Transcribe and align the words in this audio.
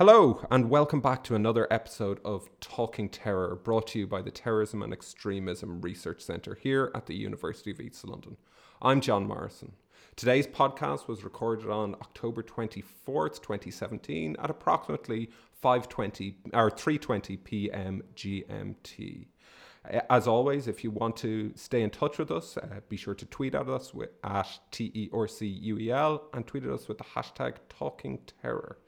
Hello, 0.00 0.46
and 0.50 0.70
welcome 0.70 1.02
back 1.02 1.22
to 1.24 1.34
another 1.34 1.70
episode 1.70 2.20
of 2.24 2.48
Talking 2.58 3.10
Terror, 3.10 3.54
brought 3.54 3.88
to 3.88 3.98
you 3.98 4.06
by 4.06 4.22
the 4.22 4.30
Terrorism 4.30 4.82
and 4.82 4.94
Extremism 4.94 5.82
Research 5.82 6.22
Centre 6.22 6.54
here 6.54 6.90
at 6.94 7.04
the 7.04 7.14
University 7.14 7.70
of 7.70 7.82
East 7.82 8.08
London. 8.08 8.38
I'm 8.80 9.02
John 9.02 9.26
Morrison. 9.26 9.72
Today's 10.16 10.46
podcast 10.46 11.06
was 11.06 11.22
recorded 11.22 11.68
on 11.68 11.96
October 11.96 12.42
24th, 12.42 13.42
2017 13.42 14.36
at 14.38 14.48
approximately 14.48 15.28
5:20 15.62 16.36
or 16.54 16.70
3:20 16.70 17.44
p.m. 17.44 18.02
GMT. 18.16 19.26
As 20.08 20.26
always, 20.26 20.66
if 20.66 20.82
you 20.82 20.90
want 20.90 21.14
to 21.18 21.52
stay 21.56 21.82
in 21.82 21.90
touch 21.90 22.16
with 22.16 22.30
us, 22.30 22.56
uh, 22.56 22.80
be 22.88 22.96
sure 22.96 23.14
to 23.14 23.26
tweet 23.26 23.54
at 23.54 23.68
us 23.68 23.92
with, 23.92 24.08
at 24.24 24.60
TERCUEL 24.70 26.22
and 26.32 26.46
tweet 26.46 26.64
at 26.64 26.70
us 26.70 26.88
with 26.88 26.96
the 26.96 27.04
hashtag 27.04 27.56
Talking 27.68 28.20
Terror. 28.40 28.78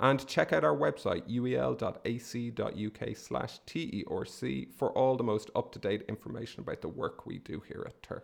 And 0.00 0.26
check 0.26 0.52
out 0.54 0.64
our 0.64 0.74
website, 0.74 1.28
uel.ac.uk 1.30 3.16
slash 3.16 3.60
TERC, 3.66 4.72
for 4.72 4.90
all 4.92 5.16
the 5.16 5.22
most 5.22 5.50
up 5.54 5.72
to 5.72 5.78
date 5.78 6.04
information 6.08 6.60
about 6.60 6.80
the 6.80 6.88
work 6.88 7.26
we 7.26 7.38
do 7.38 7.62
here 7.68 7.84
at 7.86 8.02
TERC. 8.02 8.22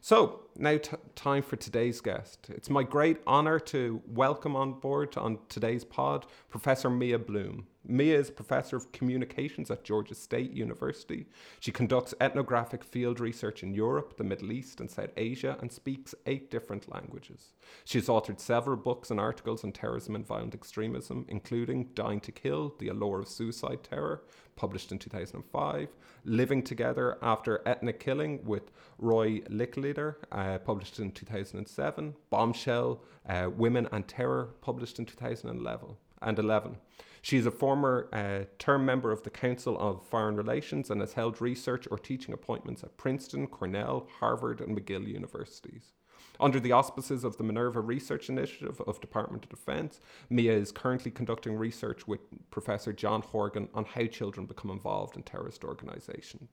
So, 0.00 0.42
now 0.56 0.78
t- 0.78 0.96
time 1.16 1.42
for 1.42 1.56
today's 1.56 2.00
guest. 2.00 2.48
It's 2.48 2.70
my 2.70 2.84
great 2.84 3.18
honour 3.26 3.58
to 3.58 4.00
welcome 4.06 4.54
on 4.54 4.78
board 4.78 5.16
on 5.18 5.40
today's 5.48 5.84
pod 5.84 6.26
Professor 6.48 6.88
Mia 6.88 7.18
Bloom. 7.18 7.66
Mia 7.86 8.18
is 8.18 8.30
Professor 8.30 8.76
of 8.76 8.92
Communications 8.92 9.70
at 9.70 9.84
Georgia 9.84 10.14
State 10.14 10.52
University. 10.52 11.26
She 11.60 11.72
conducts 11.72 12.12
ethnographic 12.20 12.84
field 12.84 13.20
research 13.20 13.62
in 13.62 13.72
Europe, 13.72 14.18
the 14.18 14.24
Middle 14.24 14.52
East, 14.52 14.80
and 14.80 14.90
South 14.90 15.12
Asia, 15.16 15.56
and 15.62 15.72
speaks 15.72 16.14
eight 16.26 16.50
different 16.50 16.92
languages. 16.92 17.54
She 17.86 17.96
has 17.96 18.08
authored 18.08 18.38
several 18.38 18.76
books 18.76 19.10
and 19.10 19.18
articles 19.18 19.64
on 19.64 19.72
terrorism 19.72 20.14
and 20.14 20.26
violent 20.26 20.54
extremism, 20.54 21.24
including 21.28 21.88
Dying 21.94 22.20
to 22.20 22.32
Kill 22.32 22.74
The 22.78 22.88
Allure 22.88 23.20
of 23.20 23.28
Suicide 23.28 23.82
Terror, 23.82 24.24
published 24.56 24.92
in 24.92 24.98
2005, 24.98 25.88
Living 26.24 26.62
Together 26.62 27.16
After 27.22 27.62
Ethnic 27.66 27.98
Killing 27.98 28.44
with 28.44 28.72
Roy 28.98 29.40
Licklider, 29.48 30.16
uh, 30.30 30.58
published 30.58 30.98
in 30.98 31.12
2007, 31.12 32.14
Bombshell 32.28 33.02
uh, 33.26 33.48
Women 33.56 33.88
and 33.90 34.06
Terror, 34.06 34.50
published 34.60 34.98
in 34.98 35.06
2011. 35.06 35.96
And 36.22 36.38
11. 36.38 36.76
She 37.22 37.36
is 37.36 37.46
a 37.46 37.50
former 37.50 38.08
uh, 38.12 38.46
term 38.58 38.86
member 38.86 39.12
of 39.12 39.22
the 39.22 39.30
Council 39.30 39.78
of 39.78 40.06
Foreign 40.06 40.36
Relations 40.36 40.90
and 40.90 41.00
has 41.00 41.12
held 41.12 41.40
research 41.40 41.86
or 41.90 41.98
teaching 41.98 42.32
appointments 42.32 42.82
at 42.82 42.96
Princeton, 42.96 43.46
Cornell, 43.46 44.06
Harvard, 44.20 44.60
and 44.60 44.76
McGill 44.76 45.06
universities. 45.06 45.92
Under 46.40 46.58
the 46.58 46.72
auspices 46.72 47.22
of 47.22 47.36
the 47.36 47.44
Minerva 47.44 47.82
Research 47.82 48.30
Initiative 48.30 48.80
of 48.86 49.00
Department 49.00 49.44
of 49.44 49.50
Defense, 49.50 50.00
Mia 50.30 50.54
is 50.54 50.72
currently 50.72 51.10
conducting 51.10 51.54
research 51.54 52.08
with 52.08 52.20
Professor 52.50 52.94
John 52.94 53.20
Horgan 53.20 53.68
on 53.74 53.84
how 53.84 54.06
children 54.06 54.46
become 54.46 54.70
involved 54.70 55.16
in 55.16 55.22
terrorist 55.22 55.64
organizations. 55.64 56.48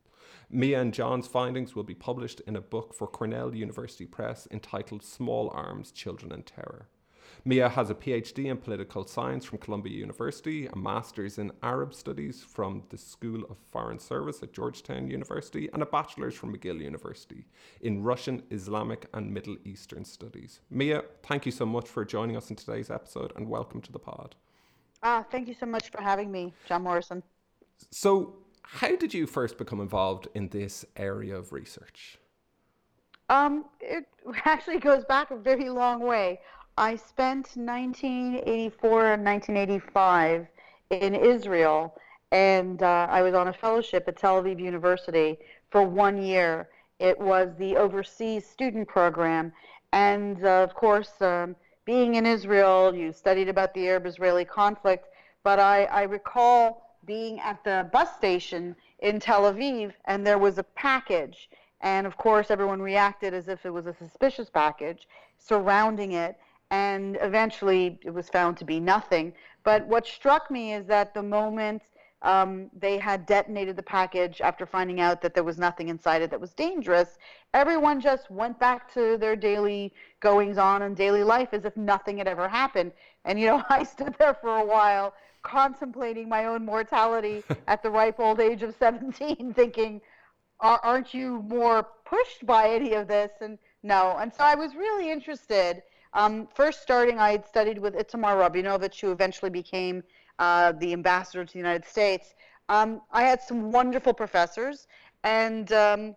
Mia 0.49 0.81
and 0.81 0.93
John's 0.93 1.27
findings 1.27 1.73
will 1.73 1.83
be 1.83 1.95
published 1.95 2.41
in 2.41 2.57
a 2.57 2.61
book 2.61 2.93
for 2.93 3.07
Cornell 3.07 3.55
University 3.55 4.05
Press 4.05 4.45
entitled 4.51 5.03
Small 5.03 5.49
Arms 5.51 5.91
Children 5.91 6.33
and 6.33 6.45
Terror. 6.45 6.89
Mia 7.45 7.69
has 7.69 7.89
a 7.89 7.95
PhD 7.95 8.45
in 8.45 8.57
political 8.57 9.05
science 9.05 9.45
from 9.45 9.59
Columbia 9.59 9.93
University, 9.93 10.67
a 10.67 10.75
master's 10.75 11.37
in 11.37 11.51
Arab 11.63 11.93
studies 11.93 12.43
from 12.43 12.83
the 12.89 12.97
School 12.97 13.43
of 13.49 13.57
Foreign 13.71 13.99
Service 13.99 14.41
at 14.43 14.53
Georgetown 14.53 15.07
University, 15.07 15.69
and 15.73 15.81
a 15.81 15.85
bachelor's 15.85 16.35
from 16.35 16.55
McGill 16.55 16.81
University 16.81 17.45
in 17.81 18.03
Russian, 18.03 18.43
Islamic, 18.51 19.07
and 19.13 19.33
Middle 19.33 19.57
Eastern 19.63 20.03
studies. 20.03 20.59
Mia, 20.69 21.03
thank 21.23 21.45
you 21.45 21.51
so 21.51 21.65
much 21.65 21.87
for 21.87 22.03
joining 22.03 22.35
us 22.35 22.49
in 22.49 22.55
today's 22.55 22.89
episode 22.89 23.31
and 23.35 23.47
welcome 23.47 23.81
to 23.81 23.91
the 23.91 23.99
pod. 23.99 24.35
Ah, 25.03 25.25
thank 25.31 25.47
you 25.47 25.55
so 25.59 25.65
much 25.65 25.89
for 25.89 26.01
having 26.01 26.31
me, 26.31 26.53
John 26.67 26.83
Morrison. 26.83 27.23
So, 27.91 28.37
how 28.63 28.95
did 28.95 29.13
you 29.13 29.27
first 29.27 29.57
become 29.57 29.79
involved 29.79 30.27
in 30.33 30.49
this 30.49 30.83
area 30.97 31.37
of 31.37 31.53
research? 31.53 32.17
Um, 33.29 33.65
it 33.79 34.05
actually 34.45 34.79
goes 34.79 35.05
back 35.05 35.31
a 35.31 35.37
very 35.37 35.69
long 35.69 36.01
way. 36.01 36.39
I 36.79 36.95
spent 36.95 37.53
1984 37.55 39.13
and 39.13 39.25
1985 39.25 40.45
in 40.91 41.15
Israel, 41.15 41.95
and 42.31 42.83
uh, 42.83 43.07
I 43.09 43.23
was 43.23 43.33
on 43.33 43.47
a 43.47 43.53
fellowship 43.53 44.07
at 44.07 44.17
Tel 44.17 44.43
Aviv 44.43 44.59
University 44.59 45.39
for 45.71 45.81
one 45.81 46.21
year. 46.21 46.69
It 46.99 47.19
was 47.19 47.49
the 47.57 47.75
overseas 47.77 48.45
student 48.45 48.87
program, 48.87 49.53
and 49.91 50.45
uh, 50.45 50.61
of 50.61 50.75
course, 50.75 51.19
um, 51.19 51.55
being 51.85 52.13
in 52.13 52.27
Israel, 52.27 52.93
you 52.93 53.11
studied 53.11 53.49
about 53.49 53.73
the 53.73 53.87
Arab-Israeli 53.87 54.45
conflict. 54.45 55.07
But 55.43 55.57
I, 55.57 55.85
I 55.85 56.03
recall 56.03 56.95
being 57.05 57.39
at 57.39 57.63
the 57.63 57.89
bus 57.91 58.15
station 58.17 58.75
in 58.99 59.19
Tel 59.19 59.51
Aviv, 59.51 59.93
and 60.05 60.27
there 60.27 60.37
was 60.37 60.59
a 60.59 60.63
package, 60.63 61.49
and 61.81 62.05
of 62.05 62.17
course, 62.17 62.51
everyone 62.51 62.83
reacted 62.83 63.33
as 63.33 63.47
if 63.47 63.65
it 63.65 63.71
was 63.71 63.87
a 63.87 63.95
suspicious 63.95 64.51
package 64.51 65.07
surrounding 65.39 66.11
it 66.11 66.37
and 66.71 67.17
eventually 67.21 67.99
it 68.03 68.13
was 68.13 68.29
found 68.29 68.57
to 68.57 68.65
be 68.65 68.79
nothing. 68.79 69.33
But 69.63 69.85
what 69.87 70.05
struck 70.05 70.49
me 70.51 70.73
is 70.73 70.85
that 70.87 71.13
the 71.13 71.23
moment 71.23 71.81
um, 72.23 72.69
they 72.77 72.97
had 72.97 73.25
detonated 73.25 73.75
the 73.75 73.83
package 73.83 74.41
after 74.41 74.65
finding 74.65 74.99
out 74.99 75.21
that 75.21 75.33
there 75.33 75.43
was 75.43 75.57
nothing 75.57 75.89
inside 75.89 76.21
it 76.21 76.31
that 76.31 76.41
was 76.41 76.53
dangerous, 76.53 77.17
everyone 77.53 78.01
just 78.01 78.29
went 78.31 78.59
back 78.59 78.91
to 78.93 79.17
their 79.17 79.35
daily 79.35 79.93
goings 80.19 80.57
on 80.57 80.81
and 80.81 80.95
daily 80.95 81.23
life 81.23 81.49
as 81.51 81.63
if 81.63 81.77
nothing 81.77 82.17
had 82.17 82.27
ever 82.27 82.47
happened. 82.47 82.91
And, 83.25 83.39
you 83.39 83.47
know, 83.47 83.63
I 83.69 83.83
stood 83.83 84.15
there 84.17 84.33
for 84.33 84.57
a 84.57 84.65
while 84.65 85.13
contemplating 85.43 86.27
my 86.27 86.45
own 86.45 86.65
mortality 86.65 87.43
at 87.67 87.83
the 87.83 87.89
ripe 87.89 88.19
old 88.19 88.39
age 88.39 88.63
of 88.63 88.75
17, 88.77 89.53
thinking, 89.55 90.01
aren't 90.59 91.13
you 91.13 91.43
more 91.47 91.87
pushed 92.03 92.45
by 92.45 92.69
any 92.69 92.93
of 92.93 93.07
this? 93.07 93.31
And 93.41 93.59
no. 93.83 94.17
And 94.19 94.33
so 94.33 94.43
I 94.43 94.55
was 94.55 94.75
really 94.75 95.11
interested 95.11 95.83
um, 96.13 96.47
first 96.53 96.81
starting, 96.81 97.19
I 97.19 97.31
had 97.31 97.45
studied 97.45 97.77
with 97.77 97.95
Itamar 97.95 98.35
Rabinovich, 98.37 98.99
who 99.01 99.11
eventually 99.11 99.51
became 99.51 100.03
uh, 100.39 100.71
the 100.73 100.93
ambassador 100.93 101.45
to 101.45 101.53
the 101.53 101.59
United 101.59 101.85
States. 101.85 102.35
Um, 102.69 103.01
I 103.11 103.23
had 103.23 103.41
some 103.41 103.71
wonderful 103.71 104.13
professors, 104.13 104.87
and 105.23 105.71
um, 105.71 106.15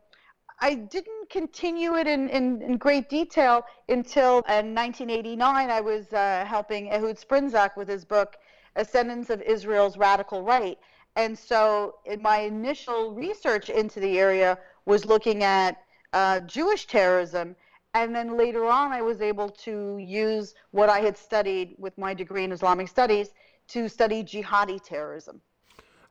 I 0.61 0.75
didn't 0.75 1.31
continue 1.31 1.97
it 1.97 2.07
in, 2.07 2.29
in, 2.29 2.61
in, 2.61 2.77
great 2.77 3.09
detail 3.09 3.65
until 3.89 4.39
in 4.49 4.75
1989 4.75 5.71
I 5.71 5.81
was 5.81 6.13
uh, 6.13 6.45
helping 6.47 6.93
Ehud 6.93 7.17
Sprinzak 7.17 7.77
with 7.77 7.89
his 7.89 8.05
book, 8.05 8.37
Ascendance 8.77 9.31
of 9.31 9.41
Israel's 9.43 9.97
Radical 9.97 10.43
Right. 10.43 10.79
And 11.17 11.39
so 11.39 11.97
in 12.05 12.21
my 12.21 12.41
initial 12.41 13.13
research 13.13 13.71
into 13.71 14.01
the 14.01 14.19
area 14.19 14.59
was 14.85 15.07
looking 15.07 15.43
at 15.45 15.83
uh, 16.13 16.41
Jewish 16.41 16.87
terrorism 16.87 17.57
and 17.95 18.15
then 18.15 18.37
later 18.37 18.67
on, 18.67 18.93
I 18.93 19.03
was 19.03 19.21
able 19.21 19.49
to 19.49 19.99
use 19.99 20.55
what 20.71 20.89
I 20.89 21.01
had 21.01 21.17
studied 21.17 21.75
with 21.79 21.97
my 21.99 22.15
degree 22.15 22.45
in 22.45 22.53
Islamic 22.53 22.89
studies 22.89 23.31
to 23.69 23.89
study 23.89 24.23
jihadi 24.23 24.83
terrorism. 24.83 25.41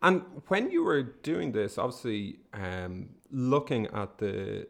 And 0.01 0.23
when 0.47 0.71
you 0.71 0.83
were 0.83 1.03
doing 1.03 1.51
this, 1.51 1.77
obviously 1.77 2.39
um, 2.53 3.09
looking 3.31 3.87
at 3.87 4.17
the, 4.17 4.67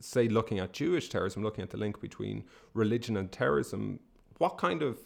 say, 0.00 0.28
looking 0.28 0.58
at 0.58 0.72
Jewish 0.72 1.08
terrorism, 1.08 1.42
looking 1.42 1.62
at 1.62 1.70
the 1.70 1.76
link 1.76 2.00
between 2.00 2.44
religion 2.74 3.16
and 3.16 3.30
terrorism, 3.30 4.00
what 4.38 4.56
kind 4.58 4.82
of 4.82 4.98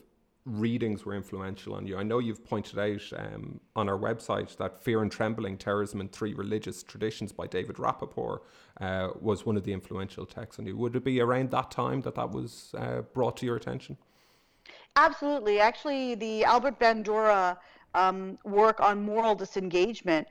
readings 0.45 1.05
were 1.05 1.15
influential 1.15 1.75
on 1.75 1.87
you? 1.87 1.97
I 1.99 2.03
know 2.03 2.19
you've 2.19 2.45
pointed 2.45 2.79
out 2.79 3.03
um, 3.17 3.61
on 3.77 3.89
our 3.89 3.99
website 3.99 4.57
that 4.57 4.83
Fear 4.83 5.03
and 5.03 5.13
Trembling 5.13 5.59
Terrorism 5.59 6.01
in 6.01 6.09
Three 6.09 6.35
Religious 6.35 6.83
Traditions 6.83 7.33
by 7.33 7.47
David 7.47 7.79
Rapoport 7.79 8.43
uh, 8.81 9.09
was 9.21 9.45
one 9.45 9.57
of 9.57 9.65
the 9.65 9.73
influential 9.73 10.27
texts 10.27 10.59
on 10.59 10.67
you. 10.67 10.77
Would 10.77 10.97
it 10.97 11.05
be 11.05 11.21
around 11.21 11.51
that 11.51 11.71
time 11.71 12.01
that 12.03 12.15
that 12.15 12.31
was 12.31 12.75
uh, 12.79 13.03
brought 13.13 13.37
to 13.39 13.47
your 13.47 13.57
attention? 13.57 13.97
Absolutely. 14.97 15.61
Actually, 15.61 16.15
the 16.15 16.45
Albert 16.45 16.79
Bandura 16.79 17.57
um, 17.95 18.39
work 18.45 18.81
on 18.81 19.03
moral 19.03 19.35
disengagement 19.35 20.27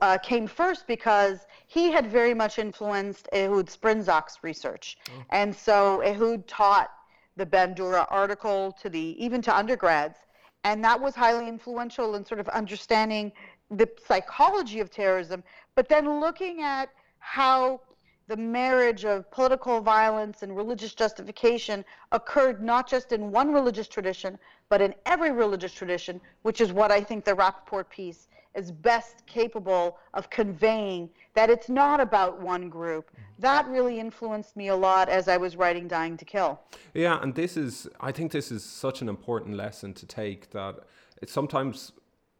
uh, 0.00 0.18
came 0.18 0.46
first 0.46 0.86
because 0.86 1.46
he 1.66 1.90
had 1.90 2.06
very 2.06 2.34
much 2.34 2.58
influenced 2.58 3.28
Ehud 3.32 3.66
Sprinzak's 3.66 4.42
research. 4.42 4.98
Oh. 5.08 5.24
And 5.30 5.54
so 5.54 6.02
Ehud 6.02 6.46
taught 6.46 6.90
the 7.38 7.46
Bandura 7.46 8.06
article 8.10 8.76
to 8.82 8.90
the 8.90 9.16
even 9.24 9.40
to 9.42 9.56
undergrads, 9.56 10.18
and 10.64 10.84
that 10.84 11.00
was 11.00 11.14
highly 11.14 11.48
influential 11.48 12.16
in 12.16 12.24
sort 12.24 12.40
of 12.40 12.48
understanding 12.48 13.32
the 13.70 13.88
psychology 14.06 14.80
of 14.80 14.90
terrorism, 14.90 15.42
but 15.74 15.88
then 15.88 16.20
looking 16.20 16.62
at 16.62 16.90
how 17.20 17.80
the 18.28 18.36
marriage 18.36 19.06
of 19.06 19.28
political 19.30 19.80
violence 19.80 20.42
and 20.42 20.54
religious 20.54 20.94
justification 20.94 21.84
occurred 22.12 22.62
not 22.62 22.88
just 22.88 23.12
in 23.12 23.32
one 23.32 23.52
religious 23.52 23.88
tradition, 23.88 24.38
but 24.68 24.82
in 24.82 24.94
every 25.06 25.32
religious 25.32 25.72
tradition, 25.72 26.20
which 26.42 26.60
is 26.60 26.70
what 26.72 26.92
I 26.92 27.00
think 27.00 27.24
the 27.24 27.34
Rapoport 27.34 27.88
piece 27.88 28.28
is 28.54 28.70
best 28.70 29.24
capable 29.26 29.98
of 30.14 30.28
conveying 30.28 31.08
that 31.34 31.48
it's 31.48 31.68
not 31.70 32.00
about 32.00 32.40
one 32.40 32.68
group. 32.68 33.10
Mm-hmm. 33.10 33.22
That 33.38 33.66
really 33.68 33.98
influenced 33.98 34.56
me 34.56 34.68
a 34.68 34.76
lot 34.76 35.08
as 35.08 35.28
I 35.28 35.36
was 35.36 35.56
writing 35.56 35.88
Dying 35.88 36.16
to 36.18 36.24
Kill. 36.24 36.60
Yeah, 36.92 37.18
and 37.22 37.34
this 37.34 37.56
is, 37.56 37.88
I 38.00 38.12
think 38.12 38.32
this 38.32 38.50
is 38.52 38.62
such 38.62 39.00
an 39.00 39.08
important 39.08 39.56
lesson 39.56 39.94
to 39.94 40.06
take 40.06 40.50
that 40.50 40.80
it's 41.22 41.32
sometimes, 41.32 41.92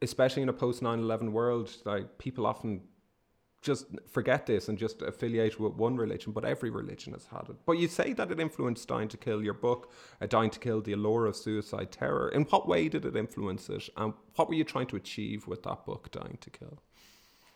especially 0.02 0.42
in 0.42 0.48
a 0.48 0.52
post 0.52 0.82
9 0.82 0.98
11 0.98 1.32
world, 1.32 1.74
like 1.84 2.18
people 2.18 2.46
often 2.46 2.82
just 3.60 3.86
forget 4.08 4.46
this 4.46 4.68
and 4.68 4.78
just 4.78 5.02
affiliate 5.02 5.58
with 5.58 5.74
one 5.74 5.96
religion, 5.96 6.32
but 6.32 6.44
every 6.44 6.70
religion 6.70 7.12
has 7.12 7.26
had 7.26 7.48
it. 7.48 7.56
But 7.66 7.72
you 7.72 7.88
say 7.88 8.12
that 8.12 8.30
it 8.30 8.38
influenced 8.38 8.86
Dying 8.86 9.08
to 9.08 9.16
Kill, 9.16 9.42
your 9.42 9.54
book, 9.54 9.92
uh, 10.20 10.26
Dying 10.26 10.50
to 10.50 10.58
Kill, 10.58 10.80
The 10.80 10.92
Allure 10.92 11.26
of 11.26 11.36
Suicide 11.36 11.90
Terror. 11.90 12.28
In 12.28 12.42
what 12.44 12.68
way 12.68 12.88
did 12.88 13.04
it 13.04 13.16
influence 13.16 13.68
it? 13.68 13.88
And 13.96 14.14
what 14.36 14.48
were 14.48 14.54
you 14.54 14.64
trying 14.64 14.86
to 14.88 14.96
achieve 14.96 15.46
with 15.48 15.62
that 15.64 15.84
book, 15.84 16.10
Dying 16.12 16.38
to 16.40 16.50
Kill? 16.50 16.78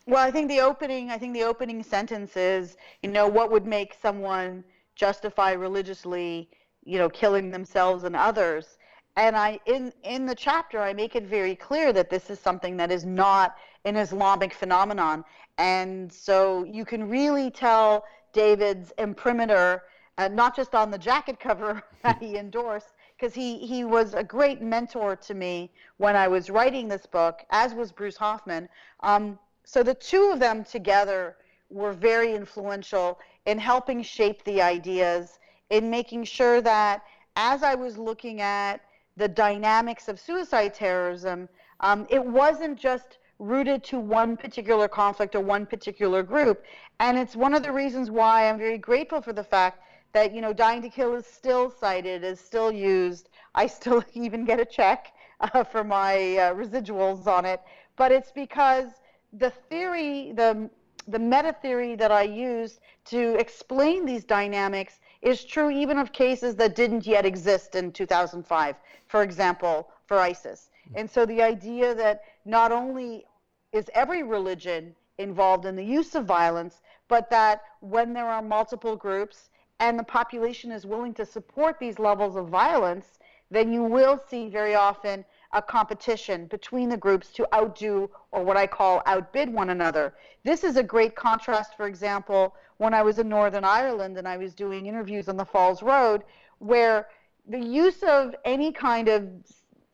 Well, 0.06 0.26
I 0.26 0.32
think 0.32 0.49
the 0.49 0.60
opening, 0.60 1.10
I 1.10 1.19
think 1.19 1.34
the 1.34 1.44
opening 1.44 1.82
sentence 1.84 2.37
is, 2.37 2.76
you 3.02 3.10
know, 3.10 3.28
what 3.28 3.52
would 3.52 3.66
make 3.66 3.94
someone 4.02 4.64
justify 4.96 5.52
religiously, 5.52 6.50
you 6.84 6.98
know, 6.98 7.08
killing 7.08 7.50
themselves 7.50 8.02
and 8.02 8.16
others? 8.16 8.78
And 9.14 9.37
I, 9.37 9.60
in 9.66 9.93
in 10.02 10.26
the 10.26 10.34
chapter, 10.34 10.81
I 10.81 10.93
make 10.94 11.14
it 11.14 11.25
very 11.25 11.55
clear 11.55 11.93
that 11.93 12.10
this 12.10 12.31
is 12.31 12.40
something 12.40 12.76
that 12.78 12.90
is 12.90 13.05
not 13.05 13.56
an 13.84 13.96
Islamic 13.96 14.55
phenomenon. 14.55 15.25
And 15.58 16.12
so 16.12 16.64
you 16.64 16.84
can 16.84 17.08
really 17.08 17.50
tell 17.50 18.05
David's 18.32 18.93
imprimatur, 18.99 19.82
uh, 20.19 20.29
not 20.29 20.56
just 20.56 20.75
on 20.75 20.90
the 20.90 20.99
jacket 20.99 21.38
cover 21.40 21.82
that 22.02 22.20
he 22.23 22.37
endorsed, 22.37 22.94
because 23.17 23.34
he, 23.34 23.58
he 23.58 23.84
was 23.84 24.14
a 24.14 24.25
great 24.25 24.61
mentor 24.62 25.17
to 25.17 25.34
me 25.34 25.70
when 25.99 26.17
I 26.17 26.29
was 26.29 26.50
writing 26.50 26.88
this 26.88 27.06
book, 27.06 27.44
as 27.50 27.75
was 27.75 27.93
Bruce 27.93 28.17
Hoffman. 28.17 28.69
Um, 29.00 29.38
so 29.64 29.82
the 29.82 29.94
two 29.94 30.31
of 30.32 30.40
them 30.40 30.64
together 30.64 31.37
were 31.70 31.93
very 31.93 32.34
influential 32.34 33.19
in 33.46 33.58
helping 33.58 34.02
shape 34.02 34.43
the 34.44 34.61
ideas, 34.61 35.38
in 35.70 35.88
making 35.88 36.25
sure 36.25 36.61
that 36.61 37.02
as 37.37 37.62
I 37.62 37.75
was 37.75 37.96
looking 37.96 38.40
at 38.40 38.81
the 39.17 39.29
dynamics 39.29 40.08
of 40.08 40.19
suicide 40.19 40.75
terrorism, 40.75 41.49
um, 41.81 42.06
it 42.11 42.25
wasn't 42.25 42.79
just 42.79 43.19
rooted 43.43 43.83
to 43.83 43.99
one 43.99 44.37
particular 44.37 44.87
conflict 44.87 45.35
or 45.35 45.41
one 45.41 45.67
particular 45.67 46.23
group. 46.23 46.65
And 47.00 47.19
it's 47.19 47.35
one 47.35 47.55
of 47.55 47.65
the 47.65 47.73
reasons 47.73 48.11
why 48.11 48.49
I'm 48.49 48.56
very 48.56 48.79
grateful 48.79 49.21
for 49.21 49.33
the 49.33 49.43
fact 49.43 49.83
that, 50.12 50.33
you 50.33 50.41
know, 50.41 50.53
Dying 50.53 50.81
to 50.83 50.89
Kill 50.89 51.15
is 51.17 51.27
still 51.27 51.69
cited, 51.69 52.23
is 52.23 52.39
still 52.39 52.71
used. 52.71 53.31
I 53.55 53.67
still 53.67 54.05
even 54.15 54.44
get 54.44 54.61
a 54.61 54.65
check 54.65 55.12
uh, 55.41 55.65
for 55.65 55.83
my 55.83 56.15
uh, 56.37 56.55
residuals 56.55 57.27
on 57.27 57.44
it. 57.44 57.61
But 57.97 58.12
it's 58.12 58.31
because 58.31 58.87
the 59.33 59.50
theory, 59.50 60.33
the 60.33 60.71
the 61.09 61.19
meta 61.19 61.53
theory 61.61 61.97
that 61.97 62.12
I 62.12 62.23
used 62.23 62.79
to 63.06 63.35
explain 63.35 64.06
these 64.06 64.23
dynamics 64.23 65.00
is 65.21 65.44
true 65.44 65.69
even 65.69 65.99
of 65.99 66.12
cases 66.12 66.55
that 66.56 66.77
didn't 66.77 67.06
yet 67.06 67.27
exist 67.27 67.75
in 67.75 67.91
2005, 67.91 68.77
for 69.09 69.25
example, 69.25 69.89
for 70.06 70.19
ISIS. 70.19 70.71
And 70.94 71.11
so 71.11 71.27
the 71.27 71.43
idea 71.43 71.94
that 71.94 72.23
not 72.44 72.71
only 72.71 73.25
is 73.72 73.90
every 73.94 74.22
religion 74.22 74.94
involved 75.19 75.66
in 75.66 75.76
the 75.76 75.84
use 75.84 76.14
of 76.14 76.24
violence, 76.24 76.82
but 77.08 77.30
that 77.30 77.62
when 77.80 78.12
there 78.12 78.28
are 78.28 78.42
multiple 78.42 78.96
groups 78.96 79.50
and 79.80 79.98
the 79.98 80.04
population 80.04 80.70
is 80.70 80.86
willing 80.86 81.14
to 81.14 81.26
support 81.26 81.78
these 81.78 81.98
levels 81.98 82.36
of 82.36 82.48
violence, 82.48 83.19
then 83.50 83.72
you 83.72 83.82
will 83.82 84.22
see 84.28 84.48
very 84.48 84.74
often 84.74 85.24
a 85.52 85.60
competition 85.60 86.46
between 86.46 86.88
the 86.88 86.96
groups 86.96 87.30
to 87.32 87.46
outdo 87.54 88.08
or 88.30 88.42
what 88.42 88.56
I 88.56 88.66
call 88.66 89.02
outbid 89.06 89.52
one 89.52 89.70
another. 89.70 90.14
This 90.44 90.64
is 90.64 90.76
a 90.76 90.82
great 90.82 91.14
contrast, 91.14 91.76
for 91.76 91.86
example, 91.86 92.54
when 92.78 92.94
I 92.94 93.02
was 93.02 93.19
in 93.19 93.28
Northern 93.28 93.64
Ireland 93.64 94.16
and 94.16 94.26
I 94.26 94.38
was 94.38 94.54
doing 94.54 94.86
interviews 94.86 95.28
on 95.28 95.36
the 95.36 95.44
Falls 95.44 95.82
Road, 95.82 96.24
where 96.58 97.08
the 97.46 97.60
use 97.60 98.02
of 98.02 98.34
any 98.44 98.72
kind 98.72 99.08
of 99.08 99.28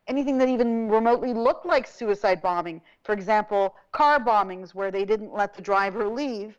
anything 0.09 0.39
that 0.39 0.49
even 0.49 0.89
remotely 0.89 1.33
looked 1.33 1.67
like 1.67 1.87
suicide 1.87 2.43
bombing. 2.43 2.81
For 3.05 3.13
example, 3.13 3.75
car 3.93 4.19
bombings 4.19 4.75
where 4.75 4.91
they 4.91 5.05
didn't 5.05 5.33
let 5.33 5.55
the 5.55 5.63
driver 5.63 6.09
leave 6.09 6.59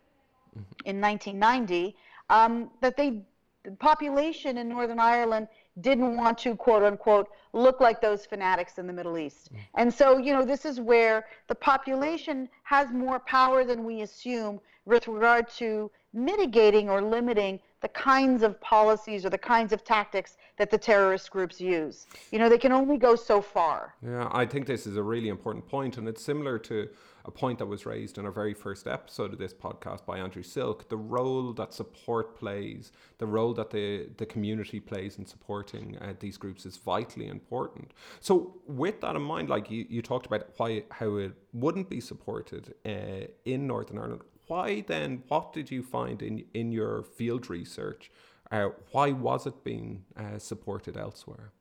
in 0.84 1.00
1990. 1.00 1.96
Um, 2.30 2.70
that 2.80 2.96
they, 2.96 3.22
the 3.64 3.72
population 3.72 4.58
in 4.58 4.68
Northern 4.68 5.00
Ireland 5.00 5.48
didn't 5.80 6.16
want 6.16 6.38
to 6.38 6.54
quote 6.56 6.82
unquote 6.82 7.28
look 7.52 7.80
like 7.80 8.00
those 8.00 8.24
fanatics 8.24 8.78
in 8.78 8.86
the 8.86 8.92
Middle 8.92 9.18
East. 9.18 9.52
Mm-hmm. 9.52 9.80
And 9.80 9.92
so, 9.92 10.18
you 10.18 10.32
know, 10.32 10.44
this 10.44 10.64
is 10.64 10.80
where 10.80 11.26
the 11.48 11.54
population 11.54 12.48
has 12.62 12.90
more 12.92 13.18
power 13.18 13.64
than 13.64 13.84
we 13.84 14.02
assume 14.02 14.60
with 14.84 15.08
regard 15.08 15.48
to 15.50 15.90
mitigating 16.12 16.88
or 16.88 17.00
limiting 17.00 17.60
the 17.80 17.88
kinds 17.88 18.42
of 18.42 18.60
policies 18.60 19.24
or 19.24 19.30
the 19.30 19.38
kinds 19.38 19.72
of 19.72 19.84
tactics 19.84 20.36
that 20.58 20.70
the 20.70 20.78
terrorist 20.78 21.30
groups 21.30 21.60
use. 21.60 22.06
You 22.30 22.38
know, 22.38 22.48
they 22.48 22.58
can 22.58 22.72
only 22.72 22.98
go 22.98 23.16
so 23.16 23.40
far. 23.40 23.94
Yeah, 24.04 24.28
I 24.32 24.44
think 24.44 24.66
this 24.66 24.86
is 24.86 24.96
a 24.96 25.02
really 25.02 25.28
important 25.28 25.66
point, 25.66 25.96
and 25.96 26.06
it's 26.06 26.22
similar 26.22 26.58
to 26.58 26.88
a 27.24 27.30
point 27.30 27.58
that 27.58 27.66
was 27.66 27.86
raised 27.86 28.18
in 28.18 28.24
our 28.24 28.30
very 28.30 28.54
first 28.54 28.86
episode 28.86 29.32
of 29.32 29.38
this 29.38 29.52
podcast 29.52 30.06
by 30.06 30.18
Andrew 30.18 30.42
Silke 30.42 30.88
the 30.88 30.96
role 30.96 31.52
that 31.52 31.72
support 31.74 32.36
plays, 32.36 32.92
the 33.18 33.26
role 33.26 33.52
that 33.54 33.70
the, 33.70 34.08
the 34.16 34.26
community 34.26 34.80
plays 34.80 35.18
in 35.18 35.26
supporting 35.26 35.98
uh, 35.98 36.14
these 36.18 36.36
groups 36.36 36.64
is 36.64 36.76
vitally 36.76 37.28
important. 37.28 37.92
So, 38.20 38.56
with 38.66 39.00
that 39.02 39.16
in 39.16 39.22
mind, 39.22 39.48
like 39.48 39.70
you, 39.70 39.86
you 39.88 40.02
talked 40.02 40.26
about 40.26 40.48
why 40.56 40.84
how 40.90 41.16
it 41.16 41.32
wouldn't 41.52 41.88
be 41.90 42.00
supported 42.00 42.74
uh, 42.86 43.26
in 43.44 43.66
Northern 43.66 43.98
Ireland, 43.98 44.22
why 44.50 44.80
then, 44.88 45.22
what 45.28 45.52
did 45.52 45.70
you 45.70 45.80
find 45.80 46.20
in, 46.20 46.44
in 46.54 46.72
your 46.72 47.04
field 47.04 47.48
research? 47.48 48.10
Uh, 48.50 48.70
why 48.90 49.12
was 49.12 49.46
it 49.46 49.62
being 49.62 50.02
uh, 50.16 50.38
supported 50.38 50.96
elsewhere? 50.96 51.52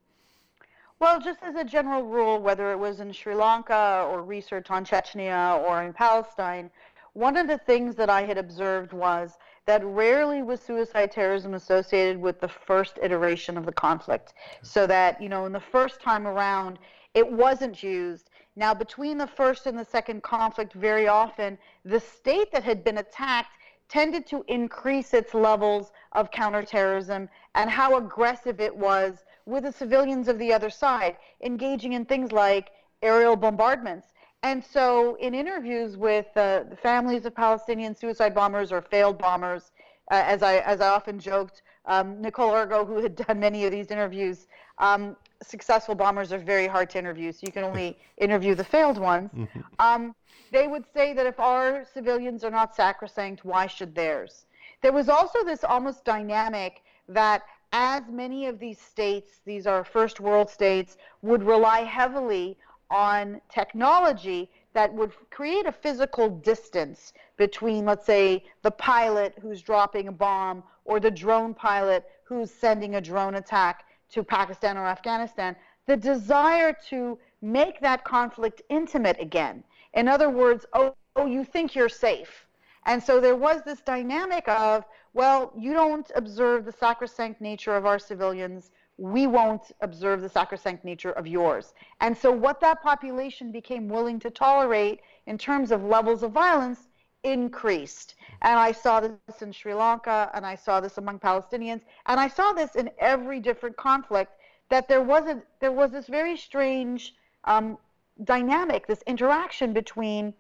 Well, 1.00 1.22
just 1.22 1.44
as 1.44 1.56
a 1.56 1.64
general 1.64 2.02
rule, 2.02 2.42
whether 2.42 2.72
it 2.72 2.80
was 2.80 3.00
in 3.00 3.12
Sri 3.12 3.36
Lanka 3.36 4.08
or 4.10 4.24
research 4.24 4.72
on 4.72 4.84
Chechnya 4.84 5.64
or 5.68 5.84
in 5.84 5.94
Palestine, 5.94 6.72
one 7.14 7.38
of 7.38 7.48
the 7.48 7.60
things 7.60 7.96
that 7.96 8.10
I 8.10 8.24
had 8.24 8.40
observed 8.40 8.92
was 8.92 9.38
that 9.68 9.86
rarely 9.86 10.42
was 10.42 10.60
suicide 10.60 11.12
terrorism 11.12 11.54
associated 11.54 12.20
with 12.20 12.42
the 12.42 12.48
first 12.48 12.98
iteration 13.04 13.56
of 13.56 13.68
the 13.68 13.72
conflict. 13.72 14.34
So 14.64 14.88
that, 14.88 15.22
you 15.22 15.30
know, 15.30 15.46
in 15.46 15.52
the 15.52 15.60
first 15.60 16.02
time 16.02 16.26
around, 16.26 16.80
it 17.14 17.32
wasn't 17.32 17.84
used 17.84 18.29
now, 18.60 18.74
between 18.74 19.18
the 19.18 19.26
first 19.26 19.68
and 19.68 19.80
the 19.80 19.86
second 19.86 20.22
conflict, 20.22 20.74
very 20.74 21.08
often 21.08 21.58
the 21.86 22.02
state 22.02 22.52
that 22.52 22.62
had 22.62 22.84
been 22.84 22.98
attacked 22.98 23.58
tended 23.88 24.28
to 24.28 24.44
increase 24.50 25.14
its 25.14 25.34
levels 25.34 25.94
of 26.12 26.30
counterterrorism 26.30 27.30
and 27.56 27.70
how 27.70 27.96
aggressive 27.96 28.60
it 28.60 28.76
was 28.76 29.24
with 29.46 29.64
the 29.64 29.72
civilians 29.72 30.28
of 30.28 30.38
the 30.38 30.52
other 30.52 30.70
side, 30.70 31.16
engaging 31.42 31.94
in 31.94 32.04
things 32.04 32.34
like 32.34 32.72
aerial 33.02 33.38
bombardments. 33.38 34.08
And 34.44 34.62
so, 34.62 35.16
in 35.16 35.34
interviews 35.34 35.96
with 35.96 36.28
uh, 36.36 36.64
the 36.70 36.76
families 36.76 37.26
of 37.26 37.34
Palestinian 37.34 37.96
suicide 37.96 38.36
bombers 38.36 38.74
or 38.74 38.82
failed 38.82 39.18
bombers, 39.18 39.72
uh, 40.12 40.22
as 40.26 40.44
I 40.44 40.58
as 40.58 40.82
I 40.82 40.90
often 40.90 41.18
joked, 41.18 41.62
um, 41.86 42.22
Nichole 42.22 42.52
Argo, 42.52 42.84
who 42.84 43.02
had 43.02 43.16
done 43.28 43.40
many 43.40 43.64
of 43.64 43.72
these 43.72 43.88
interviews, 43.90 44.48
um, 44.80 45.16
successful 45.42 45.96
bombers 45.96 46.32
are 46.32 46.38
very 46.38 46.68
hard 46.68 46.90
to 46.92 46.98
interview, 46.98 47.32
so 47.32 47.40
you 47.44 47.52
can 47.52 47.64
only 47.64 47.98
interview 48.18 48.56
the 48.56 48.64
failed 48.64 48.98
ones. 48.98 49.30
Mm-hmm. 49.36 49.60
Um, 49.80 50.16
they 50.52 50.68
would 50.68 50.86
say 50.94 51.14
that 51.14 51.26
if 51.26 51.40
our 51.40 51.86
civilians 51.94 52.44
are 52.44 52.52
not 52.52 52.76
sacrosanct, 52.76 53.46
why 53.46 53.68
should 53.68 53.96
theirs? 53.96 54.46
There 54.82 54.92
was 54.92 55.10
also 55.10 55.44
this 55.44 55.64
almost 55.64 56.06
dynamic 56.06 56.84
that 57.08 57.44
as 57.72 58.04
many 58.10 58.48
of 58.48 58.60
these 58.60 58.80
states, 58.80 59.42
these 59.46 59.68
are 59.68 59.84
first 59.84 60.20
world 60.20 60.50
states, 60.50 60.98
would 61.22 61.44
rely 61.44 61.82
heavily 61.82 62.58
on 62.90 63.40
technology 63.50 64.50
that 64.74 64.92
would 64.94 65.12
create 65.30 65.66
a 65.66 65.72
physical 65.72 66.30
distance 66.30 67.14
between, 67.38 67.86
let's 67.86 68.06
say, 68.06 68.44
the 68.64 68.72
pilot 68.72 69.34
who's 69.42 69.62
dropping 69.62 70.08
a 70.08 70.12
bomb 70.12 70.64
or 70.86 71.00
the 71.00 71.12
drone 71.12 71.54
pilot 71.54 72.06
who's 72.24 72.52
sending 72.52 72.96
a 72.96 73.02
drone 73.02 73.36
attack 73.36 73.86
to 74.12 74.24
Pakistan 74.24 74.78
or 74.78 74.86
Afghanistan, 74.86 75.56
the 75.88 75.98
desire 75.98 76.76
to 76.90 77.18
make 77.42 77.80
that 77.80 78.04
conflict 78.04 78.62
intimate 78.70 79.20
again. 79.20 79.64
In 79.94 80.08
other 80.08 80.30
words, 80.30 80.66
oh, 80.74 80.96
oh, 81.16 81.26
you 81.26 81.44
think 81.44 81.76
you're 81.76 81.90
safe. 81.90 82.46
And 82.86 83.02
so 83.02 83.20
there 83.20 83.36
was 83.36 83.62
this 83.64 83.82
dynamic 83.82 84.48
of, 84.48 84.86
well, 85.14 85.52
you 85.58 85.74
don't 85.74 86.10
observe 86.16 86.66
the 86.66 86.72
sacrosanct 86.72 87.42
nature 87.42 87.76
of 87.76 87.86
our 87.86 88.00
civilians. 88.00 88.72
We 88.98 89.28
won't 89.28 89.72
observe 89.82 90.22
the 90.22 90.30
sacrosanct 90.30 90.84
nature 90.84 91.12
of 91.12 91.28
yours. 91.28 91.74
And 92.02 92.18
so 92.18 92.32
what 92.32 92.60
that 92.62 92.82
population 92.82 93.52
became 93.52 93.88
willing 93.88 94.20
to 94.20 94.30
tolerate 94.30 95.02
in 95.26 95.38
terms 95.38 95.72
of 95.72 95.84
levels 95.84 96.24
of 96.24 96.32
violence 96.32 96.89
increased. 97.24 98.16
And 98.42 98.58
I 98.58 98.72
saw 98.72 99.00
this 99.00 99.42
in 99.42 99.52
Sri 99.52 99.74
Lanka, 99.74 100.30
and 100.34 100.46
I 100.46 100.56
saw 100.56 100.80
this 100.80 100.98
among 100.98 101.20
Palestinians, 101.20 101.82
and 102.06 102.20
I 102.20 102.28
saw 102.28 102.54
this 102.54 102.76
in 102.76 102.90
every 103.00 103.40
different 103.40 103.76
conflict 103.78 104.34
that 104.70 104.88
there 104.88 105.02
wasn't 105.02 105.44
there 105.60 105.72
was 105.72 105.92
this 105.92 106.08
very 106.08 106.38
strange 106.38 107.16
um, 107.46 107.78
dynamic, 108.24 108.88
this 108.88 109.04
interaction 109.08 109.74
between 109.74 110.34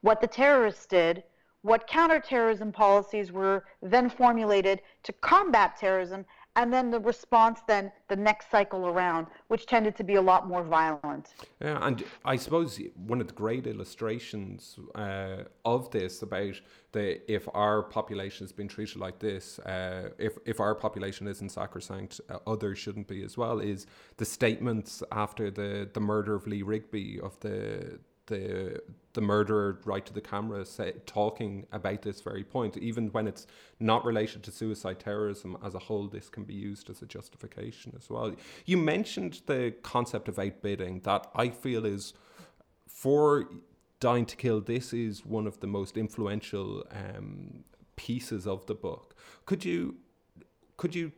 what 0.00 0.20
the 0.20 0.26
terrorists 0.26 0.86
did, 0.86 1.22
what 1.62 1.86
counterterrorism 1.86 2.72
policies 2.72 3.30
were 3.30 3.64
then 3.80 4.10
formulated 4.10 4.82
to 5.04 5.12
combat 5.12 5.76
terrorism, 5.76 6.24
and 6.56 6.72
then 6.72 6.90
the 6.90 7.00
response 7.00 7.60
then 7.66 7.90
the 8.08 8.16
next 8.16 8.50
cycle 8.50 8.86
around 8.86 9.26
which 9.48 9.66
tended 9.66 9.96
to 9.96 10.04
be 10.04 10.16
a 10.16 10.22
lot 10.22 10.46
more 10.48 10.62
violent. 10.62 11.34
Yeah 11.60 11.78
and 11.86 12.04
i 12.24 12.36
suppose 12.36 12.80
one 13.06 13.20
of 13.20 13.26
the 13.26 13.32
great 13.32 13.66
illustrations 13.66 14.78
uh, 14.94 15.44
of 15.64 15.90
this 15.90 16.22
about 16.22 16.60
the 16.92 17.32
if 17.32 17.48
our 17.54 17.82
population 17.82 18.44
has 18.44 18.52
been 18.52 18.68
treated 18.68 18.96
like 18.96 19.18
this 19.18 19.58
uh, 19.60 20.10
if, 20.18 20.36
if 20.44 20.60
our 20.60 20.74
population 20.74 21.26
isn't 21.26 21.50
sacrosanct 21.50 22.20
uh, 22.28 22.38
others 22.46 22.78
shouldn't 22.78 23.08
be 23.08 23.22
as 23.22 23.36
well 23.36 23.60
is 23.60 23.86
the 24.18 24.24
statements 24.24 25.02
after 25.12 25.50
the 25.50 25.88
the 25.92 26.00
murder 26.00 26.34
of 26.34 26.46
lee 26.46 26.62
rigby 26.62 27.18
of 27.20 27.38
the 27.40 27.98
the 28.32 28.80
the 29.14 29.20
murderer 29.20 29.78
right 29.84 30.06
to 30.06 30.12
the 30.14 30.20
camera 30.20 30.64
say, 30.64 30.92
talking 31.04 31.66
about 31.70 32.00
this 32.02 32.20
very 32.22 32.42
point 32.42 32.76
even 32.78 33.08
when 33.08 33.26
it's 33.26 33.46
not 33.78 34.04
related 34.06 34.42
to 34.42 34.50
suicide 34.50 34.98
terrorism 34.98 35.50
as 35.62 35.74
a 35.74 35.78
whole 35.78 36.06
this 36.08 36.30
can 36.30 36.44
be 36.44 36.54
used 36.54 36.88
as 36.88 37.02
a 37.02 37.06
justification 37.06 37.92
as 37.96 38.08
well. 38.08 38.34
You 38.64 38.78
mentioned 38.78 39.42
the 39.46 39.74
concept 39.82 40.28
of 40.28 40.38
outbidding 40.38 41.00
that 41.00 41.26
i 41.34 41.48
feel 41.50 41.84
is 41.84 42.14
for 42.88 43.48
dying 44.00 44.26
to 44.26 44.36
kill 44.36 44.60
this 44.60 44.92
is 44.92 45.24
one 45.24 45.46
of 45.46 45.60
the 45.60 45.66
most 45.66 45.96
influential 45.96 46.84
um, 46.90 47.64
pieces 47.96 48.46
of 48.46 48.66
the 48.66 48.74
book. 48.74 49.14
Could 49.46 49.64
you 49.64 49.96
could 50.76 50.94
you 50.94 51.12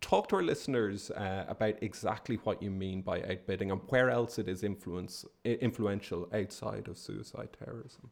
talk 0.00 0.28
to 0.28 0.36
our 0.36 0.42
listeners 0.42 1.10
uh, 1.10 1.44
about 1.48 1.74
exactly 1.82 2.36
what 2.44 2.62
you 2.62 2.70
mean 2.70 3.02
by 3.02 3.22
outbidding 3.22 3.70
and 3.70 3.80
where 3.88 4.10
else 4.10 4.38
it 4.38 4.48
is 4.48 4.62
influence, 4.62 5.24
influential 5.44 6.28
outside 6.32 6.88
of 6.88 6.96
suicide 6.96 7.50
terrorism. 7.58 8.10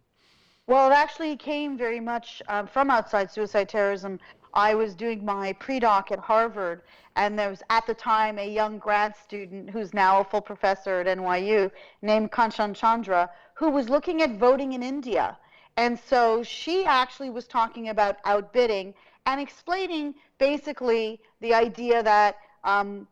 Well, 0.67 0.91
it 0.91 0.95
actually 0.95 1.37
came 1.37 1.79
very 1.79 1.99
much 1.99 2.43
um, 2.49 2.67
from 2.67 2.91
outside 2.91 3.31
suicide 3.31 3.71
terrorism. 3.71 4.21
I 4.53 4.75
was 4.75 4.95
doing 4.95 5.25
my 5.25 5.55
pre-doc 5.55 6.13
at 6.13 6.19
Harvard, 6.19 6.83
and 7.17 7.39
there 7.39 7.49
was 7.49 7.63
at 7.71 7.87
the 7.87 7.95
time 7.95 8.39
a 8.39 8.47
young 8.47 8.79
grad 8.79 9.17
student 9.17 9.71
who's 9.71 9.95
now 9.95 10.21
a 10.21 10.25
full 10.25 10.43
professor 10.43 11.01
at 11.01 11.07
NYU 11.07 11.71
named 12.03 12.33
Kanchan 12.33 12.75
Chandra, 12.75 13.31
who 13.55 13.71
was 13.71 13.89
looking 13.89 14.21
at 14.21 14.37
voting 14.37 14.75
in 14.75 14.83
India. 14.83 15.39
And 15.79 15.99
so 15.99 16.43
she 16.43 16.85
actually 16.85 17.31
was 17.31 17.47
talking 17.47 17.89
about 17.89 18.17
outbidding 18.27 18.95
and 19.29 19.43
explaining 19.43 20.15
basically 20.39 21.21
the 21.43 21.53
idea 21.53 22.03
that 22.03 22.39
um, 22.65 23.07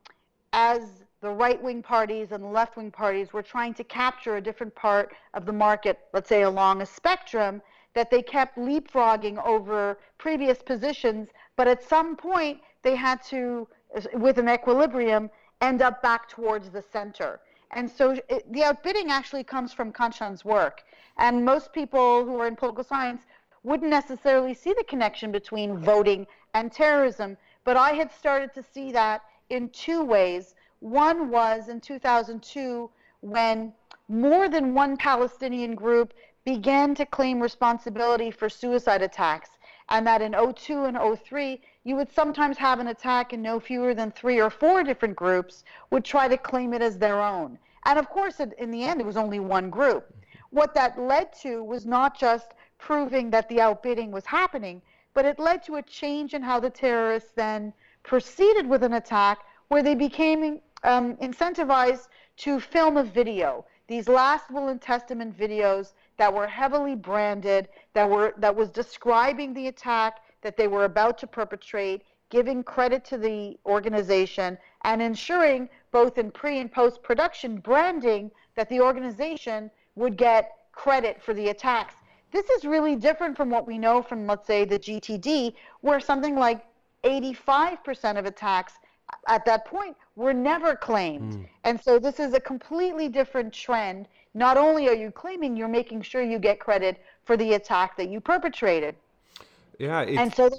as 0.54 1.04
the 1.20 1.28
right 1.28 1.62
wing 1.62 1.82
parties 1.82 2.32
and 2.32 2.42
the 2.42 2.48
left 2.48 2.78
wing 2.78 2.90
parties 2.90 3.34
were 3.34 3.42
trying 3.42 3.74
to 3.74 3.84
capture 3.84 4.36
a 4.36 4.40
different 4.40 4.74
part 4.74 5.14
of 5.34 5.44
the 5.44 5.52
market, 5.52 5.98
let's 6.14 6.30
say 6.30 6.42
along 6.42 6.80
a 6.80 6.86
spectrum, 6.86 7.60
that 7.92 8.10
they 8.10 8.22
kept 8.22 8.56
leapfrogging 8.56 9.36
over 9.44 9.98
previous 10.16 10.62
positions, 10.62 11.28
but 11.54 11.68
at 11.68 11.86
some 11.86 12.16
point 12.16 12.60
they 12.82 12.96
had 12.96 13.22
to, 13.22 13.68
with 14.14 14.38
an 14.38 14.48
equilibrium, 14.48 15.28
end 15.60 15.82
up 15.82 16.00
back 16.00 16.30
towards 16.30 16.70
the 16.70 16.80
center. 16.80 17.40
And 17.72 17.90
so 17.90 18.16
it, 18.30 18.50
the 18.54 18.64
outbidding 18.64 19.10
actually 19.10 19.44
comes 19.44 19.74
from 19.74 19.92
Kanchan's 19.92 20.46
work. 20.46 20.82
And 21.18 21.44
most 21.44 21.74
people 21.74 22.24
who 22.24 22.38
are 22.40 22.46
in 22.46 22.56
political 22.56 22.84
science 22.84 23.22
wouldn't 23.66 23.90
necessarily 23.90 24.54
see 24.54 24.72
the 24.74 24.84
connection 24.84 25.32
between 25.32 25.76
voting 25.76 26.24
and 26.54 26.70
terrorism. 26.70 27.36
But 27.64 27.76
I 27.76 27.94
had 27.94 28.12
started 28.12 28.54
to 28.54 28.62
see 28.62 28.92
that 28.92 29.22
in 29.50 29.70
two 29.70 30.04
ways. 30.04 30.54
One 30.78 31.30
was 31.30 31.68
in 31.68 31.80
2002 31.80 32.88
when 33.22 33.72
more 34.08 34.48
than 34.48 34.72
one 34.72 34.96
Palestinian 34.96 35.74
group 35.74 36.14
began 36.44 36.94
to 36.94 37.04
claim 37.04 37.40
responsibility 37.40 38.30
for 38.30 38.48
suicide 38.48 39.02
attacks. 39.02 39.50
And 39.88 40.06
that 40.06 40.22
in 40.22 40.32
02 40.32 40.84
and 40.84 41.18
03, 41.18 41.60
you 41.82 41.96
would 41.96 42.12
sometimes 42.12 42.58
have 42.58 42.78
an 42.78 42.86
attack 42.86 43.32
and 43.32 43.42
no 43.42 43.58
fewer 43.58 43.94
than 43.94 44.12
three 44.12 44.40
or 44.40 44.48
four 44.48 44.84
different 44.84 45.16
groups 45.16 45.64
would 45.90 46.04
try 46.04 46.28
to 46.28 46.36
claim 46.36 46.72
it 46.72 46.82
as 46.82 46.98
their 46.98 47.20
own. 47.20 47.58
And 47.84 47.98
of 47.98 48.08
course, 48.10 48.38
in 48.38 48.70
the 48.70 48.84
end, 48.84 49.00
it 49.00 49.06
was 49.06 49.16
only 49.16 49.40
one 49.40 49.70
group. 49.70 50.14
What 50.50 50.74
that 50.74 50.98
led 50.98 51.32
to 51.40 51.64
was 51.64 51.84
not 51.84 52.16
just 52.16 52.54
proving 52.78 53.30
that 53.30 53.48
the 53.48 53.60
outbidding 53.60 54.10
was 54.10 54.26
happening, 54.26 54.82
but 55.14 55.24
it 55.24 55.38
led 55.38 55.62
to 55.64 55.76
a 55.76 55.82
change 55.82 56.34
in 56.34 56.42
how 56.42 56.60
the 56.60 56.70
terrorists 56.70 57.32
then 57.34 57.72
proceeded 58.02 58.66
with 58.68 58.82
an 58.82 58.92
attack 58.94 59.38
where 59.68 59.82
they 59.82 59.94
became 59.94 60.60
um, 60.84 61.16
incentivized 61.16 62.08
to 62.36 62.60
film 62.60 62.96
a 62.96 63.02
video. 63.02 63.64
These 63.88 64.08
last 64.08 64.50
will 64.50 64.68
and 64.68 64.80
testament 64.80 65.36
videos 65.36 65.94
that 66.16 66.32
were 66.32 66.46
heavily 66.46 66.94
branded, 66.94 67.68
that 67.94 68.08
were 68.08 68.34
that 68.38 68.54
was 68.54 68.70
describing 68.70 69.54
the 69.54 69.68
attack 69.68 70.20
that 70.42 70.56
they 70.56 70.68
were 70.68 70.84
about 70.84 71.18
to 71.18 71.26
perpetrate, 71.26 72.02
giving 72.30 72.62
credit 72.62 73.04
to 73.06 73.18
the 73.18 73.58
organization, 73.66 74.58
and 74.84 75.00
ensuring 75.00 75.68
both 75.92 76.18
in 76.18 76.30
pre 76.30 76.58
and 76.58 76.70
post 76.70 77.02
production 77.02 77.58
branding 77.58 78.30
that 78.54 78.68
the 78.68 78.80
organization 78.80 79.70
would 79.94 80.16
get 80.16 80.52
credit 80.72 81.22
for 81.22 81.32
the 81.32 81.48
attacks 81.48 81.94
this 82.32 82.48
is 82.50 82.64
really 82.64 82.96
different 82.96 83.36
from 83.36 83.50
what 83.50 83.66
we 83.66 83.78
know 83.78 84.02
from, 84.02 84.26
let's 84.26 84.46
say, 84.46 84.64
the 84.64 84.78
GTD, 84.78 85.54
where 85.80 86.00
something 86.00 86.36
like 86.36 86.64
85% 87.04 88.18
of 88.18 88.26
attacks 88.26 88.74
at 89.28 89.44
that 89.44 89.64
point 89.64 89.96
were 90.16 90.34
never 90.34 90.74
claimed. 90.74 91.34
Mm. 91.34 91.48
And 91.64 91.80
so 91.80 91.98
this 91.98 92.18
is 92.18 92.34
a 92.34 92.40
completely 92.40 93.08
different 93.08 93.52
trend. 93.52 94.08
Not 94.34 94.56
only 94.56 94.88
are 94.88 94.94
you 94.94 95.10
claiming, 95.10 95.56
you're 95.56 95.68
making 95.68 96.02
sure 96.02 96.22
you 96.22 96.38
get 96.38 96.58
credit 96.58 97.02
for 97.24 97.36
the 97.36 97.54
attack 97.54 97.96
that 97.96 98.08
you 98.08 98.20
perpetrated. 98.20 98.96
Yeah. 99.78 100.00
And 100.00 100.34
so, 100.34 100.50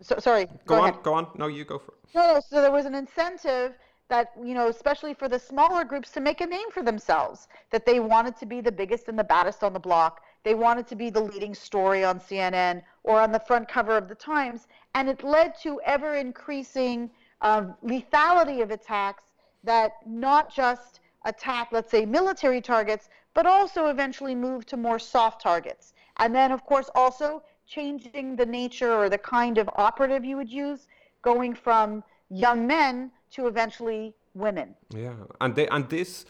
so 0.00 0.18
sorry. 0.18 0.46
Go, 0.46 0.52
go 0.66 0.74
on. 0.74 0.88
Ahead. 0.88 1.02
Go 1.02 1.14
on. 1.14 1.26
No, 1.36 1.46
you 1.46 1.64
go 1.64 1.78
for 1.78 1.92
it. 1.92 1.98
No. 2.14 2.40
So 2.46 2.60
there 2.60 2.72
was 2.72 2.86
an 2.86 2.94
incentive 2.94 3.74
that 4.08 4.32
you 4.44 4.52
know 4.52 4.68
especially 4.68 5.14
for 5.14 5.26
the 5.26 5.38
smaller 5.38 5.84
groups 5.84 6.10
to 6.10 6.20
make 6.20 6.42
a 6.42 6.46
name 6.46 6.70
for 6.70 6.82
themselves 6.82 7.48
that 7.70 7.86
they 7.86 7.98
wanted 7.98 8.36
to 8.36 8.44
be 8.44 8.60
the 8.60 8.70
biggest 8.70 9.08
and 9.08 9.18
the 9.18 9.24
baddest 9.24 9.64
on 9.64 9.72
the 9.72 9.80
block 9.80 10.20
they 10.44 10.54
wanted 10.54 10.86
to 10.88 10.96
be 10.96 11.10
the 11.10 11.20
leading 11.20 11.54
story 11.54 12.04
on 12.04 12.18
CNN 12.18 12.82
or 13.04 13.20
on 13.20 13.32
the 13.32 13.40
front 13.40 13.68
cover 13.68 13.96
of 13.96 14.08
the 14.08 14.14
Times, 14.14 14.66
and 14.94 15.08
it 15.08 15.22
led 15.22 15.54
to 15.62 15.80
ever 15.84 16.16
increasing 16.16 17.10
uh, 17.40 17.64
lethality 17.84 18.62
of 18.62 18.70
attacks 18.70 19.24
that 19.64 19.92
not 20.06 20.52
just 20.52 21.00
attack, 21.24 21.68
let's 21.72 21.90
say, 21.90 22.04
military 22.04 22.60
targets, 22.60 23.08
but 23.34 23.46
also 23.46 23.86
eventually 23.86 24.34
move 24.34 24.66
to 24.66 24.76
more 24.76 24.98
soft 24.98 25.40
targets. 25.40 25.94
And 26.18 26.34
then, 26.34 26.52
of 26.52 26.64
course, 26.64 26.90
also 26.94 27.42
changing 27.66 28.36
the 28.36 28.46
nature 28.46 28.92
or 28.92 29.08
the 29.08 29.18
kind 29.18 29.58
of 29.58 29.70
operative 29.76 30.24
you 30.24 30.36
would 30.36 30.50
use, 30.50 30.88
going 31.22 31.54
from 31.54 32.02
young 32.28 32.66
men 32.66 33.10
to 33.30 33.46
eventually 33.46 34.14
women. 34.34 34.74
Yeah, 34.90 35.14
and 35.40 35.54
they 35.54 35.66
and 35.68 35.88
this 35.88 36.24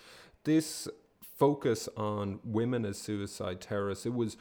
this 0.45 0.89
focus 1.43 1.89
on 1.97 2.39
women 2.45 2.85
as 2.85 2.97
suicide 2.97 3.61
terrorists. 3.61 4.07
It 4.07 4.15
was 4.15 4.37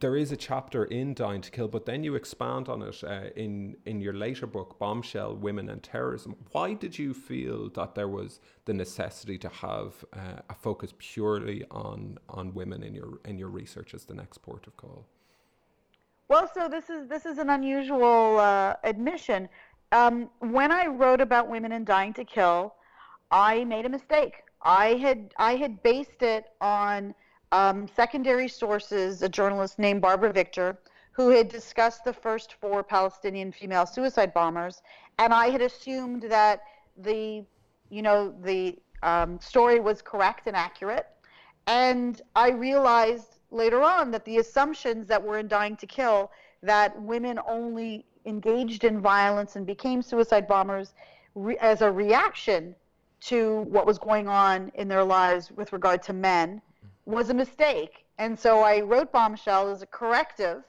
there 0.00 0.14
is 0.14 0.30
a 0.30 0.36
chapter 0.36 0.84
in 0.84 1.14
Dying 1.14 1.40
to 1.40 1.50
Kill, 1.50 1.68
but 1.68 1.86
then 1.86 2.04
you 2.04 2.16
expand 2.16 2.68
on 2.68 2.82
it 2.82 3.02
uh, 3.02 3.30
in 3.34 3.76
in 3.86 4.02
your 4.02 4.12
later 4.12 4.46
book, 4.46 4.78
Bombshell: 4.78 5.36
Women 5.36 5.70
and 5.70 5.82
Terrorism. 5.82 6.36
Why 6.52 6.74
did 6.74 6.98
you 6.98 7.14
feel 7.14 7.70
that 7.70 7.94
there 7.94 8.08
was 8.08 8.40
the 8.66 8.74
necessity 8.74 9.38
to 9.38 9.48
have 9.48 10.04
uh, 10.12 10.54
a 10.54 10.54
focus 10.66 10.92
purely 10.98 11.64
on 11.70 12.18
on 12.28 12.52
women 12.52 12.82
in 12.82 12.94
your 12.94 13.12
in 13.24 13.38
your 13.38 13.52
research 13.60 13.94
as 13.94 14.04
the 14.04 14.16
next 14.22 14.38
port 14.46 14.66
of 14.66 14.76
call? 14.76 15.06
Well, 16.28 16.46
so 16.56 16.68
this 16.68 16.90
is 16.90 17.08
this 17.08 17.24
is 17.24 17.38
an 17.38 17.48
unusual 17.48 18.38
uh, 18.38 18.74
admission. 18.92 19.48
Um, 19.92 20.28
when 20.40 20.70
I 20.72 20.84
wrote 20.88 21.22
about 21.22 21.48
women 21.48 21.72
in 21.72 21.84
Dying 21.84 22.12
to 22.20 22.24
Kill, 22.36 22.74
I 23.30 23.64
made 23.64 23.86
a 23.86 23.92
mistake. 23.98 24.34
I 24.64 24.94
had 24.94 25.34
I 25.36 25.56
had 25.56 25.82
based 25.82 26.22
it 26.22 26.46
on 26.60 27.14
um, 27.52 27.86
secondary 27.86 28.48
sources, 28.48 29.22
a 29.22 29.28
journalist 29.28 29.78
named 29.78 30.00
Barbara 30.00 30.32
Victor, 30.32 30.78
who 31.12 31.28
had 31.28 31.48
discussed 31.48 32.04
the 32.04 32.12
first 32.12 32.54
four 32.54 32.82
Palestinian 32.82 33.52
female 33.52 33.86
suicide 33.86 34.32
bombers, 34.32 34.82
and 35.18 35.32
I 35.34 35.50
had 35.50 35.60
assumed 35.60 36.22
that 36.24 36.62
the 36.96 37.44
you 37.90 38.02
know 38.02 38.34
the 38.42 38.78
um, 39.02 39.38
story 39.38 39.80
was 39.80 40.00
correct 40.00 40.46
and 40.46 40.56
accurate, 40.56 41.06
and 41.66 42.22
I 42.34 42.50
realized 42.50 43.38
later 43.50 43.82
on 43.82 44.10
that 44.12 44.24
the 44.24 44.38
assumptions 44.38 45.06
that 45.08 45.22
were 45.22 45.38
in 45.38 45.46
Dying 45.46 45.76
to 45.76 45.86
Kill 45.86 46.30
that 46.62 46.98
women 47.00 47.38
only 47.46 48.06
engaged 48.24 48.84
in 48.84 49.00
violence 49.00 49.56
and 49.56 49.66
became 49.66 50.00
suicide 50.00 50.48
bombers 50.48 50.94
re- 51.34 51.58
as 51.58 51.82
a 51.82 51.92
reaction 51.92 52.74
to 53.26 53.62
what 53.62 53.86
was 53.86 53.98
going 53.98 54.28
on 54.28 54.70
in 54.74 54.88
their 54.88 55.04
lives 55.04 55.50
with 55.50 55.72
regard 55.72 56.02
to 56.02 56.12
men 56.12 56.60
was 57.06 57.30
a 57.30 57.34
mistake. 57.34 58.04
And 58.18 58.38
so 58.38 58.60
I 58.60 58.80
wrote 58.80 59.12
Bombshell 59.12 59.70
as 59.70 59.82
a 59.82 59.86
corrective 59.86 60.62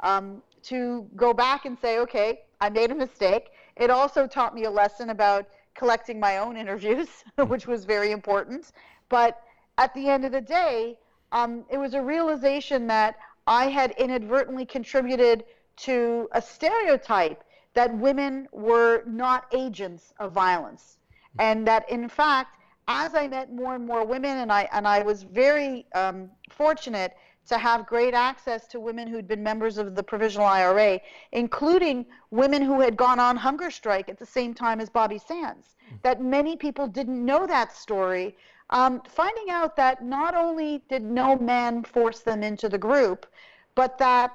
um, 0.00 0.42
to 0.64 1.08
go 1.16 1.32
back 1.32 1.64
and 1.64 1.78
say, 1.78 1.98
okay, 1.98 2.40
I 2.60 2.68
made 2.68 2.90
a 2.90 2.94
mistake. 2.94 3.50
It 3.76 3.90
also 3.90 4.26
taught 4.26 4.54
me 4.54 4.64
a 4.64 4.70
lesson 4.70 5.10
about 5.10 5.46
collecting 5.74 6.20
my 6.20 6.38
own 6.38 6.56
interviews, 6.56 7.08
which 7.36 7.66
was 7.66 7.84
very 7.84 8.12
important. 8.12 8.72
But 9.08 9.42
at 9.78 9.92
the 9.94 10.08
end 10.08 10.24
of 10.24 10.32
the 10.32 10.40
day, 10.40 10.98
um, 11.32 11.64
it 11.70 11.78
was 11.78 11.94
a 11.94 12.02
realization 12.02 12.86
that 12.86 13.16
I 13.46 13.66
had 13.66 13.90
inadvertently 13.92 14.64
contributed 14.64 15.44
to 15.78 16.28
a 16.32 16.40
stereotype 16.40 17.42
that 17.74 17.92
women 17.96 18.48
were 18.52 19.02
not 19.04 19.46
agents 19.52 20.14
of 20.20 20.32
violence, 20.32 20.98
and 21.38 21.66
that 21.66 21.88
in 21.90 22.08
fact, 22.08 22.58
as 22.88 23.14
I 23.14 23.28
met 23.28 23.52
more 23.52 23.74
and 23.74 23.86
more 23.86 24.04
women, 24.04 24.38
and 24.38 24.52
I 24.52 24.68
and 24.72 24.86
I 24.86 25.02
was 25.02 25.22
very 25.22 25.86
um, 25.94 26.30
fortunate 26.50 27.16
to 27.46 27.58
have 27.58 27.86
great 27.86 28.14
access 28.14 28.66
to 28.68 28.80
women 28.80 29.06
who'd 29.06 29.28
been 29.28 29.42
members 29.42 29.76
of 29.76 29.94
the 29.94 30.02
provisional 30.02 30.46
IRA, 30.46 31.00
including 31.32 32.06
women 32.30 32.62
who 32.62 32.80
had 32.80 32.96
gone 32.96 33.20
on 33.20 33.36
hunger 33.36 33.70
strike 33.70 34.08
at 34.08 34.18
the 34.18 34.26
same 34.26 34.54
time 34.54 34.80
as 34.80 34.88
Bobby 34.88 35.18
Sands. 35.18 35.76
Hmm. 35.88 35.96
That 36.02 36.22
many 36.22 36.56
people 36.56 36.86
didn't 36.86 37.24
know 37.24 37.46
that 37.46 37.76
story. 37.76 38.36
Um, 38.70 39.02
finding 39.06 39.50
out 39.50 39.76
that 39.76 40.02
not 40.02 40.34
only 40.34 40.82
did 40.88 41.02
no 41.02 41.36
man 41.36 41.84
force 41.84 42.20
them 42.20 42.42
into 42.42 42.68
the 42.68 42.78
group, 42.78 43.26
but 43.74 43.98
that 43.98 44.32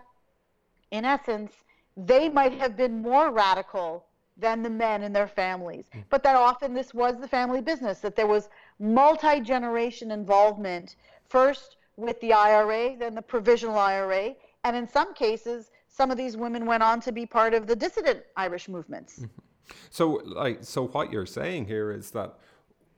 in 0.91 1.05
essence, 1.05 1.53
they 1.97 2.29
might 2.29 2.53
have 2.53 2.77
been 2.77 3.01
more 3.01 3.31
radical 3.31 4.05
than 4.39 4.63
the 4.63 4.69
men 4.69 5.03
in 5.03 5.13
their 5.13 5.27
families. 5.27 5.85
Hmm. 5.91 5.99
But 6.09 6.23
that 6.23 6.35
often 6.35 6.73
this 6.73 6.93
was 6.93 7.19
the 7.19 7.27
family 7.27 7.61
business, 7.61 7.99
that 7.99 8.15
there 8.15 8.27
was 8.27 8.49
multi 8.79 9.39
generation 9.41 10.11
involvement, 10.11 10.95
first 11.27 11.77
with 11.95 12.19
the 12.21 12.33
IRA, 12.33 12.95
then 12.97 13.13
the 13.15 13.21
provisional 13.21 13.77
IRA, 13.77 14.35
and 14.63 14.75
in 14.75 14.87
some 14.87 15.13
cases, 15.13 15.71
some 15.87 16.11
of 16.11 16.17
these 16.17 16.37
women 16.37 16.65
went 16.65 16.83
on 16.83 17.01
to 17.01 17.11
be 17.11 17.25
part 17.25 17.53
of 17.53 17.67
the 17.67 17.75
dissident 17.75 18.23
Irish 18.37 18.69
movements. 18.69 19.19
Mm-hmm. 19.19 19.41
So, 19.89 20.21
like, 20.25 20.59
so 20.61 20.87
what 20.87 21.11
you're 21.11 21.25
saying 21.25 21.65
here 21.65 21.91
is 21.91 22.11
that 22.11 22.39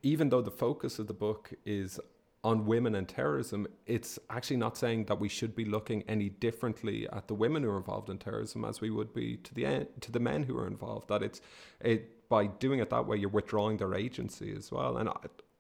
even 0.03 0.29
though 0.29 0.41
the 0.41 0.51
focus 0.51 1.00
of 1.00 1.07
the 1.07 1.13
book 1.13 1.51
is 1.65 2.00
on 2.43 2.65
women 2.65 2.95
and 2.95 3.07
terrorism, 3.07 3.67
it's 3.86 4.17
actually 4.29 4.57
not 4.57 4.75
saying 4.75 5.05
that 5.05 5.19
we 5.19 5.29
should 5.29 5.55
be 5.55 5.63
looking 5.63 6.03
any 6.07 6.29
differently 6.29 7.07
at 7.12 7.27
the 7.27 7.36
women 7.36 7.62
who 7.62 7.69
are 7.69 7.77
involved 7.77 8.10
in 8.10 8.17
terrorism 8.17 8.65
as 8.65 8.81
we 8.81 8.89
would 8.89 9.13
be 9.13 9.38
to 9.38 9.53
the 9.53 9.88
to 10.00 10.12
the 10.12 10.19
men 10.19 10.43
who 10.43 10.57
are 10.57 10.67
involved. 10.67 11.07
That 11.10 11.21
it's 11.21 11.41
it 11.81 12.27
by 12.29 12.48
doing 12.48 12.79
it 12.79 12.89
that 12.89 13.05
way, 13.05 13.17
you're 13.17 13.29
withdrawing 13.29 13.77
their 13.77 13.93
agency 13.93 14.53
as 14.57 14.71
well. 14.71 14.98
And 14.98 15.10
I, 15.10 15.13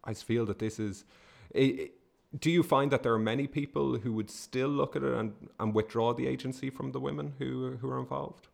I 0.05 0.13
feel 0.13 0.45
that 0.47 0.57
this 0.57 0.79
is. 0.79 1.05
It, 1.51 1.91
do 2.39 2.49
you 2.49 2.63
find 2.63 2.89
that 2.91 3.03
there 3.03 3.13
are 3.13 3.19
many 3.19 3.45
people 3.45 3.97
who 3.97 4.13
would 4.13 4.31
still 4.31 4.69
look 4.69 4.95
at 4.95 5.03
it 5.03 5.13
and, 5.13 5.33
and 5.59 5.75
withdraw 5.75 6.13
the 6.13 6.27
agency 6.27 6.69
from 6.69 6.93
the 6.93 6.99
women 6.99 7.33
who 7.37 7.77
who 7.81 7.89
are 7.91 7.99
involved? 7.99 8.47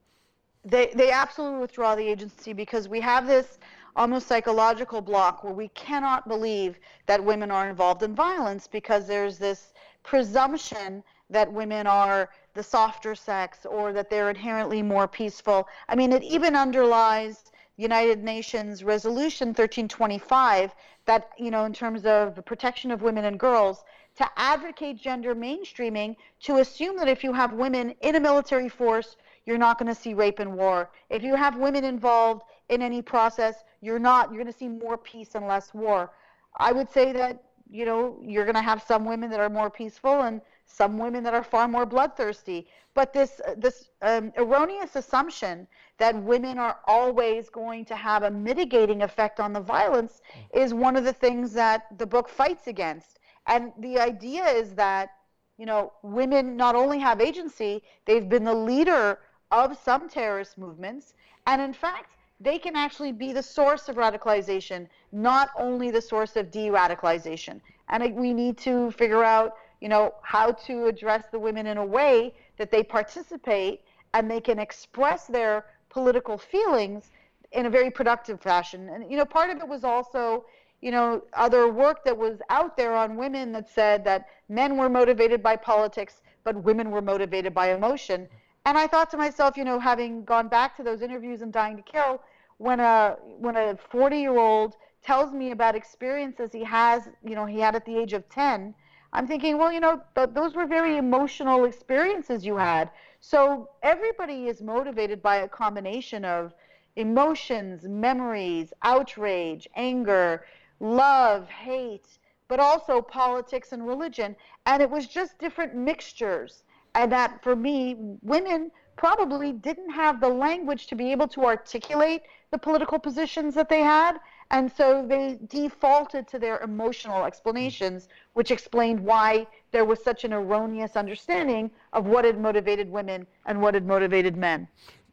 They 0.66 0.92
they 0.96 1.12
absolutely 1.12 1.60
withdraw 1.60 1.96
the 1.96 2.08
agency 2.08 2.52
because 2.52 2.90
we 2.90 3.00
have 3.00 3.28
this 3.28 3.60
almost 3.98 4.28
psychological 4.28 5.02
block 5.02 5.44
where 5.44 5.54
we 5.54 5.68
cannot 5.70 6.28
believe 6.28 6.80
that 7.08 7.22
women 7.22 7.50
are 7.50 7.68
involved 7.68 8.04
in 8.04 8.14
violence 8.14 8.68
because 8.68 9.08
there's 9.08 9.40
this 9.40 9.74
presumption 10.04 11.04
that 11.30 11.52
women 11.52 11.88
are 11.88 12.30
the 12.54 12.64
softer 12.64 13.16
sex 13.16 13.66
or 13.66 13.92
that 13.92 14.10
they're 14.10 14.30
inherently 14.30 14.82
more 14.82 15.08
peaceful. 15.08 15.68
I 15.90 15.96
mean, 15.96 16.14
it 16.14 16.24
even 16.24 16.56
underlies 16.56 17.52
United 17.76 18.24
Nations 18.24 18.84
Resolution 18.84 19.50
1325 19.50 20.74
that, 21.06 21.30
you 21.38 21.52
know, 21.52 21.66
in 21.66 21.74
terms 21.74 22.06
of 22.06 22.36
the 22.36 22.42
protection 22.42 22.92
of 22.92 23.02
women 23.02 23.26
and 23.26 23.40
girls, 23.40 23.84
to 24.16 24.28
advocate 24.36 24.98
gender 24.98 25.36
mainstreaming, 25.36 26.16
to 26.42 26.58
assume 26.58 26.98
that 26.98 27.08
if 27.08 27.24
you 27.24 27.34
have 27.34 27.54
women 27.54 27.94
in 28.02 28.16
a 28.16 28.20
military 28.20 28.70
force, 28.70 29.16
you're 29.46 29.58
not 29.58 29.78
going 29.78 29.94
to 29.94 30.00
see 30.00 30.14
rape 30.14 30.40
and 30.40 30.56
war. 30.56 30.90
If 31.10 31.24
you 31.24 31.36
have 31.36 31.56
women 31.58 31.84
involved 31.84 32.44
in 32.70 32.82
any 32.82 33.02
process, 33.02 33.64
you're 33.82 34.00
not. 34.00 34.30
You're 34.30 34.42
going 34.44 34.54
to 34.54 34.58
see 34.58 34.68
more 34.68 34.98
peace 34.98 35.36
and 35.36 35.48
less 35.48 35.74
war. 35.74 36.12
I 36.58 36.72
would 36.72 36.90
say 36.90 37.12
that 37.14 37.44
you 37.70 37.86
know 37.86 38.18
you're 38.24 38.46
going 38.46 38.56
to 38.56 38.62
have 38.62 38.82
some 38.82 39.06
women 39.06 39.30
that 39.30 39.40
are 39.40 39.50
more 39.50 39.70
peaceful 39.70 40.22
and 40.22 40.42
some 40.66 40.98
women 40.98 41.24
that 41.24 41.34
are 41.34 41.44
far 41.44 41.68
more 41.68 41.86
bloodthirsty. 41.86 42.68
But 42.94 43.14
this 43.14 43.40
this 43.58 43.90
um, 44.02 44.34
erroneous 44.38 44.96
assumption 44.96 45.68
that 45.98 46.16
women 46.16 46.58
are 46.58 46.78
always 46.86 47.50
going 47.50 47.86
to 47.86 47.96
have 47.96 48.24
a 48.24 48.32
mitigating 48.32 49.02
effect 49.04 49.40
on 49.40 49.54
the 49.54 49.60
violence 49.60 50.22
is 50.54 50.74
one 50.74 50.96
of 50.96 51.04
the 51.04 51.14
things 51.14 51.54
that 51.54 51.98
the 51.98 52.06
book 52.06 52.30
fights 52.30 52.68
against. 52.68 53.20
And 53.46 53.72
the 53.80 54.00
idea 54.00 54.46
is 54.46 54.74
that 54.76 55.10
you 55.58 55.66
know 55.66 55.94
women 56.04 56.58
not 56.58 56.76
only 56.76 57.00
have 57.00 57.22
agency, 57.22 57.84
they've 58.06 58.28
been 58.28 58.44
the 58.44 58.56
leader 58.56 59.20
of 59.52 59.78
some 59.78 60.10
terrorist 60.10 60.58
movements, 60.58 61.14
and 61.46 61.62
in 61.62 61.74
fact 61.74 62.12
they 62.40 62.60
can 62.60 62.76
actually 62.76 63.12
be 63.12 63.34
the 63.34 63.42
source 63.42 63.90
of 63.90 63.96
radicalization, 63.96 64.88
not 65.12 65.50
only 65.58 65.92
the 65.92 66.02
source 66.02 66.36
of 66.36 66.52
de-radicalization. 66.52 67.60
And 67.90 68.16
we 68.16 68.34
need 68.34 68.58
to 68.60 68.92
figure 68.92 69.24
out, 69.24 69.56
you 69.82 69.90
know, 69.90 70.14
how 70.22 70.52
to 70.52 70.86
address 70.86 71.26
the 71.32 71.40
women 71.40 71.68
in 71.68 71.78
a 71.78 71.86
way 71.86 72.34
that 72.58 72.70
they 72.70 72.84
participate 72.84 73.82
and 74.14 74.30
they 74.30 74.42
can 74.42 74.60
express 74.60 75.26
their 75.26 75.66
political 75.90 76.38
feelings 76.38 77.12
in 77.52 77.66
a 77.66 77.70
very 77.70 77.90
productive 77.90 78.42
fashion. 78.42 78.90
And 78.90 79.10
you 79.10 79.18
know, 79.18 79.26
part 79.26 79.50
of 79.50 79.58
it 79.58 79.68
was 79.68 79.84
also, 79.84 80.46
you 80.82 80.92
know, 80.92 81.24
other 81.34 81.72
work 81.72 82.04
that 82.04 82.18
was 82.18 82.40
out 82.50 82.78
there 82.78 82.96
on 82.96 83.16
women 83.16 83.52
that 83.54 83.70
said 83.70 84.04
that 84.06 84.28
men 84.50 84.78
were 84.78 84.90
motivated 84.90 85.42
by 85.42 85.56
politics, 85.56 86.22
but 86.44 86.62
women 86.64 86.92
were 86.92 87.02
motivated 87.02 87.54
by 87.54 87.74
emotion. 87.74 88.28
And 88.68 88.78
I 88.78 88.86
thought 88.86 89.10
to 89.12 89.18
myself, 89.18 89.56
you 89.56 89.64
know, 89.64 89.80
having 89.80 90.26
gone 90.26 90.50
back 90.50 90.76
to 90.76 90.84
those 90.84 91.02
interviews 91.02 91.42
in 91.42 91.52
Dying 91.52 91.78
to 91.78 91.82
Kill, 91.82 92.22
when 92.58 92.82
a 92.82 93.16
when 93.40 93.56
a 93.56 93.78
40 93.78 94.18
year 94.20 94.38
old 94.38 94.76
tells 95.02 95.32
me 95.32 95.52
about 95.52 95.74
experiences 95.74 96.52
he 96.52 96.66
has, 96.66 97.08
you 97.24 97.34
know, 97.34 97.46
he 97.46 97.62
had 97.62 97.78
at 97.78 97.86
the 97.86 97.98
age 97.98 98.12
of 98.12 98.28
10, 98.28 98.76
I'm 99.14 99.26
thinking, 99.26 99.58
well, 99.58 99.72
you 99.72 99.80
know, 99.80 100.02
th- 100.16 100.32
those 100.34 100.54
were 100.54 100.66
very 100.66 100.98
emotional 100.98 101.64
experiences 101.64 102.46
you 102.46 102.58
had. 102.58 102.92
So 103.22 103.70
everybody 103.84 104.48
is 104.48 104.62
motivated 104.62 105.22
by 105.22 105.38
a 105.38 105.48
combination 105.48 106.26
of 106.26 106.54
emotions, 106.98 107.86
memories, 107.86 108.74
outrage, 108.84 109.70
anger, 109.78 110.46
love, 110.82 111.48
hate, 111.48 112.20
but 112.50 112.60
also 112.60 113.02
politics 113.02 113.72
and 113.72 113.88
religion. 113.88 114.36
And 114.66 114.82
it 114.84 114.90
was 114.90 115.08
just 115.08 115.40
different 115.40 115.74
mixtures 115.74 116.64
and 116.98 117.12
that 117.12 117.44
for 117.44 117.56
me, 117.56 117.96
women 118.22 118.72
probably 118.98 119.54
didn't 119.54 119.92
have 119.92 120.20
the 120.20 120.28
language 120.28 120.88
to 120.88 120.96
be 120.96 121.12
able 121.12 121.28
to 121.28 121.46
articulate 121.46 122.24
the 122.52 122.58
political 122.58 122.98
positions 122.98 123.54
that 123.54 123.70
they 123.70 123.82
had. 123.82 124.18
And 124.50 124.72
so 124.72 125.06
they 125.08 125.38
defaulted 125.48 126.28
to 126.30 126.40
their 126.40 126.60
emotional 126.62 127.26
explanations, 127.26 128.08
which 128.34 128.50
explained 128.50 129.00
why 129.00 129.46
there 129.72 129.86
was 129.86 130.04
such 130.04 130.24
an 130.24 130.34
erroneous 130.34 130.96
understanding 130.96 131.70
of 131.94 132.08
what 132.08 132.26
had 132.26 132.40
motivated 132.42 132.90
women 132.90 133.28
and 133.46 133.62
what 133.62 133.76
had 133.76 133.86
motivated 133.86 134.36
men. 134.36 134.68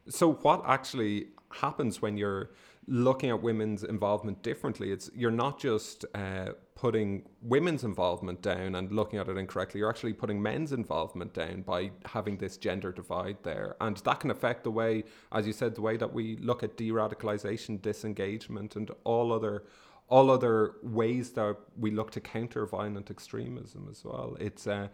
So, 0.09 0.33
what 0.33 0.63
actually 0.65 1.27
happens 1.51 2.01
when 2.01 2.17
you're 2.17 2.51
looking 2.87 3.29
at 3.29 3.41
women's 3.41 3.83
involvement 3.83 4.43
differently. 4.43 4.91
It's 4.91 5.09
you're 5.15 5.31
not 5.31 5.59
just 5.59 6.05
uh, 6.13 6.49
putting 6.75 7.23
women's 7.41 7.83
involvement 7.83 8.41
down 8.41 8.75
and 8.75 8.91
looking 8.91 9.17
at 9.19 9.27
it 9.27 9.37
incorrectly. 9.37 9.79
You're 9.79 9.89
actually 9.89 10.13
putting 10.13 10.41
men's 10.41 10.71
involvement 10.71 11.33
down 11.33 11.61
by 11.61 11.91
having 12.05 12.37
this 12.37 12.57
gender 12.57 12.91
divide 12.91 13.37
there, 13.43 13.75
and 13.81 13.97
that 13.97 14.19
can 14.19 14.31
affect 14.31 14.63
the 14.63 14.71
way, 14.71 15.03
as 15.31 15.47
you 15.47 15.53
said, 15.53 15.75
the 15.75 15.81
way 15.81 15.97
that 15.97 16.13
we 16.13 16.37
look 16.37 16.63
at 16.63 16.77
de-radicalization, 16.77 17.81
disengagement, 17.81 18.75
and 18.75 18.91
all 19.03 19.33
other 19.33 19.63
all 20.07 20.29
other 20.29 20.73
ways 20.83 21.31
that 21.31 21.57
we 21.77 21.91
look 21.91 22.11
to 22.11 22.21
counter 22.21 22.65
violent 22.65 23.09
extremism 23.09 23.87
as 23.89 24.03
well. 24.03 24.37
It's 24.39 24.67
uh, 24.67 24.89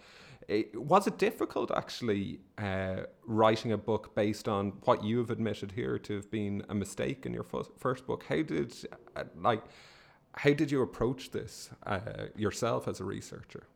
it, 0.48 0.76
was 0.76 1.08
it 1.08 1.18
difficult 1.18 1.72
actually 1.72 2.40
uh, 2.58 3.04
writing 3.26 3.72
a 3.72 3.78
book 3.78 4.16
based 4.16 4.48
on 4.48 4.74
what 4.84 5.04
you 5.04 5.20
have 5.20 5.30
admitted 5.30 5.72
here 5.74 6.00
to 6.00 6.16
have 6.16 6.32
been 6.32 6.64
a 6.70 6.76
mistake 6.76 7.26
in 7.26 7.34
your 7.34 7.46
first 7.78 8.08
book? 8.08 8.26
How 8.28 8.42
did 8.42 8.74
uh, 9.16 9.24
like 9.36 9.64
how 10.36 10.54
did 10.54 10.72
you 10.72 10.82
approach 10.82 11.32
this 11.32 11.70
uh, 11.86 12.00
yourself 12.36 12.88
as 12.88 13.00
a 13.00 13.04
researcher? 13.04 13.68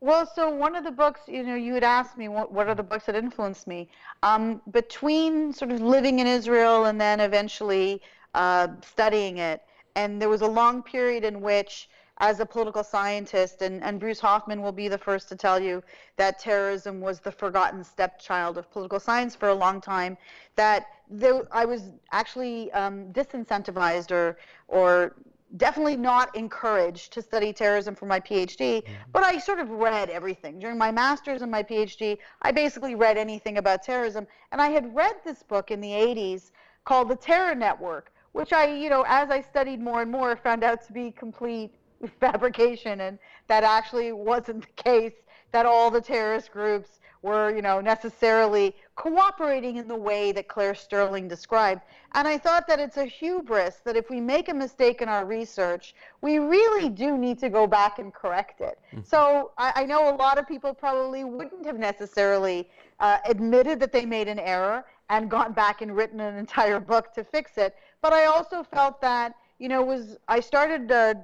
Well, 0.00 0.26
so 0.26 0.50
one 0.50 0.74
of 0.74 0.82
the 0.82 0.90
books, 0.90 1.20
you 1.28 1.44
know, 1.44 1.54
you 1.54 1.74
had 1.74 1.84
asked 1.84 2.18
me 2.18 2.26
what, 2.26 2.50
what 2.50 2.66
are 2.66 2.74
the 2.74 2.82
books 2.82 3.06
that 3.06 3.14
influenced 3.14 3.68
me. 3.68 3.88
Um, 4.24 4.60
between 4.72 5.52
sort 5.52 5.70
of 5.70 5.80
living 5.80 6.18
in 6.18 6.26
Israel 6.26 6.86
and 6.86 7.00
then 7.00 7.20
eventually 7.20 8.02
uh, 8.34 8.66
studying 8.82 9.38
it, 9.38 9.62
and 9.96 10.20
there 10.20 10.28
was 10.28 10.42
a 10.42 10.46
long 10.46 10.82
period 10.82 11.24
in 11.24 11.40
which 11.40 11.88
as 12.18 12.40
a 12.40 12.46
political 12.46 12.84
scientist, 12.84 13.62
and, 13.62 13.82
and 13.82 13.98
Bruce 13.98 14.20
Hoffman 14.20 14.62
will 14.62 14.72
be 14.72 14.86
the 14.86 14.98
first 14.98 15.28
to 15.28 15.36
tell 15.36 15.58
you 15.58 15.82
that 16.16 16.38
terrorism 16.38 17.00
was 17.00 17.18
the 17.20 17.32
forgotten 17.32 17.82
stepchild 17.82 18.58
of 18.58 18.70
political 18.70 19.00
science 19.00 19.34
for 19.34 19.48
a 19.48 19.54
long 19.54 19.80
time, 19.80 20.16
that 20.54 20.86
there, 21.10 21.42
I 21.50 21.64
was 21.64 21.90
actually 22.12 22.70
um, 22.72 23.12
disincentivized 23.12 24.12
or, 24.12 24.38
or 24.68 25.16
definitely 25.56 25.96
not 25.96 26.34
encouraged 26.36 27.12
to 27.14 27.22
study 27.22 27.52
terrorism 27.52 27.94
for 27.94 28.06
my 28.06 28.20
PhD, 28.20 28.82
mm-hmm. 28.82 28.92
but 29.12 29.24
I 29.24 29.38
sort 29.38 29.58
of 29.58 29.70
read 29.70 30.08
everything. 30.08 30.58
During 30.58 30.78
my 30.78 30.92
master's 30.92 31.42
and 31.42 31.50
my 31.50 31.62
PhD, 31.62 32.18
I 32.42 32.52
basically 32.52 32.94
read 32.94 33.16
anything 33.16 33.58
about 33.58 33.82
terrorism. 33.82 34.26
And 34.52 34.60
I 34.60 34.68
had 34.68 34.94
read 34.94 35.16
this 35.24 35.42
book 35.42 35.70
in 35.70 35.80
the 35.80 35.90
80s 35.90 36.50
called 36.84 37.08
The 37.08 37.16
Terror 37.16 37.54
Network, 37.54 38.12
which 38.32 38.52
I, 38.52 38.74
you 38.74 38.90
know, 38.90 39.04
as 39.06 39.30
I 39.30 39.40
studied 39.40 39.80
more 39.80 40.02
and 40.02 40.10
more, 40.10 40.36
found 40.36 40.64
out 40.64 40.84
to 40.86 40.92
be 40.92 41.10
complete 41.10 41.72
fabrication, 42.20 43.00
and 43.00 43.18
that 43.48 43.62
actually 43.62 44.12
wasn't 44.12 44.62
the 44.62 44.82
case. 44.82 45.12
That 45.52 45.66
all 45.66 45.90
the 45.90 46.00
terrorist 46.00 46.50
groups 46.50 46.98
were, 47.22 47.54
you 47.54 47.62
know, 47.62 47.80
necessarily 47.80 48.74
cooperating 48.96 49.76
in 49.76 49.88
the 49.88 49.96
way 49.96 50.32
that 50.32 50.48
Claire 50.48 50.74
Sterling 50.74 51.28
described. 51.28 51.82
And 52.14 52.26
I 52.28 52.36
thought 52.36 52.66
that 52.66 52.78
it's 52.78 52.96
a 52.96 53.04
hubris 53.04 53.76
that 53.84 53.96
if 53.96 54.10
we 54.10 54.20
make 54.20 54.48
a 54.48 54.54
mistake 54.54 55.00
in 55.00 55.08
our 55.08 55.24
research, 55.24 55.94
we 56.20 56.38
really 56.38 56.88
do 56.88 57.16
need 57.16 57.38
to 57.38 57.48
go 57.48 57.66
back 57.66 57.98
and 57.98 58.12
correct 58.12 58.60
it. 58.60 58.78
Mm-hmm. 58.92 59.04
So 59.04 59.52
I, 59.56 59.72
I, 59.76 59.84
know 59.86 60.14
a 60.14 60.16
lot 60.16 60.36
of 60.36 60.46
people 60.46 60.74
probably 60.74 61.24
wouldn't 61.24 61.64
have 61.64 61.78
necessarily 61.78 62.68
uh, 63.02 63.18
admitted 63.26 63.80
that 63.80 63.92
they 63.92 64.06
made 64.06 64.28
an 64.28 64.38
error 64.38 64.84
and 65.10 65.28
gone 65.28 65.52
back 65.52 65.82
and 65.82 65.94
written 65.94 66.20
an 66.20 66.36
entire 66.36 66.80
book 66.80 67.12
to 67.12 67.24
fix 67.24 67.58
it. 67.58 67.76
But 68.00 68.12
I 68.12 68.26
also 68.26 68.62
felt 68.62 69.00
that, 69.02 69.34
you 69.58 69.68
know, 69.68 69.82
was 69.82 70.16
I 70.28 70.40
started, 70.40 70.90
uh, 70.90 71.14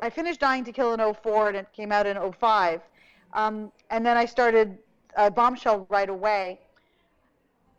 I 0.00 0.08
finished 0.08 0.40
Dying 0.40 0.64
to 0.64 0.72
Kill 0.72 0.94
in 0.94 1.14
04 1.14 1.48
and 1.48 1.56
it 1.56 1.66
came 1.72 1.90
out 1.92 2.06
in 2.06 2.16
05. 2.32 2.80
Um, 3.32 3.72
and 3.90 4.06
then 4.06 4.16
I 4.16 4.24
started 4.24 4.78
uh, 5.16 5.28
Bombshell 5.28 5.86
right 5.90 6.08
away. 6.08 6.60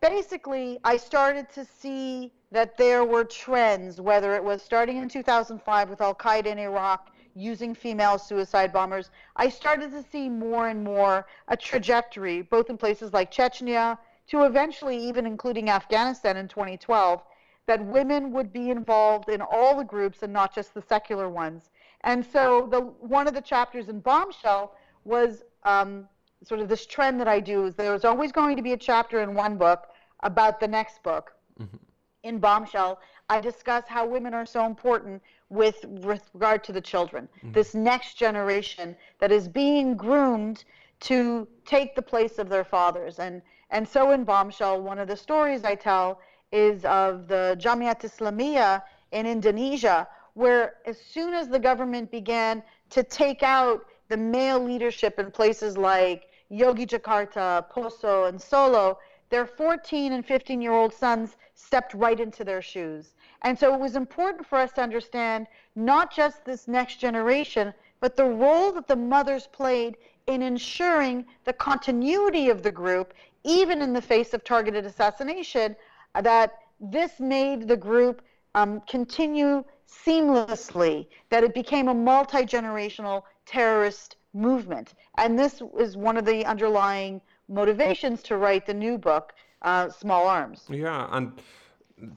Basically, 0.02 0.78
I 0.84 0.98
started 0.98 1.50
to 1.54 1.64
see 1.64 2.32
that 2.52 2.76
there 2.76 3.04
were 3.04 3.24
trends, 3.24 4.00
whether 4.00 4.36
it 4.36 4.44
was 4.44 4.62
starting 4.62 4.98
in 4.98 5.08
2005 5.08 5.88
with 5.88 6.00
Al 6.02 6.14
Qaeda 6.14 6.46
in 6.46 6.58
Iraq 6.58 7.10
using 7.36 7.74
female 7.74 8.18
suicide 8.18 8.72
bombers. 8.72 9.10
I 9.36 9.50
started 9.50 9.92
to 9.92 10.02
see 10.02 10.28
more 10.28 10.68
and 10.68 10.82
more 10.82 11.26
a 11.48 11.56
trajectory, 11.56 12.42
both 12.42 12.70
in 12.70 12.78
places 12.78 13.12
like 13.12 13.30
Chechnya 13.30 13.98
to 14.28 14.44
eventually 14.44 14.96
even 14.96 15.26
including 15.26 15.68
Afghanistan 15.70 16.36
in 16.36 16.48
2012, 16.48 17.22
that 17.66 17.84
women 17.84 18.32
would 18.32 18.52
be 18.52 18.70
involved 18.70 19.28
in 19.28 19.40
all 19.42 19.76
the 19.76 19.84
groups 19.84 20.22
and 20.22 20.32
not 20.32 20.54
just 20.54 20.72
the 20.72 20.82
secular 20.82 21.28
ones. 21.28 21.70
And 22.02 22.24
so 22.24 22.68
the 22.70 22.80
one 22.80 23.28
of 23.28 23.34
the 23.34 23.40
chapters 23.40 23.88
in 23.88 24.00
Bombshell 24.00 24.74
was 25.04 25.42
um, 25.64 26.08
sort 26.42 26.60
of 26.60 26.68
this 26.68 26.86
trend 26.86 27.20
that 27.20 27.28
I 27.28 27.40
do 27.40 27.66
is 27.66 27.74
there's 27.74 28.04
always 28.04 28.32
going 28.32 28.56
to 28.56 28.62
be 28.62 28.72
a 28.72 28.76
chapter 28.76 29.20
in 29.20 29.34
one 29.34 29.56
book 29.56 29.88
about 30.20 30.58
the 30.58 30.68
next 30.68 31.02
book. 31.02 31.32
Mm-hmm. 31.60 31.76
In 32.22 32.38
Bombshell, 32.38 33.00
I 33.28 33.40
discuss 33.40 33.84
how 33.86 34.06
women 34.06 34.34
are 34.34 34.46
so 34.46 34.64
important 34.66 35.22
with, 35.48 35.84
with 35.84 36.22
regard 36.34 36.64
to 36.64 36.72
the 36.72 36.80
children. 36.80 37.28
Mm-hmm. 37.38 37.52
This 37.52 37.74
next 37.74 38.14
generation 38.14 38.96
that 39.20 39.30
is 39.30 39.48
being 39.48 39.96
groomed 39.96 40.64
to 41.00 41.46
take 41.64 41.94
the 41.94 42.02
place 42.02 42.38
of 42.38 42.48
their 42.48 42.64
fathers. 42.64 43.18
And, 43.18 43.42
and 43.70 43.86
so 43.86 44.12
in 44.12 44.24
Bombshell, 44.24 44.80
one 44.80 44.98
of 44.98 45.08
the 45.08 45.16
stories 45.16 45.64
I 45.64 45.74
tell 45.74 46.20
is 46.52 46.84
of 46.84 47.28
the 47.28 47.56
Jamiat 47.60 48.00
Islamiyah 48.00 48.82
in 49.12 49.26
Indonesia, 49.26 50.08
where 50.34 50.74
as 50.86 50.98
soon 51.00 51.34
as 51.34 51.48
the 51.48 51.58
government 51.58 52.10
began 52.10 52.62
to 52.90 53.02
take 53.02 53.42
out 53.42 53.86
the 54.08 54.16
male 54.16 54.60
leadership 54.62 55.18
in 55.18 55.30
places 55.30 55.76
like 55.76 56.28
Yogyakarta, 56.50 57.68
Poso, 57.68 58.24
and 58.24 58.40
Solo, 58.40 58.98
their 59.30 59.46
14 59.46 60.12
and 60.12 60.24
15 60.24 60.60
year 60.60 60.72
old 60.72 60.94
sons 60.94 61.36
stepped 61.54 61.94
right 61.94 62.20
into 62.20 62.44
their 62.44 62.62
shoes. 62.62 63.14
And 63.42 63.58
so 63.58 63.74
it 63.74 63.80
was 63.80 63.96
important 63.96 64.46
for 64.46 64.58
us 64.58 64.72
to 64.72 64.82
understand 64.82 65.46
not 65.74 66.12
just 66.12 66.44
this 66.44 66.68
next 66.68 66.96
generation, 66.96 67.72
but 68.00 68.16
the 68.16 68.24
role 68.24 68.72
that 68.72 68.88
the 68.88 68.96
mothers 68.96 69.46
played 69.46 69.96
in 70.26 70.42
ensuring 70.42 71.24
the 71.44 71.52
continuity 71.52 72.48
of 72.48 72.62
the 72.62 72.72
group, 72.72 73.14
even 73.44 73.80
in 73.80 73.92
the 73.92 74.02
face 74.02 74.34
of 74.34 74.42
targeted 74.42 74.84
assassination, 74.84 75.76
that 76.20 76.58
this 76.80 77.20
made 77.20 77.68
the 77.68 77.76
group 77.76 78.22
um, 78.54 78.80
continue 78.88 79.64
seamlessly, 79.88 81.06
that 81.30 81.44
it 81.44 81.54
became 81.54 81.88
a 81.88 81.94
multi 81.94 82.44
generational 82.44 83.22
terrorist 83.44 84.16
movement. 84.34 84.94
And 85.18 85.38
this 85.38 85.62
is 85.78 85.96
one 85.96 86.16
of 86.16 86.24
the 86.24 86.44
underlying 86.44 87.20
motivations 87.48 88.22
to 88.24 88.36
write 88.36 88.66
the 88.66 88.74
new 88.74 88.98
book, 88.98 89.32
uh, 89.62 89.90
Small 89.90 90.26
Arms. 90.26 90.64
Yeah, 90.68 91.08
and 91.12 91.32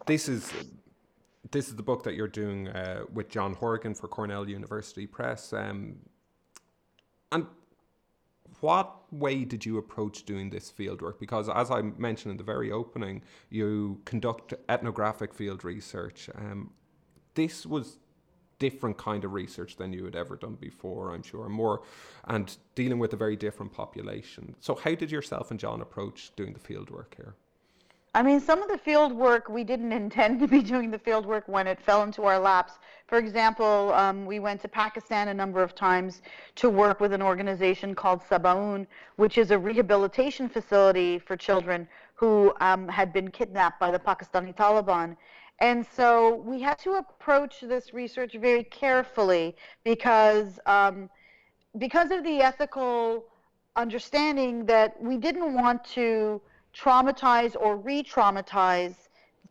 this 0.08 0.28
is 0.28 0.52
this 1.52 1.68
is 1.68 1.76
the 1.76 1.84
book 1.84 2.04
that 2.04 2.16
you're 2.16 2.28
doing 2.28 2.68
uh, 2.70 3.04
with 3.12 3.30
John 3.30 3.54
Horgan 3.54 3.96
for 3.96 4.08
Cornell 4.08 4.48
University 4.48 5.08
Press. 5.08 5.54
Um, 5.54 5.98
and 7.32 7.48
what 8.60 9.12
way 9.12 9.46
did 9.46 9.66
you 9.66 9.78
approach 9.78 10.26
doing 10.26 10.50
this 10.50 10.70
field 10.70 11.02
work? 11.02 11.20
Because 11.20 11.50
as 11.50 11.72
I 11.72 11.82
mentioned 11.82 12.32
in 12.32 12.38
the 12.38 12.44
very 12.44 12.72
opening, 12.72 13.24
you 13.50 14.02
conduct 14.06 14.54
ethnographic 14.68 15.34
field 15.34 15.64
research. 15.64 16.30
Um, 16.36 16.72
this 17.36 17.66
was 17.66 17.98
different 18.60 18.98
kind 18.98 19.24
of 19.24 19.32
research 19.32 19.78
than 19.78 19.94
you 19.94 20.04
had 20.04 20.16
ever 20.16 20.36
done 20.36 20.56
before, 20.56 21.14
I'm 21.14 21.24
sure, 21.24 21.48
more 21.48 21.82
and 22.28 22.56
dealing 22.76 23.00
with 23.00 23.14
a 23.14 23.18
very 23.18 23.38
different 23.38 23.72
population. 23.72 24.56
So, 24.60 24.76
how 24.76 24.96
did 24.96 25.12
yourself 25.12 25.50
and 25.50 25.60
John 25.60 25.82
approach 25.82 26.32
doing 26.36 26.54
the 26.54 26.60
field 26.60 26.90
work 26.90 27.16
here? 27.16 27.36
I 28.16 28.24
mean, 28.24 28.40
some 28.40 28.64
of 28.64 28.70
the 28.70 28.78
field 28.78 29.14
work 29.14 29.50
we 29.50 29.64
didn't 29.64 29.92
intend 30.04 30.40
to 30.40 30.48
be 30.48 30.62
doing 30.62 30.90
the 30.90 30.98
field 30.98 31.26
work 31.26 31.48
when 31.48 31.68
it 31.68 31.80
fell 31.80 32.04
into 32.04 32.24
our 32.24 32.40
laps. 32.40 32.74
For 33.08 33.18
example, 33.18 33.94
um, 33.94 34.26
we 34.26 34.40
went 34.40 34.62
to 34.62 34.68
Pakistan 34.68 35.28
a 35.28 35.34
number 35.34 35.62
of 35.62 35.76
times 35.76 36.22
to 36.56 36.70
work 36.70 37.00
with 37.00 37.14
an 37.14 37.22
organization 37.22 37.94
called 37.94 38.22
Sabaoon, 38.22 38.88
which 39.18 39.38
is 39.38 39.52
a 39.52 39.58
rehabilitation 39.58 40.50
facility 40.50 41.20
for 41.20 41.38
children 41.38 41.88
who 42.16 42.54
um, 42.62 42.88
had 42.88 43.14
been 43.14 43.30
kidnapped 43.30 43.80
by 43.80 43.92
the 43.92 44.00
Pakistani 44.00 44.56
Taliban. 44.56 45.16
And 45.60 45.86
so 45.86 46.36
we 46.36 46.62
had 46.62 46.80
to 46.80 46.94
approach 46.94 47.62
this 47.62 47.94
research 47.94 48.34
very 48.34 48.64
carefully 48.64 49.56
because 49.84 50.60
um, 50.66 51.10
because 51.78 52.10
of 52.12 52.24
the 52.24 52.42
ethical 52.42 53.26
understanding 53.76 54.66
that 54.66 55.00
we 55.02 55.18
didn't 55.18 55.54
want 55.54 55.84
to 55.84 56.42
traumatize 56.74 57.56
or 57.60 57.78
re-traumatize 57.78 58.96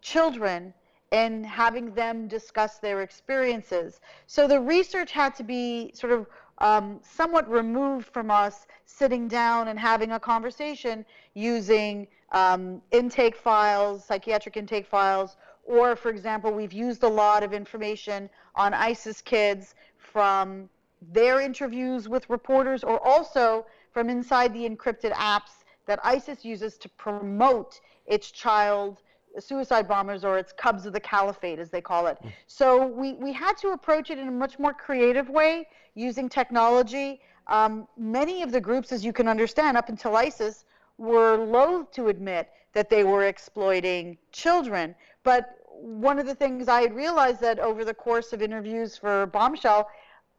children 0.00 0.72
and 1.11 1.46
having 1.46 1.94
them 1.94 2.28
discuss 2.28 2.78
their 2.78 3.02
experiences. 3.02 4.00
So 4.26 4.46
the 4.46 4.61
research 4.61 5.12
had 5.12 5.35
to 5.37 5.42
be 5.42 5.90
sort 5.94 6.12
of 6.12 6.26
um, 6.59 7.00
somewhat 7.02 7.48
removed 7.48 8.09
from 8.09 8.31
us 8.31 8.66
sitting 8.85 9.28
down 9.28 9.68
and 9.68 9.78
having 9.78 10.12
a 10.12 10.20
conversation 10.20 11.04
using 11.35 12.07
um, 12.33 12.83
intake 12.90 13.37
files, 13.37 14.04
psychiatric 14.04 14.57
intake 14.57 14.87
files, 14.87 15.37
or, 15.64 15.96
for 15.96 16.11
example, 16.11 16.52
we've 16.52 16.72
used 16.72 17.02
a 17.02 17.09
lot 17.09 17.42
of 17.42 17.52
information 17.52 18.28
on 18.54 18.74
ISIS 18.74 19.20
kids 19.20 19.74
from 19.96 20.68
their 21.12 21.40
interviews 21.40 22.09
with 22.09 22.28
reporters 22.28 22.83
or 22.83 22.98
also 23.07 23.66
from 23.92 24.09
inside 24.09 24.52
the 24.52 24.68
encrypted 24.68 25.12
apps 25.12 25.58
that 25.88 25.98
ISIS 26.05 26.44
uses 26.44 26.77
to 26.79 26.88
promote 26.90 27.81
its 28.07 28.31
child 28.31 29.03
suicide 29.40 29.88
bombers 29.88 30.24
or 30.24 30.38
its 30.38 30.53
cubs 30.53 30.87
of 30.87 30.92
the 30.92 31.01
caliphate, 31.01 31.59
as 31.59 31.70
they 31.70 31.81
call 31.81 32.07
it. 32.07 32.18
Mm. 32.22 32.33
So 32.46 32.87
we, 32.87 33.14
we 33.14 33.33
had 33.33 33.57
to 33.59 33.68
approach 33.70 34.11
it 34.11 34.18
in 34.18 34.29
a 34.29 34.33
much 34.33 34.59
more 34.59 34.72
creative 34.72 35.29
way 35.29 35.66
using 35.94 36.29
technology. 36.29 37.20
Um, 37.46 37.88
many 37.96 38.42
of 38.42 38.53
the 38.53 38.61
groups, 38.61 38.92
as 38.92 39.05
you 39.05 39.12
can 39.12 39.27
understand, 39.29 39.77
up 39.77 39.88
until 39.88 40.14
ISIS, 40.16 40.64
were 40.98 41.37
loath 41.37 41.90
to 41.92 42.09
admit 42.09 42.51
that 42.74 42.90
they 42.90 43.03
were 43.03 43.24
exploiting 43.24 44.18
children. 44.31 44.94
But 45.22 45.57
one 45.81 46.18
of 46.18 46.27
the 46.27 46.35
things 46.35 46.68
I 46.68 46.83
had 46.83 46.94
realized 46.94 47.40
that 47.40 47.59
over 47.59 47.85
the 47.85 47.94
course 47.94 48.33
of 48.33 48.42
interviews 48.42 48.96
for 48.96 49.27
Bombshell, 49.27 49.88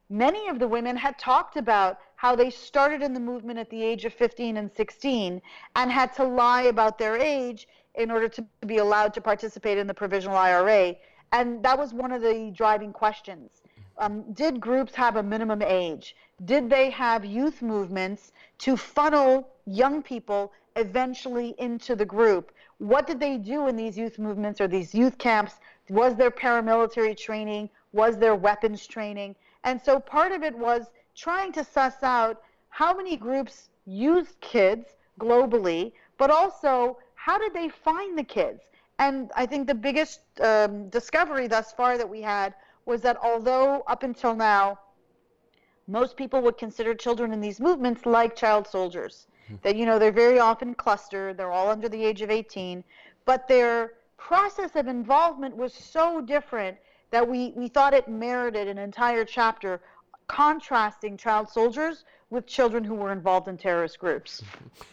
many 0.09 0.47
of 0.47 0.59
the 0.59 0.67
women 0.67 0.95
had 0.95 1.17
talked 1.17 1.57
about 1.57 1.99
how 2.15 2.35
they 2.35 2.49
started 2.49 3.01
in 3.01 3.13
the 3.13 3.19
movement 3.19 3.59
at 3.59 3.69
the 3.69 3.81
age 3.81 4.05
of 4.05 4.13
15 4.13 4.57
and 4.57 4.71
16 4.75 5.41
and 5.75 5.91
had 5.91 6.13
to 6.13 6.23
lie 6.23 6.63
about 6.63 6.97
their 6.97 7.17
age 7.17 7.67
in 7.95 8.11
order 8.11 8.27
to 8.27 8.45
be 8.65 8.77
allowed 8.77 9.13
to 9.13 9.21
participate 9.21 9.77
in 9.77 9.87
the 9.87 9.93
provisional 9.93 10.37
IRA. 10.37 10.95
And 11.31 11.63
that 11.63 11.77
was 11.77 11.93
one 11.93 12.11
of 12.11 12.21
the 12.21 12.51
driving 12.55 12.91
questions. 12.91 13.61
Um, 13.97 14.31
did 14.33 14.59
groups 14.59 14.95
have 14.95 15.17
a 15.17 15.23
minimum 15.23 15.61
age? 15.61 16.15
Did 16.45 16.69
they 16.69 16.89
have 16.89 17.25
youth 17.25 17.61
movements 17.61 18.31
to 18.59 18.77
funnel 18.77 19.49
young 19.65 20.01
people 20.01 20.53
eventually 20.75 21.55
into 21.57 21.95
the 21.95 22.05
group? 22.05 22.53
what 22.79 23.05
did 23.05 23.19
they 23.19 23.37
do 23.37 23.67
in 23.67 23.75
these 23.75 23.97
youth 23.97 24.17
movements 24.17 24.59
or 24.59 24.67
these 24.67 24.95
youth 24.95 25.17
camps? 25.17 25.55
Was 25.89 26.15
there 26.15 26.31
paramilitary 26.31 27.15
training? 27.15 27.69
Was 27.91 28.17
there 28.17 28.35
weapons 28.35 28.87
training? 28.87 29.35
And 29.69 29.79
so 29.79 29.99
part 29.99 30.31
of 30.31 30.41
it 30.41 30.57
was 30.57 30.87
trying 31.15 31.51
to 31.51 31.63
suss 31.63 32.01
out 32.01 32.41
how 32.69 32.91
many 32.91 33.15
groups 33.15 33.69
used 33.85 34.41
kids 34.41 34.97
globally, 35.19 35.91
but 36.17 36.31
also 36.31 36.97
how 37.13 37.37
did 37.37 37.53
they 37.53 37.69
find 37.69 38.17
the 38.17 38.23
kids? 38.23 38.61
And 38.97 39.29
I 39.35 39.45
think 39.45 39.67
the 39.67 39.75
biggest 39.75 40.21
um, 40.41 40.89
discovery 40.89 41.45
thus 41.45 41.71
far 41.71 41.99
that 41.99 42.09
we 42.09 42.19
had 42.19 42.55
was 42.87 43.01
that 43.01 43.17
although 43.21 43.83
up 43.85 44.01
until 44.01 44.35
now, 44.35 44.79
most 45.85 46.17
people 46.17 46.41
would 46.41 46.57
consider 46.57 46.95
children 46.95 47.31
in 47.31 47.39
these 47.39 47.59
movements 47.59 48.07
like 48.07 48.35
child 48.35 48.65
soldiers 48.65 49.27
that 49.61 49.75
you 49.75 49.85
know 49.85 49.97
they're 49.99 50.11
very 50.11 50.39
often 50.39 50.75
clustered 50.75 51.35
they're 51.35 51.51
all 51.51 51.69
under 51.69 51.89
the 51.89 52.03
age 52.05 52.21
of 52.21 52.29
18 52.29 52.83
but 53.25 53.47
they're 53.47 53.93
process 54.17 54.75
of 54.75 54.87
involvement 54.87 55.57
was 55.57 55.73
so 55.73 56.21
different 56.21 56.77
that 57.11 57.27
we, 57.27 57.53
we 57.55 57.67
thought 57.67 57.93
it 57.93 58.07
merited 58.07 58.67
an 58.67 58.77
entire 58.77 59.25
chapter 59.25 59.81
contrasting 60.27 61.17
child 61.17 61.49
soldiers 61.49 62.05
with 62.29 62.45
children 62.45 62.83
who 62.83 62.93
were 62.93 63.11
involved 63.11 63.47
in 63.47 63.57
terrorist 63.57 63.99
groups. 63.99 64.43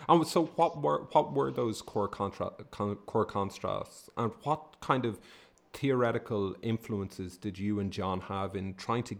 And 0.08 0.26
so, 0.34 0.46
what 0.56 0.82
were 0.82 1.06
what 1.12 1.32
were 1.34 1.50
those 1.50 1.82
core 1.82 2.08
contra- 2.08 2.52
con- 2.70 2.96
core 3.06 3.26
contrasts, 3.26 4.08
and 4.16 4.32
what 4.42 4.80
kind 4.80 5.04
of 5.04 5.20
theoretical 5.72 6.56
influences 6.62 7.36
did 7.36 7.58
you 7.58 7.80
and 7.80 7.92
John 7.92 8.20
have 8.22 8.56
in 8.56 8.74
trying 8.74 9.02
to 9.04 9.16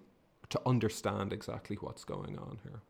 to 0.49 0.61
understand 0.65 1.33
exactly 1.33 1.77
what's 1.81 2.05
going 2.05 2.39
on 2.39 2.59
here? 2.63 2.81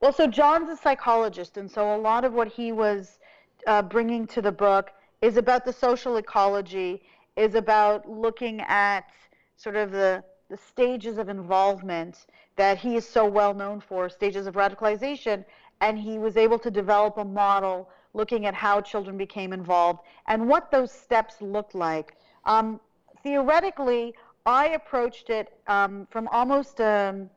Well, 0.00 0.12
so 0.12 0.26
John's 0.26 0.68
a 0.68 0.76
psychologist, 0.76 1.56
and 1.56 1.70
so 1.70 1.96
a 1.96 1.98
lot 1.98 2.24
of 2.24 2.32
what 2.34 2.48
he 2.48 2.72
was 2.72 3.18
uh, 3.66 3.82
bringing 3.82 4.26
to 4.28 4.42
the 4.42 4.52
book 4.52 4.92
is 5.22 5.38
about 5.38 5.64
the 5.64 5.72
social 5.72 6.18
ecology, 6.18 7.02
is 7.36 7.54
about 7.54 8.08
looking 8.08 8.60
at 8.62 9.02
sort 9.56 9.76
of 9.76 9.90
the 9.90 10.24
the 10.50 10.56
stages 10.56 11.18
of 11.18 11.28
involvement 11.28 12.26
that 12.56 12.78
he 12.78 12.96
is 12.96 13.08
so 13.08 13.26
well 13.26 13.54
known 13.54 13.80
for, 13.80 14.08
stages 14.08 14.46
of 14.46 14.54
radicalization, 14.54 15.44
and 15.80 15.98
he 15.98 16.18
was 16.18 16.36
able 16.36 16.58
to 16.58 16.70
develop 16.70 17.16
a 17.18 17.24
model 17.24 17.88
looking 18.12 18.46
at 18.46 18.54
how 18.54 18.80
children 18.80 19.16
became 19.16 19.52
involved 19.52 20.00
and 20.28 20.48
what 20.48 20.70
those 20.70 20.92
steps 20.92 21.40
looked 21.40 21.74
like. 21.74 22.16
Um, 22.44 22.78
theoretically, 23.22 24.14
I 24.46 24.68
approached 24.68 25.30
it 25.30 25.58
um, 25.66 26.06
from 26.10 26.28
almost 26.28 26.80
um, 26.80 27.30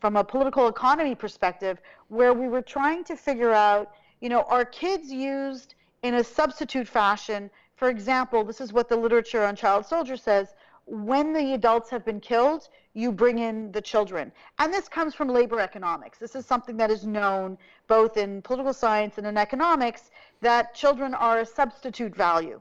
from 0.00 0.16
a 0.16 0.24
political 0.24 0.68
economy 0.68 1.14
perspective, 1.14 1.80
where 2.08 2.32
we 2.32 2.48
were 2.48 2.62
trying 2.62 3.04
to 3.04 3.16
figure 3.16 3.52
out, 3.52 3.92
you 4.20 4.28
know, 4.28 4.42
are 4.42 4.64
kids 4.64 5.12
used 5.12 5.74
in 6.02 6.14
a 6.14 6.24
substitute 6.24 6.88
fashion? 6.88 7.50
For 7.82 7.88
example, 7.88 8.44
this 8.44 8.60
is 8.60 8.72
what 8.72 8.88
the 8.88 8.94
literature 8.94 9.42
on 9.42 9.56
child 9.56 9.84
soldiers 9.84 10.22
says 10.22 10.54
when 10.86 11.32
the 11.32 11.54
adults 11.54 11.90
have 11.90 12.04
been 12.04 12.20
killed, 12.20 12.68
you 12.94 13.10
bring 13.10 13.40
in 13.40 13.72
the 13.72 13.80
children. 13.80 14.30
And 14.60 14.72
this 14.72 14.88
comes 14.88 15.16
from 15.16 15.26
labor 15.26 15.58
economics. 15.58 16.16
This 16.16 16.36
is 16.36 16.46
something 16.46 16.76
that 16.76 16.92
is 16.92 17.04
known 17.04 17.58
both 17.88 18.16
in 18.16 18.40
political 18.42 18.72
science 18.72 19.18
and 19.18 19.26
in 19.26 19.36
economics 19.36 20.12
that 20.42 20.76
children 20.76 21.12
are 21.12 21.40
a 21.40 21.44
substitute 21.44 22.14
value. 22.14 22.60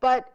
But 0.00 0.32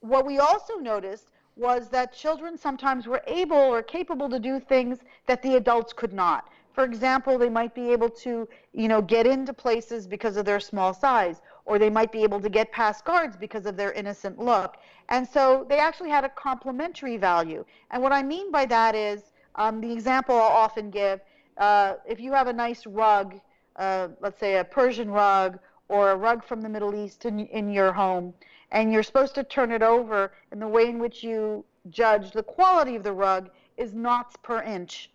what 0.00 0.26
we 0.26 0.38
also 0.38 0.74
noticed 0.74 1.30
was 1.56 1.88
that 1.88 2.12
children 2.12 2.58
sometimes 2.58 3.06
were 3.06 3.22
able 3.26 3.56
or 3.56 3.82
capable 3.82 4.28
to 4.28 4.38
do 4.38 4.60
things 4.60 4.98
that 5.24 5.40
the 5.40 5.56
adults 5.56 5.94
could 5.94 6.12
not. 6.12 6.50
For 6.74 6.84
example, 6.84 7.38
they 7.38 7.48
might 7.48 7.74
be 7.74 7.92
able 7.92 8.10
to, 8.10 8.46
you 8.72 8.88
know, 8.88 9.00
get 9.00 9.26
into 9.26 9.52
places 9.54 10.06
because 10.06 10.36
of 10.36 10.44
their 10.44 10.60
small 10.60 10.92
size, 10.92 11.40
or 11.64 11.78
they 11.78 11.90
might 11.90 12.12
be 12.12 12.22
able 12.22 12.40
to 12.40 12.48
get 12.48 12.72
past 12.72 13.04
guards 13.04 13.36
because 13.36 13.66
of 13.66 13.76
their 13.76 13.92
innocent 13.92 14.38
look. 14.38 14.76
And 15.08 15.26
so 15.26 15.64
they 15.68 15.78
actually 15.78 16.10
had 16.10 16.24
a 16.24 16.28
complementary 16.28 17.16
value. 17.16 17.64
And 17.90 18.02
what 18.02 18.12
I 18.12 18.22
mean 18.22 18.50
by 18.50 18.66
that 18.66 18.94
is 18.94 19.32
um, 19.54 19.80
the 19.80 19.92
example 19.92 20.34
I'll 20.34 20.42
often 20.42 20.90
give 20.90 21.20
uh, 21.58 21.94
if 22.06 22.20
you 22.20 22.32
have 22.32 22.46
a 22.46 22.52
nice 22.52 22.86
rug, 22.86 23.38
uh, 23.76 24.08
let's 24.20 24.38
say 24.40 24.58
a 24.58 24.64
Persian 24.64 25.10
rug 25.10 25.58
or 25.88 26.10
a 26.12 26.16
rug 26.16 26.44
from 26.44 26.60
the 26.60 26.68
Middle 26.68 26.94
East 26.94 27.24
in, 27.24 27.40
in 27.46 27.70
your 27.70 27.92
home, 27.92 28.32
and 28.70 28.92
you're 28.92 29.02
supposed 29.02 29.34
to 29.34 29.44
turn 29.44 29.70
it 29.70 29.82
over, 29.82 30.32
and 30.50 30.62
the 30.62 30.68
way 30.68 30.88
in 30.88 30.98
which 30.98 31.22
you 31.22 31.64
judge 31.90 32.30
the 32.30 32.42
quality 32.42 32.96
of 32.96 33.02
the 33.02 33.12
rug 33.12 33.50
is 33.76 33.92
knots 33.92 34.36
per 34.42 34.62
inch. 34.62 35.10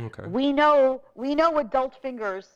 Okay. 0.00 0.26
We 0.26 0.52
know 0.52 1.00
we 1.14 1.34
know 1.34 1.58
adult 1.58 1.94
fingers 2.02 2.48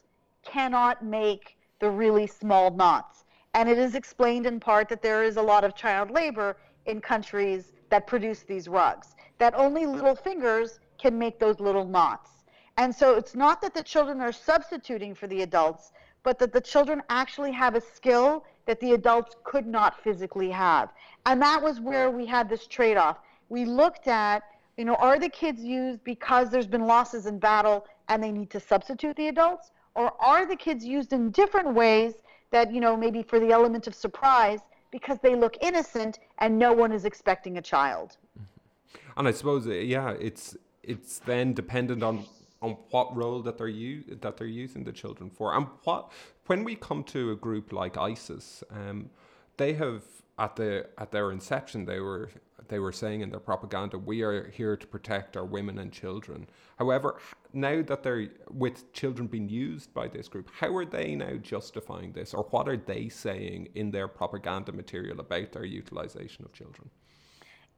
cannot 0.45 1.05
make 1.05 1.57
the 1.81 1.91
really 1.91 2.27
small 2.27 2.71
knots. 2.71 3.25
And 3.55 3.69
it 3.69 3.79
is 3.79 3.95
explained 3.95 4.47
in 4.47 4.61
part 4.61 4.89
that 4.89 5.03
there 5.03 5.25
is 5.25 5.37
a 5.37 5.43
lot 5.43 5.65
of 5.65 5.75
child 5.75 6.11
labor 6.11 6.57
in 6.87 7.01
countries 7.01 7.73
that 7.89 8.07
produce 8.07 8.43
these 8.43 8.69
rugs, 8.69 9.17
that 9.39 9.55
only 9.57 9.87
little 9.87 10.15
fingers 10.15 10.79
can 10.99 11.19
make 11.19 11.39
those 11.39 11.59
little 11.59 11.85
knots. 11.85 12.31
And 12.77 12.95
so 12.95 13.17
it's 13.17 13.35
not 13.35 13.61
that 13.63 13.75
the 13.75 13.83
children 13.83 14.21
are 14.21 14.33
substituting 14.33 15.15
for 15.15 15.27
the 15.27 15.43
adults, 15.43 15.93
but 16.23 16.39
that 16.39 16.53
the 16.53 16.61
children 16.61 17.03
actually 17.09 17.53
have 17.53 17.75
a 17.75 17.81
skill 17.81 18.45
that 18.67 18.79
the 18.81 18.93
adults 18.93 19.35
could 19.43 19.67
not 19.67 20.03
physically 20.03 20.51
have. 20.51 20.91
And 21.27 21.43
that 21.43 21.63
was 21.63 21.81
where 21.81 22.11
we 22.11 22.27
had 22.27 22.49
this 22.49 22.67
trade 22.67 22.97
off. 22.97 23.19
We 23.49 23.65
looked 23.65 24.07
at, 24.07 24.43
you 24.77 24.85
know, 24.85 24.95
are 24.95 25.19
the 25.19 25.29
kids 25.29 25.63
used 25.63 26.05
because 26.05 26.51
there's 26.51 26.67
been 26.67 26.87
losses 26.87 27.27
in 27.27 27.39
battle 27.39 27.87
and 28.09 28.23
they 28.23 28.31
need 28.31 28.51
to 28.51 28.61
substitute 28.61 29.17
the 29.17 29.29
adults? 29.29 29.73
Or 29.95 30.13
are 30.23 30.47
the 30.47 30.57
kids 30.57 30.85
used 30.85 31.13
in 31.13 31.31
different 31.31 31.75
ways 31.75 32.15
that, 32.51 32.73
you 32.73 32.81
know, 32.81 32.97
maybe 32.97 33.23
for 33.23 33.41
the 33.41 33.51
element 33.51 33.87
of 33.87 33.95
surprise 33.95 34.61
because 34.91 35.19
they 35.23 35.35
look 35.35 35.57
innocent 35.61 36.19
and 36.39 36.59
no 36.59 36.73
one 36.73 36.93
is 36.93 37.05
expecting 37.05 37.59
a 37.59 37.63
child? 37.63 38.17
Mm-hmm. 38.39 39.19
And 39.19 39.29
I 39.29 39.33
suppose, 39.33 39.67
uh, 39.67 39.73
yeah, 39.73 40.11
it's 40.21 40.57
it's 40.83 41.19
then 41.19 41.53
dependent 41.53 42.03
on 42.03 42.25
on 42.63 42.77
what 42.91 43.15
role 43.17 43.41
that 43.43 43.59
they're 43.59 43.69
u- 43.69 44.05
that 44.21 44.37
they're 44.37 44.47
using 44.47 44.85
the 44.85 44.93
children 44.93 45.31
for, 45.31 45.55
and 45.55 45.67
what 45.85 46.11
when 46.47 46.65
we 46.65 46.75
come 46.75 47.05
to 47.05 47.31
a 47.31 47.37
group 47.37 47.73
like 47.73 47.97
ISIS, 47.97 48.65
um, 48.71 49.11
they 49.57 49.73
have 49.75 50.03
at 50.41 50.57
the 50.57 50.87
at 50.99 51.13
their 51.13 51.31
inception 51.31 51.85
they 51.85 52.01
were 52.01 52.31
they 52.69 52.79
were 52.79 52.93
saying 52.93 53.21
in 53.21 53.31
their 53.31 53.41
propaganda 53.41 53.99
we 53.99 54.23
are 54.23 54.49
here 54.49 54.77
to 54.77 54.87
protect 54.87 55.37
our 55.37 55.45
women 55.45 55.79
and 55.79 55.93
children. 55.93 56.47
However 56.79 57.19
now 57.53 57.83
that 57.83 58.03
they're 58.03 58.29
with 58.49 58.93
children 58.93 59.29
being 59.29 59.49
used 59.49 59.93
by 59.93 60.09
this 60.09 60.29
group 60.29 60.51
how 60.59 60.75
are 60.75 60.87
they 60.87 61.15
now 61.15 61.35
justifying 61.35 62.13
this 62.13 62.33
or 62.33 62.45
what 62.45 62.69
are 62.69 62.79
they 62.79 63.09
saying 63.09 63.69
in 63.75 63.91
their 63.91 64.09
propaganda 64.09 64.73
material 64.73 65.21
about 65.21 65.53
their 65.53 65.67
utilization 65.67 66.45
of 66.45 66.53
children? 66.55 66.89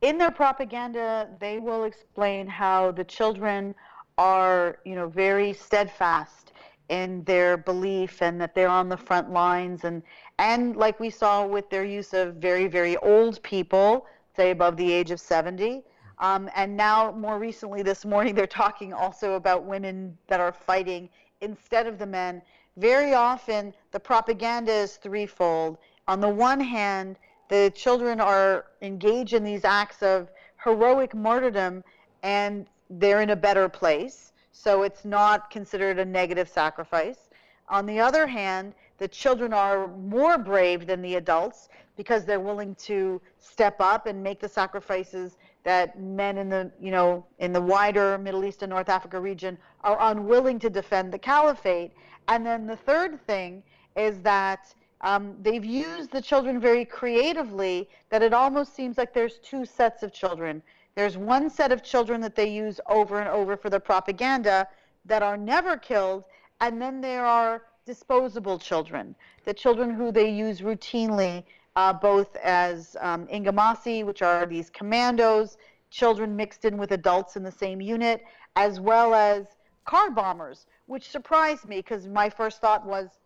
In 0.00 0.16
their 0.16 0.30
propaganda 0.30 1.28
they 1.40 1.58
will 1.58 1.84
explain 1.84 2.46
how 2.46 2.92
the 2.92 3.04
children 3.04 3.74
are 4.18 4.78
you 4.84 4.94
know 4.94 5.08
very 5.08 5.52
steadfast 5.52 6.51
in 6.92 7.24
their 7.24 7.56
belief 7.56 8.20
and 8.20 8.38
that 8.38 8.54
they're 8.54 8.68
on 8.68 8.90
the 8.90 8.96
front 8.96 9.32
lines. 9.32 9.84
And 9.84 10.02
and 10.38 10.76
like 10.76 11.00
we 11.00 11.08
saw 11.08 11.46
with 11.46 11.70
their 11.70 11.84
use 11.84 12.12
of 12.12 12.34
very 12.34 12.66
very 12.68 12.98
old 12.98 13.42
people 13.42 14.06
say 14.36 14.50
above 14.50 14.76
the 14.76 14.92
age 14.92 15.10
of 15.10 15.18
70 15.18 15.82
um, 16.18 16.50
and 16.54 16.76
now 16.76 17.10
more 17.12 17.38
recently 17.38 17.82
this 17.82 18.04
morning 18.04 18.34
they're 18.36 18.46
talking 18.46 18.92
also 18.92 19.34
about 19.34 19.64
women 19.64 20.16
that 20.26 20.38
are 20.38 20.52
fighting 20.52 21.08
instead 21.40 21.86
of 21.86 21.98
the 21.98 22.06
men. 22.06 22.42
Very 22.76 23.14
often 23.14 23.72
the 23.90 24.00
propaganda 24.00 24.72
is 24.72 24.96
threefold. 24.96 25.78
On 26.08 26.20
the 26.20 26.28
one 26.28 26.60
hand 26.60 27.16
the 27.48 27.72
children 27.74 28.20
are 28.20 28.66
engaged 28.82 29.32
in 29.32 29.44
these 29.44 29.64
acts 29.64 30.02
of 30.02 30.28
heroic 30.62 31.14
martyrdom 31.14 31.82
and 32.22 32.66
they're 32.90 33.22
in 33.22 33.30
a 33.30 33.36
better 33.36 33.66
place 33.66 34.31
so 34.52 34.82
it's 34.82 35.04
not 35.04 35.50
considered 35.50 35.98
a 35.98 36.04
negative 36.04 36.48
sacrifice. 36.48 37.30
On 37.68 37.86
the 37.86 37.98
other 37.98 38.26
hand, 38.26 38.74
the 38.98 39.08
children 39.08 39.52
are 39.52 39.88
more 39.88 40.38
brave 40.38 40.86
than 40.86 41.02
the 41.02 41.16
adults 41.16 41.68
because 41.96 42.24
they're 42.24 42.40
willing 42.40 42.74
to 42.76 43.20
step 43.38 43.76
up 43.80 44.06
and 44.06 44.22
make 44.22 44.40
the 44.40 44.48
sacrifices 44.48 45.36
that 45.64 45.98
men 45.98 46.38
in 46.38 46.48
the 46.48 46.70
you 46.80 46.90
know 46.90 47.24
in 47.38 47.52
the 47.52 47.60
wider 47.60 48.18
Middle 48.18 48.44
East 48.44 48.62
and 48.62 48.70
North 48.70 48.88
Africa 48.88 49.18
region 49.18 49.56
are 49.82 49.96
unwilling 50.00 50.58
to 50.60 50.70
defend 50.70 51.12
the 51.12 51.18
caliphate. 51.18 51.92
And 52.28 52.44
then 52.44 52.66
the 52.66 52.76
third 52.76 53.20
thing 53.26 53.62
is 53.96 54.20
that 54.22 54.74
um, 55.00 55.34
they've 55.42 55.64
used 55.64 56.12
the 56.12 56.22
children 56.22 56.60
very 56.60 56.84
creatively 56.84 57.88
that 58.10 58.22
it 58.22 58.32
almost 58.32 58.74
seems 58.74 58.98
like 58.98 59.12
there's 59.12 59.38
two 59.38 59.64
sets 59.64 60.02
of 60.02 60.12
children. 60.12 60.62
There's 60.94 61.16
one 61.16 61.48
set 61.48 61.72
of 61.72 61.82
children 61.82 62.20
that 62.20 62.34
they 62.34 62.48
use 62.48 62.80
over 62.88 63.18
and 63.18 63.28
over 63.28 63.56
for 63.56 63.70
their 63.70 63.80
propaganda 63.80 64.68
that 65.06 65.22
are 65.22 65.36
never 65.36 65.76
killed, 65.76 66.24
and 66.60 66.80
then 66.80 67.00
there 67.00 67.24
are 67.24 67.62
disposable 67.86 68.58
children, 68.58 69.14
the 69.44 69.54
children 69.54 69.90
who 69.90 70.12
they 70.12 70.30
use 70.30 70.60
routinely, 70.60 71.44
uh, 71.76 71.92
both 71.92 72.36
as 72.36 72.96
um, 73.00 73.26
Inghimasi, 73.28 74.04
which 74.04 74.22
are 74.22 74.46
these 74.46 74.70
commandos, 74.70 75.56
children 75.90 76.36
mixed 76.36 76.64
in 76.64 76.76
with 76.76 76.92
adults 76.92 77.36
in 77.36 77.42
the 77.42 77.50
same 77.50 77.80
unit, 77.80 78.24
as 78.56 78.78
well 78.78 79.14
as 79.14 79.46
car 79.84 80.10
bombers, 80.10 80.66
which 80.86 81.10
surprised 81.10 81.68
me 81.68 81.76
because 81.76 82.06
my 82.06 82.28
first 82.28 82.60
thought 82.60 82.86
was, 82.86 83.18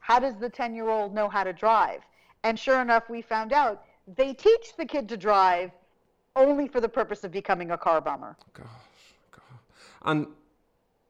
how 0.00 0.18
does 0.18 0.36
the 0.36 0.48
10 0.48 0.74
year 0.74 0.88
old 0.88 1.14
know 1.14 1.28
how 1.28 1.44
to 1.44 1.52
drive? 1.52 2.00
And 2.42 2.58
sure 2.58 2.80
enough, 2.80 3.10
we 3.10 3.20
found 3.20 3.52
out 3.52 3.84
they 4.16 4.32
teach 4.32 4.74
the 4.76 4.86
kid 4.86 5.08
to 5.10 5.16
drive 5.16 5.70
only 6.36 6.68
for 6.68 6.80
the 6.80 6.88
purpose 6.88 7.24
of 7.24 7.32
becoming 7.32 7.70
a 7.70 7.78
car 7.78 8.00
bomber. 8.00 8.36
Gosh, 8.52 8.66
gosh. 9.30 9.42
And 10.02 10.26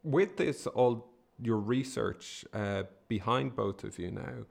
with 0.02 0.36
this, 0.36 0.66
all 0.66 1.06
your 1.42 1.58
research 1.58 2.44
uh, 2.52 2.84
behind 3.08 3.56
both 3.56 3.84
of 3.84 3.98
you 3.98 4.10
now, 4.10 4.44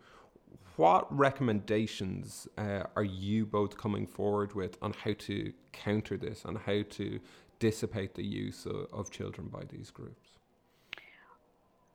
what 0.76 1.06
recommendations 1.16 2.48
uh, 2.58 2.84
are 2.96 3.04
you 3.04 3.46
both 3.46 3.78
coming 3.78 4.08
forward 4.08 4.54
with 4.54 4.78
on 4.82 4.94
how 4.94 5.14
to 5.20 5.52
counter 5.74 6.16
this 6.16 6.46
and 6.46 6.58
how 6.58 6.84
to 6.92 7.20
dissipate 7.60 8.16
the 8.16 8.24
use 8.24 8.66
of, 8.66 8.88
of 8.94 9.12
children 9.12 9.48
by 9.48 9.64
these 9.70 9.92
groups? 9.92 10.30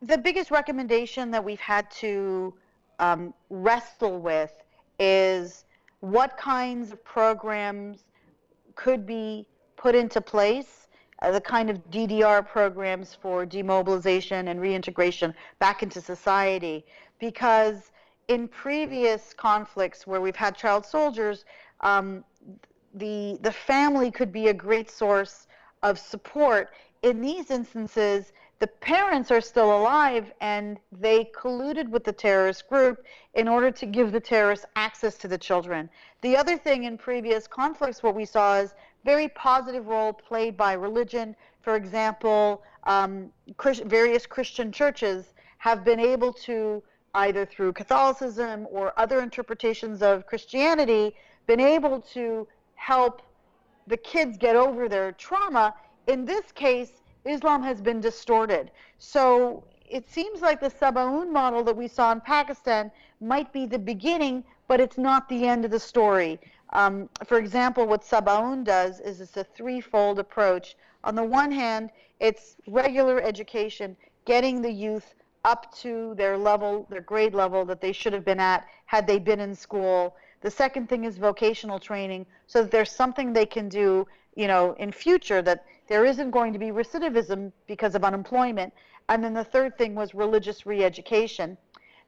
The 0.02 0.18
biggest 0.18 0.50
recommendation 0.50 1.30
that 1.30 1.42
we've 1.42 1.60
had 1.60 1.90
to 1.92 2.52
um, 2.98 3.32
wrestle 3.48 4.18
with 4.20 4.52
is 4.98 5.64
what 6.00 6.36
kinds 6.36 6.92
of 6.92 7.02
programs 7.02 8.04
could 8.74 9.06
be 9.06 9.46
put 9.76 9.94
into 9.94 10.20
place, 10.20 10.88
uh, 11.22 11.30
the 11.30 11.40
kind 11.40 11.70
of 11.70 11.78
DDR 11.90 12.46
programs 12.46 13.14
for 13.14 13.46
demobilization 13.46 14.48
and 14.48 14.60
reintegration 14.60 15.34
back 15.58 15.82
into 15.82 16.00
society. 16.00 16.84
Because 17.18 17.92
in 18.28 18.48
previous 18.48 19.32
conflicts 19.34 20.06
where 20.06 20.20
we've 20.20 20.36
had 20.36 20.56
child 20.56 20.84
soldiers, 20.84 21.44
um, 21.80 22.24
the 22.94 23.38
the 23.42 23.52
family 23.52 24.10
could 24.10 24.32
be 24.32 24.48
a 24.48 24.54
great 24.54 24.90
source 24.90 25.46
of 25.82 25.98
support. 25.98 26.70
In 27.02 27.20
these 27.20 27.50
instances, 27.50 28.32
the 28.64 28.68
parents 28.68 29.30
are 29.30 29.42
still 29.42 29.76
alive 29.76 30.32
and 30.40 30.78
they 30.90 31.26
colluded 31.38 31.86
with 31.90 32.02
the 32.02 32.12
terrorist 32.14 32.66
group 32.66 33.04
in 33.34 33.46
order 33.46 33.70
to 33.70 33.84
give 33.84 34.10
the 34.10 34.18
terrorists 34.18 34.64
access 34.74 35.18
to 35.18 35.28
the 35.28 35.36
children. 35.36 35.90
The 36.22 36.34
other 36.34 36.56
thing 36.56 36.84
in 36.84 36.96
previous 36.96 37.46
conflicts, 37.46 38.02
what 38.02 38.14
we 38.14 38.24
saw 38.24 38.56
is 38.56 38.72
very 39.04 39.28
positive 39.28 39.86
role 39.86 40.14
played 40.14 40.56
by 40.56 40.72
religion. 40.72 41.36
For 41.60 41.76
example, 41.76 42.62
um, 42.84 43.30
Christ- 43.58 43.84
various 43.84 44.24
Christian 44.24 44.72
churches 44.72 45.34
have 45.58 45.84
been 45.84 46.00
able 46.00 46.32
to, 46.48 46.82
either 47.14 47.44
through 47.44 47.74
Catholicism 47.74 48.66
or 48.70 48.94
other 48.96 49.20
interpretations 49.20 50.00
of 50.00 50.24
Christianity, 50.24 51.14
been 51.46 51.60
able 51.60 52.00
to 52.14 52.48
help 52.76 53.20
the 53.88 53.98
kids 53.98 54.38
get 54.38 54.56
over 54.56 54.88
their 54.88 55.12
trauma. 55.12 55.74
In 56.06 56.24
this 56.24 56.50
case, 56.50 57.03
Islam 57.24 57.62
has 57.62 57.80
been 57.80 58.00
distorted. 58.00 58.70
So 58.98 59.64
it 59.88 60.08
seems 60.08 60.40
like 60.40 60.60
the 60.60 60.70
Sabaoon 60.70 61.32
model 61.32 61.62
that 61.64 61.76
we 61.76 61.88
saw 61.88 62.12
in 62.12 62.20
Pakistan 62.20 62.90
might 63.20 63.52
be 63.52 63.66
the 63.66 63.78
beginning, 63.78 64.44
but 64.68 64.80
it's 64.80 64.98
not 64.98 65.28
the 65.28 65.46
end 65.46 65.64
of 65.64 65.70
the 65.70 65.80
story. 65.80 66.40
Um, 66.72 67.08
for 67.24 67.38
example, 67.38 67.86
what 67.86 68.02
Sabaoon 68.02 68.64
does 68.64 69.00
is 69.00 69.20
it's 69.20 69.36
a 69.36 69.44
threefold 69.44 70.18
approach. 70.18 70.76
On 71.04 71.14
the 71.14 71.22
one 71.22 71.52
hand, 71.52 71.90
it's 72.20 72.56
regular 72.66 73.20
education, 73.20 73.96
getting 74.24 74.62
the 74.62 74.72
youth 74.72 75.14
up 75.44 75.72
to 75.76 76.14
their 76.14 76.38
level, 76.38 76.86
their 76.88 77.02
grade 77.02 77.34
level 77.34 77.64
that 77.66 77.80
they 77.80 77.92
should 77.92 78.12
have 78.12 78.24
been 78.24 78.40
at 78.40 78.66
had 78.86 79.06
they 79.06 79.18
been 79.18 79.40
in 79.40 79.54
school. 79.54 80.16
The 80.40 80.50
second 80.50 80.88
thing 80.88 81.04
is 81.04 81.18
vocational 81.18 81.78
training, 81.78 82.26
so 82.46 82.62
that 82.62 82.70
there's 82.70 82.90
something 82.90 83.32
they 83.32 83.46
can 83.46 83.68
do, 83.68 84.06
you 84.34 84.48
know, 84.48 84.74
in 84.78 84.90
future 84.90 85.42
that 85.42 85.64
there 85.88 86.04
isn't 86.04 86.30
going 86.30 86.52
to 86.52 86.58
be 86.58 86.70
recidivism 86.70 87.52
because 87.66 87.94
of 87.94 88.04
unemployment. 88.04 88.72
And 89.08 89.22
then 89.22 89.34
the 89.34 89.44
third 89.44 89.76
thing 89.76 89.94
was 89.94 90.14
religious 90.14 90.66
re 90.66 90.82
education. 90.82 91.56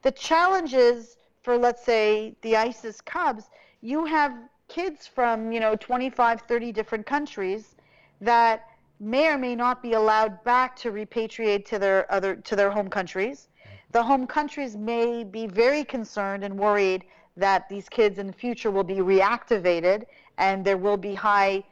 The 0.03 0.13
challenges 0.13 1.17
for, 1.43 1.59
let's 1.59 1.85
say, 1.85 2.35
the 2.43 2.57
ISIS 2.57 3.01
Cubs, 3.01 3.51
you 3.81 4.05
have 4.05 4.33
kids 4.69 5.07
from, 5.07 5.53
you 5.53 5.61
know, 5.61 5.77
25, 5.77 6.43
30 6.43 6.73
different 6.73 7.07
countries 7.07 7.77
that 8.21 8.69
may 8.99 9.29
or 9.29 9.39
may 9.39 9.55
not 9.55 9.83
be 9.83 9.93
allowed 9.93 10.43
back 10.43 10.75
to 10.77 10.91
repatriate 10.91 11.67
to 11.67 11.79
their 11.79 12.11
other 12.11 12.37
to 12.37 12.57
their 12.57 12.71
home 12.71 12.89
countries. 12.89 13.49
The 13.93 14.03
home 14.03 14.27
countries 14.27 14.77
may 14.77 15.23
be 15.23 15.47
very 15.47 15.85
concerned 15.85 16.45
and 16.45 16.59
worried 16.59 17.05
that 17.37 17.69
these 17.69 17.89
kids 17.89 18.19
in 18.19 18.27
the 18.27 18.33
future 18.33 18.71
will 18.71 18.85
be 18.85 18.97
reactivated 18.97 20.07
and 20.39 20.65
there 20.65 20.79
will 20.79 20.97
be 20.97 21.15
high 21.15 21.63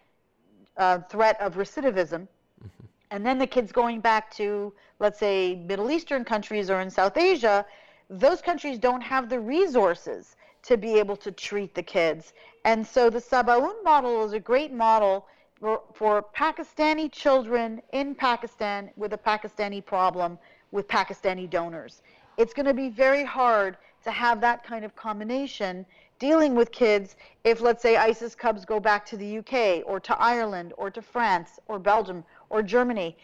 uh, 0.76 0.98
threat 0.98 1.40
of 1.40 1.54
recidivism. 1.54 2.26
Mm-hmm. 2.26 2.84
And 3.10 3.26
then 3.26 3.38
the 3.38 3.46
kids 3.46 3.72
going 3.72 4.00
back 4.00 4.34
to, 4.36 4.72
let's 4.98 5.18
say, 5.18 5.54
Middle 5.54 5.90
Eastern 5.90 6.24
countries 6.24 6.70
or 6.70 6.80
in 6.80 6.90
South 6.90 7.16
Asia, 7.16 7.64
those 8.10 8.42
countries 8.42 8.78
don't 8.78 9.00
have 9.00 9.28
the 9.28 9.40
resources 9.40 10.36
to 10.62 10.76
be 10.76 10.98
able 10.98 11.16
to 11.16 11.30
treat 11.30 11.74
the 11.74 11.82
kids. 11.82 12.32
And 12.64 12.86
so 12.86 13.10
the 13.10 13.20
Sabaoon 13.20 13.82
model 13.84 14.24
is 14.24 14.32
a 14.32 14.40
great 14.40 14.72
model 14.72 15.26
for, 15.60 15.82
for 15.92 16.24
Pakistani 16.34 17.10
children 17.12 17.82
in 17.92 18.14
Pakistan 18.14 18.90
with 18.96 19.12
a 19.12 19.18
Pakistani 19.18 19.84
problem 19.84 20.38
with 20.72 20.88
Pakistani 20.88 21.48
donors. 21.48 22.02
It's 22.36 22.52
going 22.52 22.66
to 22.66 22.74
be 22.74 22.88
very 22.88 23.24
hard 23.24 23.76
to 24.04 24.10
have 24.10 24.40
that 24.40 24.64
kind 24.64 24.84
of 24.84 24.96
combination 24.96 25.86
dealing 26.18 26.54
with 26.54 26.70
kids 26.70 27.16
if, 27.44 27.60
let's 27.60 27.82
say, 27.82 27.96
ISIS 27.96 28.34
Cubs 28.34 28.64
go 28.64 28.80
back 28.80 29.04
to 29.06 29.16
the 29.16 29.38
UK 29.38 29.82
or 29.86 30.00
to 30.00 30.18
Ireland 30.18 30.72
or 30.76 30.90
to 30.90 31.02
France 31.02 31.58
or 31.66 31.78
Belgium 31.78 32.24
or 32.50 32.62
Germany 32.62 33.16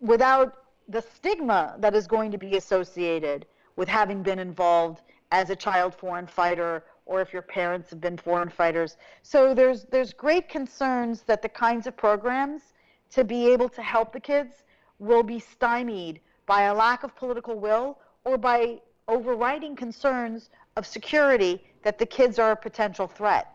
without 0.00 0.64
the 0.88 1.00
stigma 1.00 1.76
that 1.78 1.94
is 1.94 2.06
going 2.06 2.30
to 2.30 2.38
be 2.38 2.56
associated 2.56 3.46
with 3.76 3.88
having 3.88 4.22
been 4.22 4.38
involved 4.38 5.02
as 5.32 5.50
a 5.50 5.56
child 5.56 5.94
foreign 5.94 6.26
fighter 6.26 6.84
or 7.06 7.20
if 7.20 7.32
your 7.32 7.42
parents 7.42 7.90
have 7.90 8.00
been 8.00 8.16
foreign 8.16 8.48
fighters. 8.48 8.96
So 9.22 9.54
there's 9.54 9.84
there's 9.84 10.12
great 10.12 10.48
concerns 10.48 11.22
that 11.22 11.42
the 11.42 11.48
kinds 11.48 11.86
of 11.86 11.96
programs 11.96 12.74
to 13.10 13.24
be 13.24 13.50
able 13.52 13.68
to 13.70 13.82
help 13.82 14.12
the 14.12 14.20
kids 14.20 14.64
will 14.98 15.22
be 15.22 15.38
stymied 15.38 16.20
by 16.46 16.62
a 16.62 16.74
lack 16.74 17.02
of 17.02 17.14
political 17.14 17.58
will 17.58 17.98
or 18.24 18.36
by 18.36 18.80
overriding 19.08 19.76
concerns 19.76 20.50
of 20.76 20.86
security 20.86 21.62
that 21.86 21.98
the 21.98 22.06
kids 22.06 22.40
are 22.40 22.50
a 22.50 22.56
potential 22.56 23.06
threat. 23.06 23.46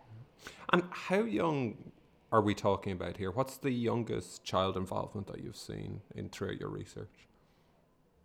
And 0.72 0.84
how 0.90 1.24
young 1.24 1.76
are 2.32 2.42
we 2.42 2.56
talking 2.56 2.94
about 2.94 3.18
here? 3.18 3.30
What's 3.30 3.58
the 3.58 3.72
youngest 3.72 4.46
child 4.46 4.78
involvement 4.78 5.28
that 5.28 5.44
you've 5.44 5.58
seen 5.58 6.00
in 6.16 6.30
throughout 6.30 6.58
your 6.58 6.70
research? 6.70 7.28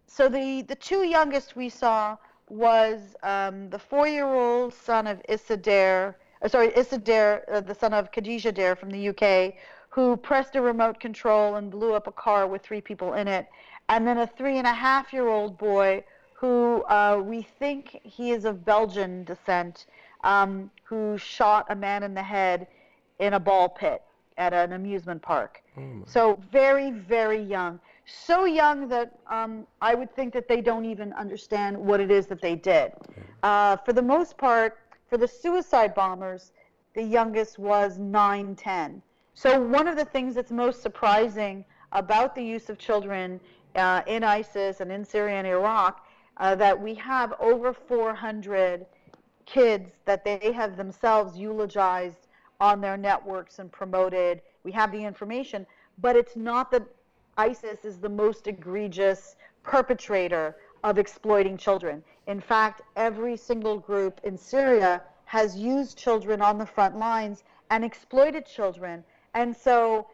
So 0.06 0.28
the 0.28 0.62
the 0.62 0.76
two 0.76 1.02
youngest 1.02 1.56
we 1.56 1.68
saw 1.68 2.16
was 2.48 3.16
um, 3.24 3.68
the 3.70 3.80
four-year-old 3.80 4.72
son 4.72 5.08
of 5.08 5.20
Issa 5.28 5.56
Dare, 5.56 6.16
uh, 6.40 6.46
sorry, 6.46 6.70
Issa 6.76 6.98
Dare, 6.98 7.44
uh, 7.52 7.60
the 7.60 7.74
son 7.74 7.92
of 7.92 8.12
Khadija 8.12 8.54
Dare 8.54 8.76
from 8.76 8.90
the 8.90 9.08
UK, 9.08 9.54
who 9.88 10.16
pressed 10.16 10.54
a 10.54 10.62
remote 10.62 11.00
control 11.00 11.56
and 11.56 11.68
blew 11.68 11.94
up 11.94 12.06
a 12.06 12.12
car 12.12 12.46
with 12.46 12.62
three 12.62 12.80
people 12.80 13.14
in 13.14 13.26
it, 13.26 13.48
and 13.88 14.06
then 14.06 14.18
a 14.18 14.26
three 14.28 14.58
and 14.58 14.68
a 14.68 14.72
half 14.72 15.12
year 15.12 15.26
old 15.26 15.58
boy 15.58 16.04
who 16.36 16.82
uh, 16.84 17.20
we 17.24 17.42
think 17.42 18.00
he 18.02 18.30
is 18.30 18.44
of 18.44 18.64
Belgian 18.64 19.24
descent, 19.24 19.86
um, 20.22 20.70
who 20.84 21.16
shot 21.16 21.66
a 21.70 21.74
man 21.74 22.02
in 22.02 22.12
the 22.12 22.22
head 22.22 22.66
in 23.18 23.34
a 23.34 23.40
ball 23.40 23.68
pit 23.68 24.02
at 24.36 24.52
an 24.52 24.72
amusement 24.72 25.22
park. 25.22 25.62
Oh 25.78 26.02
so 26.06 26.38
very, 26.52 26.90
very 26.90 27.40
young. 27.40 27.80
So 28.04 28.44
young 28.44 28.86
that 28.88 29.18
um, 29.30 29.66
I 29.80 29.94
would 29.94 30.14
think 30.14 30.34
that 30.34 30.46
they 30.46 30.60
don't 30.60 30.84
even 30.84 31.12
understand 31.14 31.76
what 31.76 32.00
it 32.00 32.10
is 32.10 32.26
that 32.26 32.42
they 32.42 32.54
did. 32.54 32.92
Uh, 33.42 33.76
for 33.78 33.94
the 33.94 34.02
most 34.02 34.36
part, 34.36 34.78
for 35.08 35.16
the 35.16 35.26
suicide 35.26 35.94
bombers, 35.94 36.52
the 36.94 37.02
youngest 37.02 37.58
was 37.58 37.98
9, 37.98 38.54
10. 38.54 39.02
So 39.34 39.60
one 39.60 39.88
of 39.88 39.96
the 39.96 40.04
things 40.04 40.34
that's 40.34 40.50
most 40.50 40.82
surprising 40.82 41.64
about 41.92 42.34
the 42.34 42.42
use 42.42 42.68
of 42.68 42.78
children 42.78 43.40
uh, 43.74 44.02
in 44.06 44.22
ISIS 44.22 44.80
and 44.80 44.92
in 44.92 45.04
Syria 45.04 45.36
and 45.36 45.46
Iraq 45.46 46.05
uh, 46.36 46.54
that 46.54 46.80
we 46.80 46.94
have 46.94 47.34
over 47.40 47.72
400 47.72 48.86
kids 49.46 49.90
that 50.04 50.24
they 50.24 50.52
have 50.52 50.76
themselves 50.76 51.38
eulogized 51.38 52.26
on 52.60 52.80
their 52.80 52.96
networks 52.96 53.58
and 53.58 53.70
promoted. 53.70 54.42
We 54.64 54.72
have 54.72 54.92
the 54.92 55.04
information, 55.04 55.66
but 55.98 56.16
it's 56.16 56.36
not 56.36 56.70
that 56.72 56.82
ISIS 57.38 57.84
is 57.84 57.98
the 57.98 58.08
most 58.08 58.46
egregious 58.46 59.36
perpetrator 59.62 60.56
of 60.84 60.98
exploiting 60.98 61.56
children. 61.56 62.02
In 62.26 62.40
fact, 62.40 62.82
every 62.96 63.36
single 63.36 63.78
group 63.78 64.20
in 64.24 64.36
Syria 64.36 65.02
has 65.24 65.56
used 65.56 65.98
children 65.98 66.40
on 66.40 66.58
the 66.58 66.66
front 66.66 66.96
lines 66.96 67.44
and 67.70 67.84
exploited 67.84 68.46
children. 68.46 69.04
And 69.34 69.56
so 69.56 70.06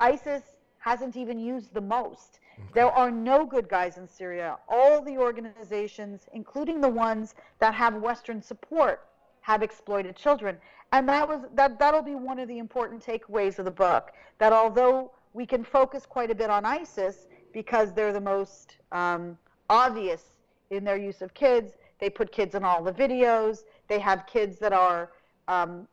ISIS 0.00 0.42
hasn't 0.78 1.16
even 1.16 1.38
used 1.38 1.74
the 1.74 1.80
most. 1.80 2.38
There 2.74 2.90
are 2.90 3.10
no 3.10 3.44
good 3.44 3.68
guys 3.68 3.96
in 3.96 4.06
Syria. 4.06 4.58
All 4.68 5.02
the 5.02 5.16
organizations, 5.16 6.26
including 6.32 6.80
the 6.80 6.88
ones 6.88 7.34
that 7.58 7.74
have 7.74 7.94
Western 7.94 8.42
support, 8.42 9.06
have 9.40 9.62
exploited 9.62 10.14
children. 10.14 10.58
And 10.92 11.08
that 11.08 11.28
was 11.28 11.40
that 11.54 11.78
that'll 11.78 12.02
be 12.02 12.14
one 12.14 12.38
of 12.38 12.48
the 12.48 12.58
important 12.58 13.04
takeaways 13.04 13.58
of 13.58 13.64
the 13.64 13.70
book. 13.70 14.12
That 14.38 14.52
although 14.52 15.10
we 15.32 15.46
can 15.46 15.64
focus 15.64 16.06
quite 16.06 16.30
a 16.30 16.34
bit 16.34 16.50
on 16.50 16.64
ISIS 16.64 17.26
because 17.52 17.92
they're 17.92 18.12
the 18.12 18.20
most 18.20 18.76
um, 18.92 19.38
obvious 19.70 20.22
in 20.70 20.84
their 20.84 20.96
use 20.96 21.22
of 21.22 21.34
kids, 21.34 21.72
they 21.98 22.10
put 22.10 22.30
kids 22.30 22.54
in 22.54 22.64
all 22.64 22.82
the 22.82 22.92
videos. 22.92 23.64
They 23.88 23.98
have 23.98 24.26
kids 24.26 24.58
that 24.58 24.72
are 24.72 25.10
um, 25.48 25.88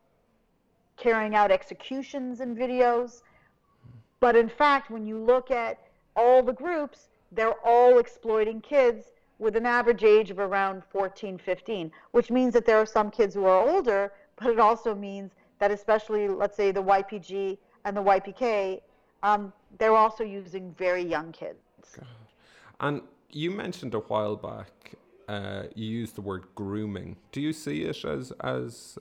carrying 0.97 1.36
out 1.36 1.51
executions 1.51 2.41
in 2.41 2.55
videos. 2.55 3.22
But 4.20 4.36
in 4.36 4.49
fact, 4.49 4.89
when 4.89 5.05
you 5.05 5.18
look 5.18 5.51
at 5.51 5.80
all 6.16 6.43
the 6.43 6.53
groups, 6.53 7.09
they're 7.32 7.59
all 7.66 7.99
exploiting 7.99 8.61
kids 8.61 9.11
with 9.39 9.55
an 9.55 9.66
average 9.66 10.03
age 10.03 10.32
of 10.32 10.39
around 10.39 10.84
14, 10.86 11.38
15, 11.38 11.91
which 12.11 12.32
means 12.32 12.53
that 12.53 12.66
there 12.66 12.78
are 12.78 12.86
some 12.86 13.11
kids 13.11 13.34
who 13.34 13.45
are 13.45 13.68
older, 13.68 14.13
but 14.38 14.49
it 14.49 14.59
also 14.59 14.95
means 14.95 15.32
that 15.59 15.72
especially, 15.72 16.28
let's 16.28 16.55
say, 16.55 16.72
the 16.72 16.84
YPG 16.84 17.57
and 17.84 17.97
the 17.97 18.03
YPK, 18.03 18.82
um, 19.24 19.51
they're 19.78 19.95
also 19.95 20.24
using 20.24 20.74
very 20.78 21.03
young 21.03 21.32
kids. 21.32 21.59
God. 21.95 22.07
And 22.80 23.01
you 23.32 23.51
mentioned 23.51 23.93
a 23.93 23.99
while 23.99 24.36
back 24.36 24.95
uh, 25.28 25.63
you 25.76 25.86
use 25.86 26.11
the 26.11 26.22
word 26.22 26.45
grooming. 26.55 27.18
Do 27.32 27.41
you 27.41 27.53
see 27.53 27.84
it 27.84 28.05
as 28.05 28.32
as 28.41 28.97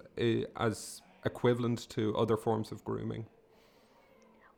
as 0.57 1.03
equivalent 1.25 1.89
to 1.91 2.17
other 2.17 2.37
forms 2.37 2.73
of 2.73 2.85
grooming? 2.85 3.27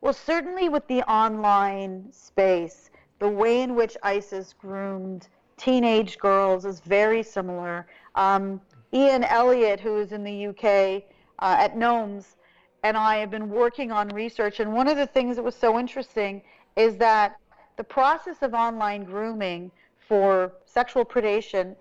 Well, 0.00 0.12
certainly 0.12 0.68
with 0.68 0.86
the 0.88 1.02
online 1.10 2.12
space, 2.12 2.90
the 3.18 3.28
way 3.28 3.62
in 3.62 3.74
which 3.74 3.96
ISIS 4.02 4.52
groomed 4.52 5.28
teenage 5.56 6.18
girls 6.18 6.64
is 6.64 6.80
very 6.80 7.22
similar. 7.22 7.86
Um, 8.14 8.60
Ian 8.92 9.24
Elliott, 9.24 9.80
who 9.80 9.98
is 9.98 10.12
in 10.12 10.22
the 10.22 10.46
UK 10.48 11.02
uh, 11.38 11.56
at 11.58 11.76
NOMS, 11.76 12.36
and 12.82 12.96
I 12.96 13.16
have 13.16 13.30
been 13.30 13.48
working 13.48 13.90
on 13.90 14.08
research. 14.10 14.60
And 14.60 14.72
one 14.72 14.86
of 14.86 14.96
the 14.96 15.06
things 15.06 15.36
that 15.36 15.42
was 15.42 15.54
so 15.54 15.78
interesting 15.78 16.42
is 16.76 16.96
that 16.98 17.36
the 17.76 17.84
process 17.84 18.42
of 18.42 18.54
online 18.54 19.04
grooming 19.04 19.70
for 20.08 20.52
sexual 20.66 21.04
predation 21.04 21.74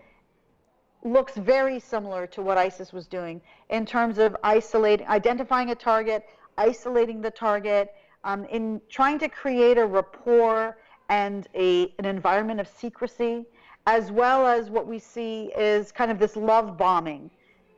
looks 1.03 1.36
very 1.36 1.80
similar 1.80 2.26
to 2.26 2.41
what 2.41 2.57
ISIS 2.57 2.91
was 2.91 3.05
doing 3.07 3.39
in 3.70 3.86
terms 3.86 4.18
of 4.18 4.36
isolating, 4.43 5.07
identifying 5.07 5.70
a 5.70 5.76
target, 5.76 6.26
isolating 6.57 7.22
the 7.22 7.30
target, 7.30 7.93
um, 8.26 8.43
in 8.45 8.82
trying 8.89 9.19
to 9.19 9.30
create 9.30 9.78
a 9.78 9.86
rapport 9.86 10.78
and 11.09 11.47
a, 11.55 11.93
an 11.99 12.05
environment 12.05 12.59
of 12.59 12.67
secrecy, 12.67 13.45
as 13.86 14.11
well 14.11 14.47
as 14.47 14.69
what 14.69 14.88
we 14.88 14.97
see 14.97 15.51
is 15.55 15.91
kind 15.91 16.11
of 16.11 16.17
this 16.17 16.36
love 16.36 16.78
bombing 16.78 17.30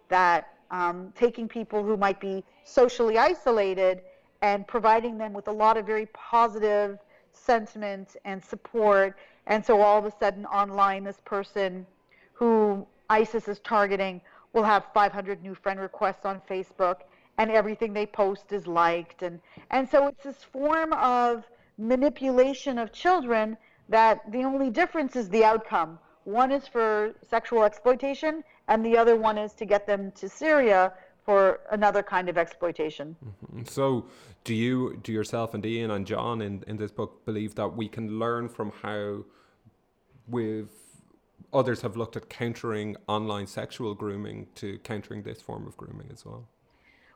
that 0.08 0.54
um, 0.72 1.14
taking 1.16 1.48
people 1.48 1.84
who 1.84 1.98
might 1.98 2.20
be 2.20 2.44
socially 2.64 3.18
isolated 3.18 4.02
and 4.42 4.66
providing 4.68 5.18
them 5.18 5.34
with 5.34 5.50
a 5.50 5.52
lot 5.52 5.76
of 5.76 5.86
very 5.86 6.06
positive 6.08 6.98
sentiment 7.34 8.16
and 8.24 8.44
support. 8.44 9.18
And 9.48 9.64
so 9.64 9.82
all 9.82 10.00
of 10.00 10.06
a 10.06 10.14
sudden, 10.18 10.46
online, 10.46 11.04
this 11.04 11.20
person 11.26 11.86
who 12.34 12.88
ISIS 13.10 13.48
is 13.50 13.60
targeting 13.60 14.22
will 14.54 14.64
have 14.64 14.86
500 14.94 15.44
new 15.44 15.56
friend 15.56 15.80
requests 15.80 16.26
on 16.26 16.42
Facebook 16.50 17.02
and 17.38 17.52
everything 17.52 17.94
they 17.94 18.06
post 18.06 18.52
is 18.52 18.68
liked 18.68 19.22
and 19.22 19.40
and 19.72 19.88
so 19.90 20.08
it's 20.08 20.24
this 20.24 20.44
form 20.44 20.94
of 20.94 21.44
manipulation 21.78 22.78
of 22.78 22.92
children 22.92 23.58
that 23.90 24.20
the 24.32 24.44
only 24.44 24.70
difference 24.70 25.16
is 25.16 25.30
the 25.30 25.44
outcome 25.44 26.00
one 26.24 26.52
is 26.52 26.68
for 26.68 27.14
sexual 27.30 27.64
exploitation 27.64 28.44
and 28.68 28.86
the 28.86 28.98
other 28.98 29.16
one 29.16 29.38
is 29.38 29.54
to 29.54 29.66
get 29.66 29.88
them 29.88 30.12
to 30.12 30.28
Syria 30.28 30.92
for 31.24 31.62
another 31.72 32.04
kind 32.04 32.30
of 32.30 32.38
exploitation 32.38 33.16
mm-hmm. 33.24 33.64
so 33.66 34.06
do 34.44 34.54
you 34.54 35.00
do 35.04 35.12
yourself 35.12 35.54
and 35.54 35.66
Ian 35.66 35.92
and 35.92 36.06
John 36.06 36.42
in 36.42 36.64
in 36.68 36.78
this 36.78 36.92
book 36.92 37.26
believe 37.26 37.56
that 37.56 37.70
we 37.76 37.88
can 37.88 38.20
learn 38.20 38.50
from 38.50 38.72
how 38.82 39.24
we've 40.28 40.70
others 41.54 41.82
have 41.82 41.96
looked 41.96 42.16
at 42.16 42.30
countering 42.30 42.96
online 43.08 43.48
sexual 43.48 43.94
grooming 43.94 44.48
to 44.56 44.78
countering 44.80 45.24
this 45.24 45.42
form 45.42 45.66
of 45.66 45.78
grooming 45.78 46.10
as 46.12 46.26
well. 46.26 46.48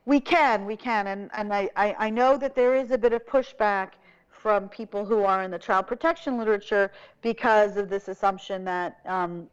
We 0.06 0.20
can, 0.20 0.66
we 0.66 0.76
can, 0.76 1.08
and, 1.08 1.30
and 1.34 1.54
I, 1.54 1.70
I, 1.76 1.96
I 2.00 2.10
know 2.10 2.38
that 2.38 2.56
there 2.56 2.76
is 2.76 2.92
a 2.92 2.98
bit 2.98 3.14
of 3.14 3.26
pushback 3.26 3.92
from 4.30 4.68
people 4.70 5.06
who 5.06 5.24
are 5.24 5.44
in 5.44 5.52
the 5.52 5.60
child 5.60 5.86
protection 5.86 6.38
literature 6.38 6.92
because 7.22 7.78
of 7.78 7.90
this 7.90 8.08
assumption 8.08 8.64
that 8.66 9.00
um, 9.06 9.48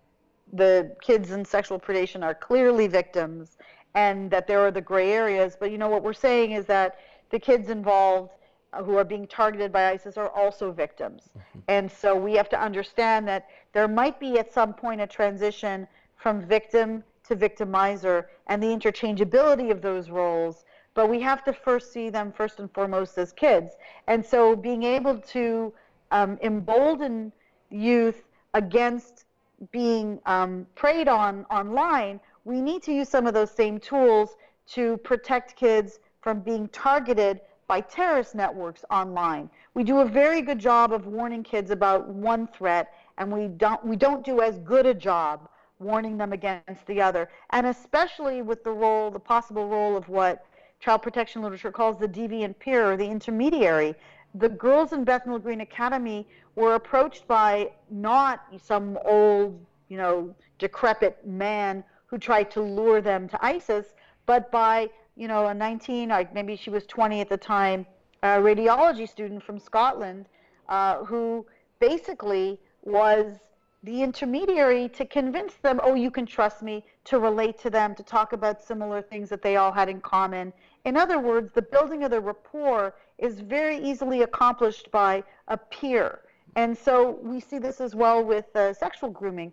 the 0.54 0.96
kids 1.02 1.30
in 1.30 1.44
sexual 1.44 1.78
predation 1.78 2.24
are 2.24 2.34
clearly 2.34 2.86
victims 2.86 3.58
and 3.94 4.30
that 4.30 4.46
there 4.46 4.60
are 4.60 4.70
the 4.70 4.80
gray 4.80 5.12
areas. 5.12 5.56
But 5.58 5.70
you 5.70 5.78
know 5.78 5.88
what 5.88 6.02
we're 6.02 6.12
saying 6.14 6.52
is 6.52 6.64
that 6.66 6.98
the 7.30 7.38
kids 7.38 7.68
involved 7.68 8.30
uh, 8.72 8.82
who 8.82 8.96
are 8.96 9.04
being 9.04 9.26
targeted 9.26 9.72
by 9.72 9.90
ISIS 9.90 10.16
are 10.16 10.30
also 10.30 10.72
victims. 10.72 11.24
Mm-hmm. 11.36 11.58
And 11.68 11.90
so 11.90 12.14
we 12.14 12.34
have 12.34 12.48
to 12.50 12.60
understand 12.60 13.28
that 13.28 13.48
there 13.72 13.88
might 13.88 14.18
be 14.18 14.38
at 14.38 14.52
some 14.52 14.72
point 14.72 15.00
a 15.00 15.06
transition 15.06 15.86
from 16.16 16.40
victim 16.40 17.04
to 17.28 17.36
victimizer 17.36 18.24
and 18.46 18.62
the 18.62 18.66
interchangeability 18.66 19.70
of 19.70 19.80
those 19.80 20.10
roles, 20.10 20.64
but 20.94 21.08
we 21.08 21.20
have 21.20 21.44
to 21.44 21.52
first 21.52 21.92
see 21.92 22.10
them 22.10 22.32
first 22.32 22.58
and 22.58 22.72
foremost 22.72 23.16
as 23.18 23.32
kids. 23.32 23.76
And 24.06 24.24
so 24.24 24.56
being 24.56 24.82
able 24.82 25.18
to 25.18 25.72
um, 26.10 26.38
embolden 26.42 27.32
youth 27.70 28.24
against 28.54 29.24
being 29.70 30.20
um, 30.26 30.66
preyed 30.74 31.08
on 31.08 31.44
online, 31.50 32.20
we 32.44 32.60
need 32.60 32.82
to 32.84 32.92
use 32.92 33.08
some 33.08 33.26
of 33.26 33.34
those 33.34 33.50
same 33.50 33.78
tools 33.78 34.36
to 34.68 34.96
protect 34.98 35.56
kids 35.56 36.00
from 36.20 36.40
being 36.40 36.68
targeted 36.68 37.40
by 37.66 37.80
terrorist 37.82 38.34
networks 38.34 38.84
online. 38.90 39.50
We 39.74 39.84
do 39.84 39.98
a 39.98 40.04
very 40.04 40.40
good 40.40 40.58
job 40.58 40.92
of 40.92 41.06
warning 41.06 41.42
kids 41.42 41.70
about 41.70 42.08
one 42.08 42.46
threat 42.46 42.94
and 43.18 43.30
we 43.30 43.48
don't 43.48 43.84
we 43.84 43.96
don't 43.96 44.24
do 44.24 44.40
as 44.40 44.58
good 44.60 44.86
a 44.86 44.94
job 44.94 45.48
warning 45.78 46.16
them 46.16 46.32
against 46.32 46.86
the 46.86 47.00
other. 47.00 47.28
And 47.50 47.66
especially 47.66 48.42
with 48.42 48.64
the 48.64 48.72
role 48.72 49.10
the 49.10 49.20
possible 49.20 49.68
role 49.68 49.96
of 49.96 50.08
what 50.08 50.44
child 50.80 51.02
protection 51.02 51.42
literature 51.42 51.72
calls 51.72 51.98
the 51.98 52.08
deviant 52.08 52.58
peer 52.58 52.92
or 52.92 52.96
the 52.96 53.06
intermediary. 53.06 53.94
The 54.34 54.48
girls 54.48 54.92
in 54.92 55.04
bethnal 55.04 55.38
green 55.38 55.60
academy 55.62 56.26
were 56.54 56.74
approached 56.74 57.26
by 57.26 57.70
not 57.90 58.44
some 58.62 58.98
old 59.04 59.58
you 59.88 59.96
know 59.96 60.34
decrepit 60.58 61.26
man 61.26 61.82
who 62.06 62.18
tried 62.18 62.50
to 62.50 62.60
lure 62.60 63.00
them 63.00 63.28
to 63.28 63.44
isis 63.44 63.94
but 64.26 64.50
by 64.50 64.88
you 65.16 65.28
know 65.28 65.46
a 65.46 65.54
19 65.54 66.12
or 66.12 66.28
maybe 66.34 66.56
she 66.56 66.70
was 66.70 66.84
20 66.86 67.20
at 67.20 67.28
the 67.28 67.36
time 67.36 67.86
a 68.22 68.28
radiology 68.28 69.08
student 69.08 69.42
from 69.42 69.58
scotland 69.58 70.26
uh, 70.68 71.04
who 71.04 71.46
basically 71.80 72.58
was 72.82 73.36
the 73.84 74.02
intermediary 74.02 74.88
to 74.88 75.04
convince 75.04 75.54
them, 75.54 75.80
oh, 75.82 75.94
you 75.94 76.10
can 76.10 76.26
trust 76.26 76.62
me, 76.62 76.84
to 77.04 77.18
relate 77.18 77.58
to 77.60 77.70
them, 77.70 77.94
to 77.94 78.02
talk 78.02 78.32
about 78.32 78.62
similar 78.62 79.00
things 79.00 79.28
that 79.28 79.42
they 79.42 79.56
all 79.56 79.70
had 79.70 79.88
in 79.88 80.00
common. 80.00 80.52
In 80.84 80.96
other 80.96 81.18
words, 81.18 81.52
the 81.52 81.62
building 81.62 82.02
of 82.02 82.10
the 82.10 82.20
rapport 82.20 82.94
is 83.18 83.40
very 83.40 83.78
easily 83.78 84.22
accomplished 84.22 84.90
by 84.90 85.22
a 85.46 85.56
peer. 85.56 86.20
And 86.56 86.76
so 86.76 87.18
we 87.22 87.40
see 87.40 87.58
this 87.58 87.80
as 87.80 87.94
well 87.94 88.24
with 88.24 88.54
uh, 88.56 88.72
sexual 88.72 89.10
grooming. 89.10 89.52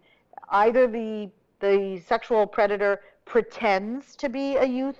Either 0.49 0.88
the, 0.88 1.30
the 1.59 2.01
sexual 2.07 2.47
predator 2.47 3.01
pretends 3.26 4.15
to 4.15 4.30
be 4.30 4.55
a 4.57 4.65
youth 4.65 4.99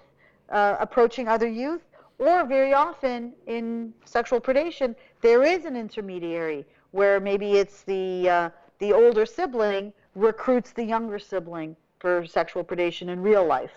uh, 0.50 0.76
approaching 0.80 1.28
other 1.28 1.48
youth, 1.48 1.82
or 2.20 2.46
very 2.46 2.74
often 2.74 3.34
in 3.48 3.94
sexual 4.06 4.40
predation, 4.40 4.96
there 5.22 5.44
is 5.44 5.66
an 5.66 5.76
intermediary 5.76 6.66
where 6.92 7.20
maybe 7.20 7.54
it's 7.54 7.82
the 7.82 8.30
uh, 8.30 8.50
the 8.80 8.94
older 8.94 9.26
sibling 9.26 9.94
recruits 10.16 10.72
the 10.72 10.84
younger 10.84 11.20
sibling 11.20 11.76
for 12.00 12.26
sexual 12.26 12.64
predation 12.64 13.10
in 13.10 13.22
real 13.22 13.46
life. 13.46 13.72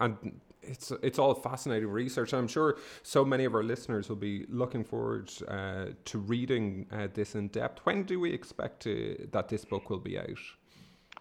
And 0.00 0.40
it's 0.62 0.92
it's 1.02 1.18
all 1.18 1.34
fascinating 1.34 1.88
research. 1.88 2.34
I'm 2.34 2.48
sure 2.48 2.78
so 3.02 3.24
many 3.24 3.44
of 3.44 3.54
our 3.54 3.62
listeners 3.62 4.08
will 4.08 4.16
be 4.16 4.46
looking 4.48 4.84
forward 4.84 5.32
uh, 5.48 5.86
to 6.04 6.18
reading 6.18 6.86
uh, 6.92 7.08
this 7.12 7.34
in 7.34 7.48
depth. 7.48 7.84
When 7.84 8.04
do 8.04 8.20
we 8.20 8.32
expect 8.32 8.82
to, 8.82 9.28
that 9.32 9.48
this 9.48 9.64
book 9.64 9.90
will 9.90 9.98
be 9.98 10.18
out? 10.18 10.38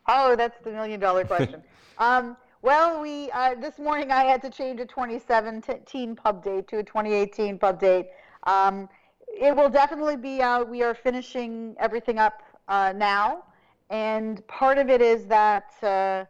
Oh, 0.07 0.35
that's 0.35 0.59
the 0.63 0.71
million 0.71 0.99
dollar 0.99 1.25
question. 1.25 1.61
um, 1.97 2.37
well, 2.61 3.01
we 3.01 3.31
uh, 3.31 3.55
this 3.55 3.79
morning 3.79 4.11
I 4.11 4.23
had 4.23 4.41
to 4.41 4.49
change 4.49 4.79
a 4.79 4.85
2017 4.85 6.15
pub 6.15 6.43
date 6.43 6.67
to 6.69 6.79
a 6.79 6.83
2018 6.83 7.57
pub 7.57 7.79
date. 7.79 8.07
Um, 8.43 8.89
it 9.27 9.55
will 9.55 9.69
definitely 9.69 10.15
be 10.15 10.41
out. 10.41 10.69
We 10.69 10.83
are 10.83 10.95
finishing 10.95 11.75
everything 11.79 12.17
up 12.17 12.41
uh, 12.67 12.93
now, 12.95 13.43
and 13.89 14.45
part 14.47 14.77
of 14.77 14.89
it 14.89 15.01
is 15.01 15.25
that 15.27 15.71
uh, 15.83 16.25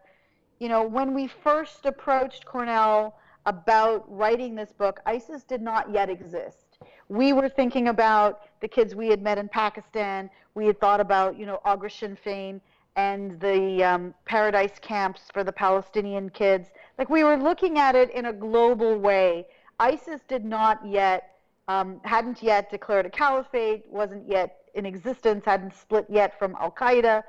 you 0.59 0.69
know 0.69 0.83
when 0.83 1.13
we 1.13 1.27
first 1.27 1.85
approached 1.85 2.45
Cornell 2.45 3.17
about 3.45 4.05
writing 4.07 4.55
this 4.55 4.73
book, 4.73 4.99
ISIS 5.05 5.43
did 5.43 5.61
not 5.61 5.91
yet 5.91 6.09
exist. 6.09 6.79
We 7.09 7.31
were 7.33 7.49
thinking 7.49 7.87
about 7.87 8.41
the 8.59 8.67
kids 8.67 8.93
we 8.93 9.07
had 9.07 9.21
met 9.21 9.37
in 9.37 9.47
Pakistan. 9.47 10.29
We 10.53 10.65
had 10.67 10.79
thought 10.79 10.99
about 10.99 11.37
you 11.37 11.45
know 11.45 11.59
Ógra 11.65 11.89
Shinn 11.89 12.17
Féin 12.25 12.61
and 12.95 13.39
the 13.39 13.83
um, 13.83 14.13
paradise 14.25 14.79
camps 14.79 15.21
for 15.31 15.43
the 15.43 15.51
Palestinian 15.51 16.29
kids. 16.29 16.69
Like 16.97 17.09
we 17.09 17.23
were 17.23 17.37
looking 17.37 17.77
at 17.77 17.95
it 17.95 18.09
in 18.11 18.25
a 18.25 18.33
global 18.33 18.97
way. 18.97 19.45
ISIS 19.79 20.21
did 20.27 20.43
not 20.43 20.83
yet 20.85 21.37
um, 21.67 21.99
hadn't 22.03 22.41
yet 22.41 22.69
declared 22.69 23.05
a 23.05 23.09
caliphate, 23.09 23.85
wasn't 23.89 24.27
yet 24.27 24.61
in 24.77 24.85
existence, 24.85 25.43
hadn't 25.45 25.73
split 25.73 26.05
yet 26.09 26.37
from 26.37 26.55
Al 26.59 26.71
Qaeda. 26.71 27.23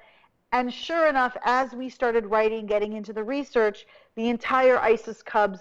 And 0.53 0.73
sure 0.73 1.09
enough, 1.09 1.37
as 1.45 1.73
we 1.73 1.89
started 1.89 2.27
writing, 2.27 2.67
getting 2.67 2.93
into 2.93 3.13
the 3.13 3.25
research, 3.25 3.87
the 4.15 4.29
entire 4.29 4.79
ISIS 4.79 5.23
Cubs 5.23 5.61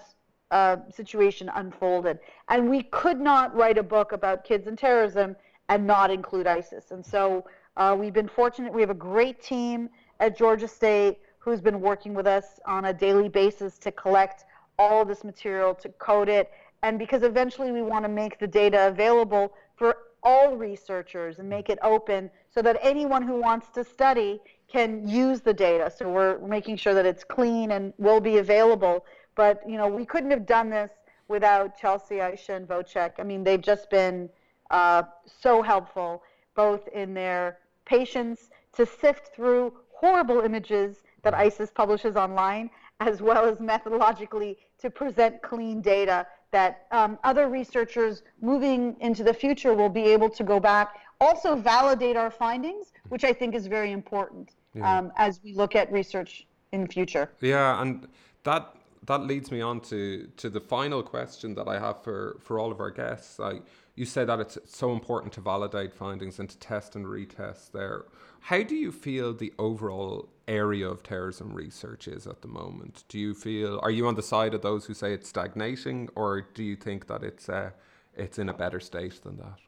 uh, 0.50 0.76
situation 0.94 1.50
unfolded. 1.54 2.18
And 2.48 2.70
we 2.70 2.84
could 2.84 3.20
not 3.20 3.54
write 3.54 3.76
a 3.76 3.82
book 3.82 4.12
about 4.12 4.44
kids 4.44 4.66
and 4.66 4.78
terrorism 4.78 5.36
and 5.68 5.86
not 5.86 6.10
include 6.10 6.46
ISIS. 6.46 6.90
And 6.90 7.04
so 7.04 7.44
uh, 7.76 7.96
we've 7.98 8.14
been 8.14 8.28
fortunate. 8.28 8.72
We 8.72 8.80
have 8.80 8.90
a 8.90 8.94
great 8.94 9.42
team 9.42 9.90
at 10.20 10.38
Georgia 10.38 10.68
State 10.68 11.18
who's 11.38 11.60
been 11.60 11.80
working 11.80 12.14
with 12.14 12.26
us 12.26 12.60
on 12.66 12.86
a 12.86 12.92
daily 12.92 13.28
basis 13.28 13.78
to 13.78 13.92
collect 13.92 14.44
all 14.78 15.04
this 15.04 15.24
material, 15.24 15.74
to 15.74 15.88
code 15.90 16.28
it, 16.28 16.50
and 16.82 16.98
because 16.98 17.22
eventually 17.22 17.72
we 17.72 17.82
want 17.82 18.04
to 18.04 18.08
make 18.08 18.38
the 18.38 18.46
data 18.46 18.88
available 18.88 19.52
for 19.76 19.96
all 20.22 20.56
researchers 20.56 21.38
and 21.38 21.48
make 21.48 21.68
it 21.68 21.78
open 21.82 22.30
so 22.50 22.62
that 22.62 22.78
anyone 22.82 23.22
who 23.22 23.40
wants 23.40 23.68
to 23.70 23.84
study 23.84 24.40
can 24.70 25.06
use 25.08 25.40
the 25.40 25.54
data. 25.54 25.90
So 25.94 26.10
we're 26.10 26.38
making 26.46 26.76
sure 26.76 26.94
that 26.94 27.06
it's 27.06 27.24
clean 27.24 27.72
and 27.72 27.92
will 27.98 28.20
be 28.20 28.38
available. 28.38 29.06
But 29.34 29.62
you 29.68 29.76
know, 29.76 29.88
we 29.88 30.04
couldn't 30.04 30.30
have 30.30 30.46
done 30.46 30.70
this 30.70 30.90
without 31.28 31.78
Chelsea, 31.78 32.16
Aisha, 32.16 32.56
and 32.56 32.68
Wojciech. 32.68 33.12
I 33.18 33.22
mean, 33.22 33.44
they've 33.44 33.60
just 33.60 33.90
been 33.90 34.28
uh, 34.70 35.02
so 35.40 35.62
helpful, 35.62 36.22
both 36.54 36.88
in 36.88 37.14
their 37.14 37.58
patience 37.84 38.50
to 38.72 38.84
sift 38.84 39.34
through 39.34 39.72
horrible 39.90 40.40
images 40.40 41.02
that 41.22 41.34
ISIS 41.34 41.70
publishes 41.70 42.16
online, 42.16 42.70
as 43.00 43.20
well 43.20 43.44
as 43.44 43.58
methodologically 43.58 44.56
to 44.78 44.90
present 44.90 45.42
clean 45.42 45.80
data 45.80 46.26
that 46.50 46.86
um, 46.90 47.18
other 47.24 47.48
researchers 47.48 48.22
moving 48.40 48.96
into 49.00 49.22
the 49.22 49.34
future 49.34 49.74
will 49.74 49.88
be 49.88 50.04
able 50.04 50.30
to 50.30 50.44
go 50.44 50.58
back, 50.58 50.96
also 51.20 51.56
validate 51.56 52.16
our 52.16 52.30
findings, 52.30 52.92
which 53.08 53.24
I 53.24 53.32
think 53.32 53.54
is 53.54 53.66
very 53.66 53.92
important 53.92 54.52
yeah. 54.74 54.98
um, 54.98 55.12
as 55.16 55.40
we 55.42 55.52
look 55.52 55.76
at 55.76 55.90
research 55.92 56.46
in 56.72 56.82
the 56.82 56.88
future. 56.88 57.30
Yeah, 57.40 57.80
and 57.80 58.06
that 58.44 58.74
that 59.06 59.22
leads 59.22 59.50
me 59.50 59.60
on 59.60 59.80
to 59.80 60.28
to 60.36 60.50
the 60.50 60.60
final 60.60 61.02
question 61.02 61.54
that 61.54 61.68
I 61.68 61.78
have 61.78 62.02
for 62.02 62.38
for 62.40 62.58
all 62.58 62.70
of 62.70 62.80
our 62.80 62.90
guests. 62.90 63.40
I, 63.40 63.60
you 63.98 64.04
say 64.04 64.24
that 64.24 64.38
it's 64.38 64.56
so 64.64 64.92
important 64.92 65.32
to 65.32 65.40
validate 65.40 65.92
findings 65.92 66.38
and 66.38 66.48
to 66.48 66.58
test 66.58 66.94
and 66.94 67.04
retest 67.04 67.72
there. 67.72 68.04
How 68.40 68.62
do 68.62 68.76
you 68.76 68.92
feel 68.92 69.34
the 69.34 69.52
overall 69.58 70.28
area 70.46 70.88
of 70.88 71.02
terrorism 71.02 71.52
research 71.52 72.06
is 72.06 72.26
at 72.26 72.40
the 72.40 72.48
moment? 72.48 73.02
Do 73.08 73.18
you 73.18 73.34
feel 73.34 73.80
are 73.82 73.90
you 73.90 74.06
on 74.06 74.14
the 74.14 74.22
side 74.22 74.54
of 74.54 74.62
those 74.62 74.86
who 74.86 74.94
say 74.94 75.12
it's 75.12 75.28
stagnating, 75.28 76.08
or 76.14 76.42
do 76.42 76.62
you 76.62 76.76
think 76.76 77.08
that 77.08 77.24
it's 77.24 77.48
uh, 77.48 77.70
it's 78.14 78.38
in 78.38 78.48
a 78.48 78.54
better 78.54 78.78
state 78.78 79.20
than 79.24 79.36
that? 79.38 79.58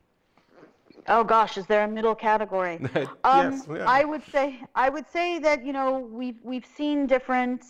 Oh 1.08 1.24
gosh, 1.24 1.58
is 1.58 1.66
there 1.66 1.82
a 1.82 1.88
middle 1.88 2.14
category? 2.14 2.76
um, 3.24 3.52
yes, 3.52 3.66
yeah. 3.68 3.84
I 3.86 4.04
would 4.04 4.22
say 4.30 4.62
I 4.76 4.88
would 4.88 5.08
say 5.10 5.40
that 5.40 5.64
you 5.64 5.72
know 5.72 5.98
we've 5.98 6.38
we've 6.44 6.66
seen 6.66 7.08
different 7.08 7.64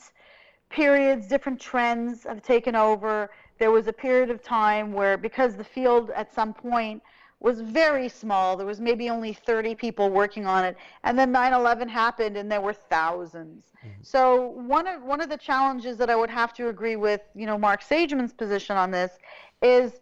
periods, 0.69 1.27
different 1.27 1.59
trends 1.59 2.25
have 2.25 2.43
taken 2.43 2.77
over. 2.77 3.31
There 3.61 3.71
was 3.71 3.87
a 3.87 3.93
period 3.93 4.31
of 4.31 4.43
time 4.43 4.93
where 4.93 5.19
because 5.19 5.55
the 5.55 5.65
field 5.65 6.11
at 6.11 6.35
some 6.35 6.55
point 6.55 7.03
was 7.41 7.61
very 7.61 8.09
small, 8.09 8.57
there 8.57 8.67
was 8.67 8.81
maybe 8.81 9.11
only 9.11 9.35
30 9.35 9.75
people 9.75 10.09
working 10.09 10.47
on 10.47 10.65
it, 10.65 10.77
and 11.05 11.19
then 11.19 11.31
9/11 11.33 11.89
happened 11.89 12.39
and 12.39 12.51
there 12.51 12.63
were 12.63 12.75
1000s 12.75 12.81
mm-hmm. 12.91 13.89
So 14.03 14.47
one 14.47 14.87
of 14.87 15.03
one 15.03 15.21
of 15.21 15.29
the 15.29 15.37
challenges 15.37 15.99
that 15.99 16.09
I 16.09 16.17
would 16.17 16.31
have 16.31 16.55
to 16.55 16.69
agree 16.69 16.97
with, 16.97 17.21
you 17.35 17.47
know, 17.47 17.59
Marc 17.59 17.83
Sageman's 17.83 18.33
position 18.33 18.77
on 18.79 18.91
this 18.91 19.13
is 19.61 20.01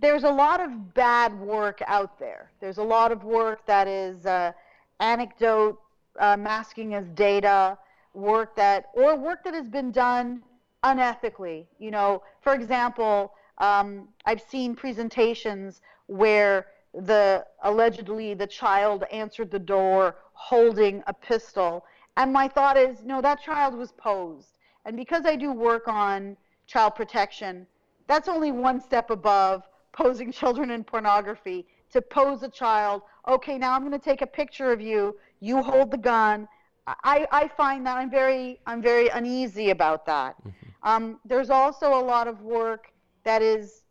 there's 0.00 0.24
a 0.24 0.30
lot 0.44 0.60
of 0.60 0.94
bad 0.94 1.38
work 1.38 1.82
out 1.86 2.18
there. 2.18 2.50
There's 2.60 2.78
a 2.78 2.82
lot 2.82 3.12
of 3.12 3.24
work 3.24 3.66
that 3.66 3.86
is 3.86 4.24
uh, 4.24 4.52
anecdote 5.00 5.78
uh, 6.18 6.38
masking 6.38 6.94
as 6.94 7.06
data, 7.10 7.76
work 8.14 8.56
that 8.56 8.86
or 8.94 9.16
work 9.16 9.44
that 9.44 9.52
has 9.52 9.68
been 9.68 9.90
done 9.90 10.42
unethically. 10.84 11.66
You 11.78 11.90
know, 11.90 12.22
for 12.40 12.54
example, 12.54 13.32
um, 13.58 14.08
I've 14.26 14.42
seen 14.42 14.74
presentations 14.74 15.80
where 16.06 16.66
the 16.92 17.44
allegedly 17.62 18.34
the 18.34 18.46
child 18.46 19.04
answered 19.10 19.50
the 19.50 19.58
door 19.58 20.16
holding 20.34 21.02
a 21.06 21.12
pistol, 21.12 21.84
and 22.16 22.32
my 22.32 22.46
thought 22.46 22.76
is, 22.76 23.02
no, 23.04 23.20
that 23.20 23.42
child 23.42 23.74
was 23.74 23.92
posed. 23.92 24.54
And 24.84 24.96
because 24.96 25.24
I 25.24 25.34
do 25.34 25.50
work 25.52 25.88
on 25.88 26.36
child 26.66 26.94
protection, 26.94 27.66
that's 28.06 28.28
only 28.28 28.52
one 28.52 28.80
step 28.80 29.10
above 29.10 29.64
posing 29.92 30.30
children 30.40 30.70
in 30.70 30.84
pornography 30.84 31.66
to 31.94 32.02
pose 32.02 32.42
a 32.42 32.48
child 32.48 33.02
okay 33.28 33.56
now 33.56 33.72
i'm 33.72 33.80
going 33.80 33.92
to 33.92 33.98
take 33.98 34.20
a 34.20 34.26
picture 34.26 34.72
of 34.72 34.80
you 34.80 35.16
you 35.40 35.62
hold 35.62 35.90
the 35.90 35.96
gun 35.96 36.48
i, 36.86 37.26
I 37.30 37.48
find 37.48 37.86
that 37.86 37.96
i'm 37.96 38.10
very 38.10 38.58
i'm 38.66 38.82
very 38.82 39.08
uneasy 39.08 39.70
about 39.70 40.04
that 40.06 40.36
mm-hmm. 40.40 40.63
Um, 40.84 41.18
there's 41.24 41.50
also 41.50 41.98
a 41.98 42.02
lot 42.02 42.28
of 42.28 42.42
work 42.42 42.92
that 43.24 43.42
is 43.42 43.82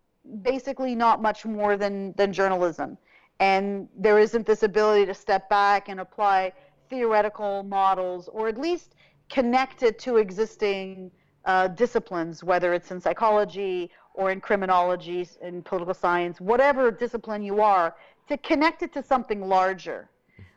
basically 0.41 0.95
not 0.95 1.21
much 1.21 1.45
more 1.45 1.75
than 1.75 2.13
than 2.13 2.31
journalism 2.31 2.97
and 3.39 3.89
there 3.97 4.19
isn't 4.19 4.45
this 4.45 4.63
ability 4.63 5.05
to 5.05 5.13
step 5.13 5.49
back 5.49 5.89
and 5.89 5.99
apply 5.99 6.53
theoretical 6.89 7.63
models 7.63 8.29
or 8.29 8.47
at 8.47 8.57
least 8.57 8.95
connect 9.29 9.83
it 9.83 9.99
to 9.99 10.17
existing 10.17 11.11
uh, 11.45 11.67
disciplines 11.67 12.43
whether 12.43 12.73
it's 12.73 12.91
in 12.91 13.01
psychology 13.01 13.91
or 14.13 14.31
in 14.31 14.39
criminology, 14.39 15.27
in 15.41 15.61
political 15.63 15.93
science, 15.93 16.39
whatever 16.39 16.91
discipline 16.91 17.41
you 17.41 17.61
are, 17.61 17.95
to 18.27 18.37
connect 18.37 18.83
it 18.83 18.93
to 18.93 19.03
something 19.03 19.41
larger. 19.47 20.09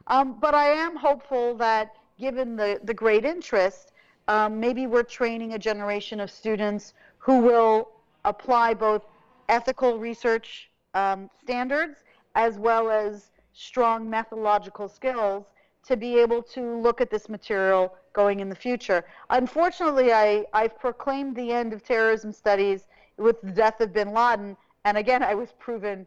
Um, 0.07 0.39
but 0.39 0.55
I 0.55 0.69
am 0.69 0.97
hopeful 0.97 1.57
that 1.57 1.95
given 2.19 2.57
the, 2.57 2.81
the 2.85 2.95
great 2.95 3.25
interest, 3.25 3.93
um, 4.29 4.59
maybe 4.59 4.87
we're 4.87 5.03
training 5.03 5.55
a 5.55 5.59
generation 5.59 6.21
of 6.21 6.31
students 6.31 6.95
who 7.19 7.39
will 7.41 7.89
apply 8.25 8.75
both 8.75 9.03
ethical 9.49 9.99
research 9.99 10.71
um, 10.95 11.31
standards 11.41 12.05
as 12.35 12.59
well 12.59 12.91
as 12.91 13.31
strong 13.53 14.09
methodological 14.09 14.89
skills 14.89 15.47
to 15.87 15.97
be 15.97 16.19
able 16.19 16.43
to 16.43 16.77
look 16.79 17.01
at 17.01 17.11
this 17.11 17.29
material 17.29 17.95
going 18.13 18.41
in 18.41 18.49
the 18.49 18.57
future. 18.57 19.05
Unfortunately, 19.31 20.13
I, 20.13 20.45
I've 20.53 20.79
proclaimed 20.79 21.37
the 21.37 21.53
end 21.53 21.73
of 21.73 21.85
terrorism 21.85 22.33
studies 22.33 22.89
with 23.17 23.41
the 23.41 23.53
death 23.53 23.81
of 23.81 23.93
bin 23.93 24.13
Laden. 24.13 24.57
And 24.85 24.99
again, 24.99 25.23
I 25.23 25.35
was 25.35 25.51
proven 25.59 26.07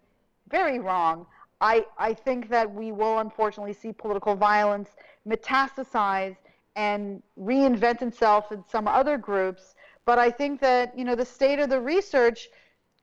very 0.49 0.79
wrong. 0.79 1.25
I, 1.61 1.85
I 1.97 2.13
think 2.13 2.49
that 2.49 2.71
we 2.71 2.91
will 2.91 3.19
unfortunately 3.19 3.73
see 3.73 3.91
political 3.91 4.35
violence 4.35 4.89
metastasize 5.27 6.35
and 6.79 7.21
reinvent 7.37 8.01
itself 8.01 8.53
in 8.53 8.63
some 8.65 8.87
other 8.87 9.17
groups. 9.17 9.75
But 10.05 10.17
I 10.17 10.31
think 10.31 10.61
that 10.61 10.97
you 10.97 11.03
know 11.03 11.15
the 11.23 11.25
state 11.25 11.59
of 11.59 11.69
the 11.69 11.81
research 11.93 12.47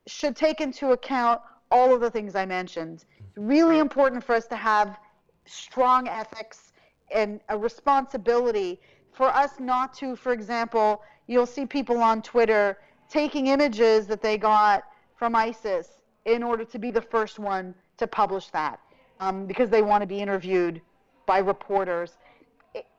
should 0.07 0.35
take 0.35 0.61
into 0.61 0.93
account 0.93 1.41
all 1.69 1.93
of 1.93 2.01
the 2.01 2.09
things 2.09 2.35
I 2.35 2.45
mentioned. 2.45 3.05
It's 3.19 3.37
really 3.37 3.77
important 3.77 4.23
for 4.23 4.33
us 4.33 4.47
to 4.47 4.55
have 4.55 4.97
strong 5.45 6.07
ethics 6.07 6.73
and 7.13 7.39
a 7.49 7.57
responsibility 7.57 8.79
for 9.13 9.27
us 9.27 9.59
not 9.59 9.93
to, 9.99 10.15
for 10.15 10.33
example, 10.33 11.03
you'll 11.27 11.53
see 11.55 11.65
people 11.65 11.99
on 12.01 12.21
Twitter 12.21 12.77
taking 13.09 13.47
images 13.47 14.07
that 14.07 14.21
they 14.21 14.37
got 14.37 14.83
from 15.15 15.35
ISIS 15.35 15.99
in 16.25 16.41
order 16.41 16.65
to 16.65 16.79
be 16.79 16.89
the 16.89 17.01
first 17.01 17.37
one 17.37 17.75
to 17.97 18.07
publish 18.07 18.47
that 18.47 18.79
um, 19.19 19.45
because 19.45 19.69
they 19.69 19.83
want 19.83 20.01
to 20.01 20.07
be 20.07 20.19
interviewed 20.19 20.81
by 21.25 21.37
reporters. 21.37 22.17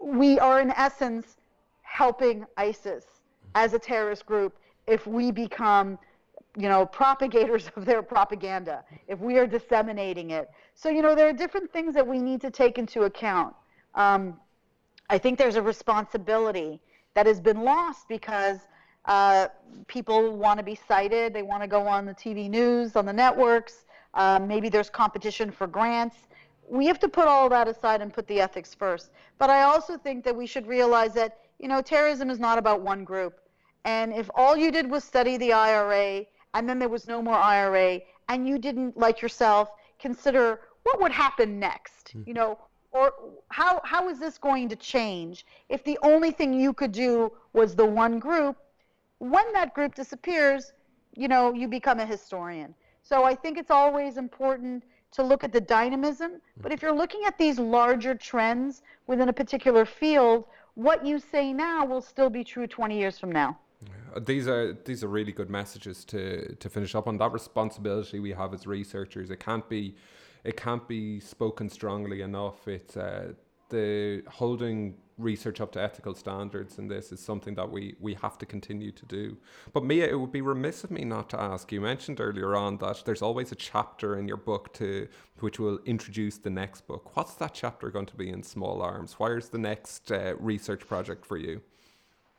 We 0.00 0.38
are, 0.38 0.60
in 0.60 0.70
essence, 0.72 1.36
helping 1.82 2.46
ISIS 2.56 3.04
as 3.54 3.74
a 3.74 3.78
terrorist 3.78 4.26
group 4.26 4.56
if 4.86 5.06
we 5.06 5.30
become 5.30 5.98
you 6.56 6.68
know 6.68 6.86
propagators 6.86 7.70
of 7.76 7.84
their 7.84 8.02
propaganda 8.02 8.82
if 9.06 9.18
we 9.20 9.38
are 9.38 9.46
disseminating 9.46 10.30
it 10.30 10.50
so 10.74 10.88
you 10.88 11.02
know 11.02 11.14
there 11.14 11.28
are 11.28 11.32
different 11.32 11.70
things 11.72 11.94
that 11.94 12.06
we 12.06 12.18
need 12.18 12.40
to 12.40 12.50
take 12.50 12.78
into 12.78 13.02
account 13.02 13.54
um, 13.94 14.34
i 15.10 15.18
think 15.18 15.38
there's 15.38 15.56
a 15.56 15.62
responsibility 15.62 16.80
that 17.14 17.26
has 17.26 17.40
been 17.40 17.62
lost 17.62 18.08
because 18.08 18.60
uh, 19.08 19.48
people 19.86 20.36
want 20.36 20.58
to 20.58 20.64
be 20.64 20.78
cited. 20.86 21.32
They 21.32 21.42
want 21.42 21.62
to 21.62 21.66
go 21.66 21.86
on 21.86 22.04
the 22.04 22.14
TV 22.14 22.48
news, 22.48 22.94
on 22.94 23.06
the 23.06 23.12
networks. 23.12 23.84
Um, 24.14 24.46
maybe 24.46 24.68
there's 24.68 24.90
competition 24.90 25.50
for 25.50 25.66
grants. 25.66 26.16
We 26.70 26.86
have 26.86 26.98
to 27.00 27.08
put 27.08 27.26
all 27.26 27.48
that 27.48 27.68
aside 27.68 28.00
and 28.00 28.12
put 28.12 28.26
the 28.26 28.40
ethics 28.40 28.74
first. 28.74 29.10
But 29.38 29.50
I 29.50 29.62
also 29.62 29.96
think 29.96 30.24
that 30.24 30.36
we 30.36 30.46
should 30.46 30.66
realize 30.66 31.14
that, 31.14 31.38
you 31.58 31.68
know, 31.68 31.80
terrorism 31.80 32.30
is 32.30 32.38
not 32.38 32.58
about 32.58 32.82
one 32.82 33.04
group. 33.04 33.40
And 33.84 34.12
if 34.12 34.28
all 34.34 34.56
you 34.56 34.70
did 34.70 34.90
was 34.90 35.04
study 35.04 35.36
the 35.36 35.52
IRA 35.52 36.26
and 36.54 36.68
then 36.68 36.78
there 36.78 36.88
was 36.88 37.06
no 37.06 37.22
more 37.22 37.36
IRA 37.36 38.00
and 38.28 38.46
you 38.46 38.58
didn't, 38.58 38.96
like 38.96 39.22
yourself, 39.22 39.70
consider 39.98 40.60
what 40.82 41.00
would 41.00 41.12
happen 41.12 41.58
next, 41.58 42.12
mm. 42.14 42.26
you 42.26 42.34
know, 42.34 42.58
or 42.90 43.12
how, 43.50 43.80
how 43.84 44.08
is 44.08 44.18
this 44.18 44.38
going 44.38 44.68
to 44.68 44.76
change 44.76 45.46
if 45.68 45.84
the 45.84 45.98
only 46.02 46.30
thing 46.30 46.52
you 46.52 46.72
could 46.72 46.92
do 46.92 47.32
was 47.52 47.74
the 47.74 47.84
one 47.84 48.18
group 48.18 48.56
when 49.18 49.52
that 49.52 49.74
group 49.74 49.94
disappears, 49.94 50.72
you 51.16 51.28
know, 51.28 51.52
you 51.52 51.68
become 51.68 52.00
a 52.00 52.06
historian. 52.06 52.74
So 53.02 53.24
I 53.24 53.34
think 53.34 53.58
it's 53.58 53.70
always 53.70 54.16
important 54.16 54.84
to 55.12 55.22
look 55.22 55.44
at 55.44 55.52
the 55.52 55.61
dynamism. 55.61 56.40
But 56.61 56.72
if 56.72 56.82
you're 56.82 56.94
looking 56.94 57.22
at 57.26 57.38
these 57.38 57.59
larger 57.59 58.14
trends 58.14 58.82
within 59.06 59.28
a 59.28 59.32
particular 59.32 59.84
field, 59.84 60.44
what 60.74 61.04
you 61.04 61.18
say 61.18 61.52
now 61.52 61.84
will 61.84 62.00
still 62.00 62.30
be 62.30 62.44
true 62.44 62.66
20 62.66 62.98
years 62.98 63.18
from 63.18 63.32
now. 63.32 63.59
These 64.22 64.48
are 64.48 64.72
these 64.84 65.04
are 65.04 65.09
really 65.09 65.32
good 65.32 65.50
messages 65.50 66.04
to 66.06 66.54
to 66.56 66.68
finish 66.68 66.94
up 66.94 67.06
on 67.06 67.18
that 67.18 67.32
responsibility 67.32 68.18
we 68.18 68.32
have 68.32 68.52
as 68.54 68.66
researchers. 68.66 69.30
It 69.30 69.38
can't 69.38 69.68
be 69.68 69.94
it 70.44 70.56
can't 70.56 70.86
be 70.88 71.20
spoken 71.20 71.68
strongly 71.68 72.22
enough. 72.22 72.66
It's 72.66 72.96
uh, 72.96 73.32
the 73.68 74.22
holding 74.26 74.96
research 75.18 75.60
up 75.60 75.72
to 75.72 75.82
ethical 75.82 76.14
standards 76.14 76.78
in 76.78 76.88
this 76.88 77.12
is 77.12 77.20
something 77.20 77.54
that 77.56 77.70
we, 77.70 77.96
we 78.00 78.14
have 78.14 78.38
to 78.38 78.46
continue 78.46 78.92
to 78.92 79.06
do. 79.06 79.36
But 79.72 79.84
Mia, 79.84 80.06
it 80.06 80.18
would 80.18 80.32
be 80.32 80.40
remiss 80.40 80.84
of 80.84 80.90
me 80.90 81.04
not 81.04 81.28
to 81.30 81.40
ask. 81.40 81.72
You 81.72 81.80
mentioned 81.80 82.20
earlier 82.20 82.56
on 82.56 82.78
that 82.78 83.02
there's 83.04 83.22
always 83.22 83.52
a 83.52 83.56
chapter 83.56 84.16
in 84.16 84.28
your 84.28 84.36
book 84.36 84.72
to 84.74 85.08
which 85.40 85.58
will 85.58 85.78
introduce 85.84 86.38
the 86.38 86.50
next 86.50 86.86
book. 86.86 87.16
What's 87.16 87.34
that 87.34 87.54
chapter 87.54 87.90
going 87.90 88.06
to 88.06 88.16
be 88.16 88.30
in 88.30 88.42
Small 88.42 88.80
Arms? 88.80 89.14
Where's 89.18 89.48
the 89.48 89.58
next 89.58 90.10
uh, 90.10 90.34
research 90.38 90.86
project 90.86 91.26
for 91.26 91.36
you? 91.36 91.60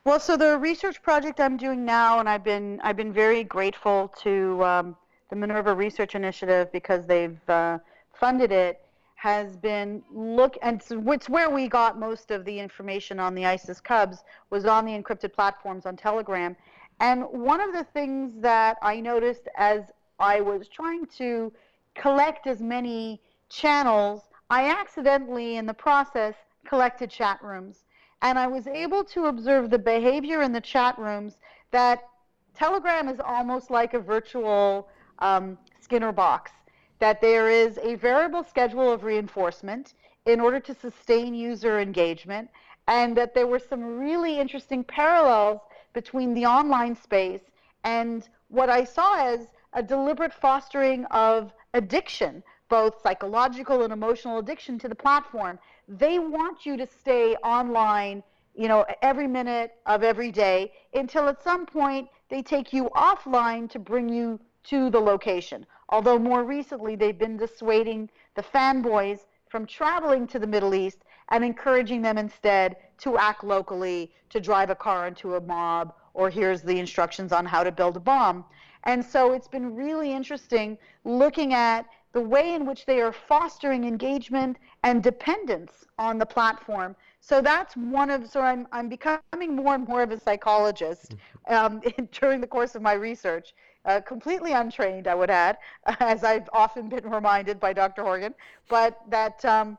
Well, 0.06 0.20
so 0.20 0.38
the 0.38 0.58
research 0.58 1.02
project 1.04 1.40
I'm 1.40 1.58
doing 1.58 1.86
now, 1.86 2.20
and 2.20 2.30
I've 2.30 2.44
been 2.44 2.80
I've 2.84 2.96
been 2.96 3.14
very 3.14 3.44
grateful 3.44 4.14
to 4.22 4.64
um, 4.64 4.96
the 5.30 5.36
Minerva 5.36 5.76
Research 5.76 6.16
Initiative 6.16 6.72
because 6.72 7.06
they've 7.06 7.38
uh, 7.50 7.80
funded 8.14 8.52
it 8.52 8.82
has 9.20 9.58
been 9.58 10.02
look 10.10 10.58
and 10.62 10.82
it's 10.90 11.28
where 11.28 11.50
we 11.50 11.68
got 11.68 12.00
most 12.00 12.32
of 12.32 12.46
the 12.46 12.58
information 12.58 13.20
on 13.20 13.36
the 13.36 13.46
ISIS 13.46 13.82
Cubs 13.82 14.24
was 14.50 14.64
on 14.64 14.86
the 14.86 14.94
encrypted 14.94 15.34
platforms 15.34 15.86
on 15.86 15.98
Telegram. 15.98 16.56
And 17.02 17.26
one 17.26 17.60
of 17.60 17.74
the 17.74 17.84
things 17.84 18.32
that 18.38 18.78
I 18.82 19.02
noticed 19.02 19.50
as 19.58 19.92
I 20.20 20.40
was 20.40 20.70
trying 20.70 21.06
to 21.18 21.52
collect 21.96 22.48
as 22.48 22.62
many 22.62 23.20
channels, 23.50 24.22
I 24.50 24.70
accidentally 24.70 25.58
in 25.58 25.66
the 25.66 25.74
process 25.74 26.36
collected 26.66 27.10
chat 27.10 27.44
rooms. 27.44 27.84
And 28.22 28.40
I 28.40 28.48
was 28.48 28.68
able 28.68 29.04
to 29.04 29.26
observe 29.26 29.70
the 29.70 29.80
behavior 29.80 30.44
in 30.44 30.54
the 30.54 30.62
chat 30.62 30.98
rooms 30.98 31.40
that 31.72 32.08
Telegram 32.56 33.10
is 33.10 33.20
almost 33.20 33.70
like 33.70 33.94
a 33.94 34.00
virtual 34.00 34.88
um, 35.20 35.58
Skinner 35.82 36.14
box 36.14 36.52
that 37.00 37.22
there 37.22 37.50
is 37.50 37.78
a 37.82 37.96
variable 37.96 38.44
schedule 38.44 38.92
of 38.92 39.04
reinforcement 39.04 39.94
in 40.26 40.40
order 40.40 40.60
to 40.60 40.74
sustain 40.74 41.34
user 41.34 41.80
engagement, 41.80 42.50
and 42.88 43.16
that 43.16 43.34
there 43.34 43.48
were 43.48 43.60
some 43.60 44.00
really 44.00 44.40
interesting 44.40 44.84
parallels 44.84 45.62
between 45.94 46.34
the 46.34 46.46
online 46.46 46.96
space 46.96 47.42
and 47.84 48.28
what 48.50 48.70
I 48.70 48.84
saw 48.84 49.16
as 49.16 49.48
a 49.74 49.82
deliberate 49.82 50.34
fostering 50.34 51.06
of 51.06 51.54
addiction, 51.74 52.44
both 52.68 53.02
psychological 53.02 53.84
and 53.84 53.94
emotional 53.94 54.40
addiction 54.40 54.78
to 54.80 54.88
the 54.88 54.96
platform. 54.96 55.58
They 55.88 56.20
want 56.20 56.66
you 56.66 56.78
to 56.78 56.86
stay 56.86 57.36
online, 57.38 58.24
you 58.56 58.68
know, 58.68 58.86
every 59.02 59.28
minute 59.28 59.76
of 59.86 60.04
every 60.04 60.32
day 60.32 60.74
until 60.94 61.30
at 61.30 61.42
some 61.44 61.66
point 61.66 62.10
they 62.30 62.42
take 62.42 62.74
you 62.74 62.90
offline 62.96 63.70
to 63.72 63.80
bring 63.80 64.10
you 64.10 64.40
to 64.66 64.90
the 64.90 65.00
location 65.00 65.66
although 65.90 66.20
more 66.20 66.44
recently 66.44 66.96
they've 66.96 67.18
been 67.18 67.38
dissuading 67.38 68.10
the 68.36 68.44
fanboys 68.44 69.26
from 69.50 69.66
traveling 69.66 70.28
to 70.28 70.40
the 70.40 70.48
Middle 70.48 70.76
East 70.76 71.00
and 71.30 71.44
encouraging 71.44 72.02
them 72.02 72.18
instead 72.18 72.78
to 73.00 73.18
act 73.18 73.44
locally, 73.44 74.12
to 74.30 74.40
drive 74.40 74.70
a 74.70 74.76
car 74.76 75.08
into 75.08 75.36
a 75.36 75.42
mob, 75.42 75.94
or 76.14 76.30
here's 76.30 76.62
the 76.62 76.80
instructions 76.80 77.32
on 77.32 77.46
how 77.46 77.64
to 77.64 77.72
build 77.72 77.98
a 77.98 78.00
bomb. 78.00 78.46
And 78.84 79.04
so 79.04 79.34
it's 79.34 79.48
been 79.48 79.76
really 79.76 80.12
interesting 80.14 80.78
looking 81.04 81.54
at 81.54 81.86
the 82.14 82.22
way 82.22 82.54
in 82.54 82.66
which 82.66 82.86
they 82.86 83.02
are 83.02 83.12
fostering 83.12 83.84
engagement 83.84 84.58
and 84.84 85.04
dependence 85.04 85.86
on 85.98 86.18
the 86.18 86.26
platform. 86.26 86.96
So 87.22 87.42
that's 87.42 87.76
one 87.76 88.10
of, 88.10 88.30
so 88.30 88.42
I'm, 88.42 88.68
I'm 88.72 88.90
becoming 88.90 89.56
more 89.56 89.76
and 89.76 89.88
more 89.88 90.02
of 90.02 90.12
a 90.12 90.20
psychologist 90.20 91.16
mm-hmm. 91.50 91.76
um, 91.76 92.08
during 92.12 92.42
the 92.42 92.48
course 92.48 92.76
of 92.76 92.82
my 92.82 92.94
research 92.94 93.54
uh, 93.86 94.02
completely 94.02 94.54
untrained, 94.54 95.08
I 95.08 95.16
would 95.16 95.30
add, 95.30 95.58
as 96.00 96.24
I've 96.24 96.50
often 96.54 96.90
been 96.90 97.10
reminded 97.10 97.60
by 97.60 97.74
Dr. 97.74 98.04
Horgan, 98.04 98.34
but 98.68 99.00
that 99.10 99.44
um, 99.46 99.78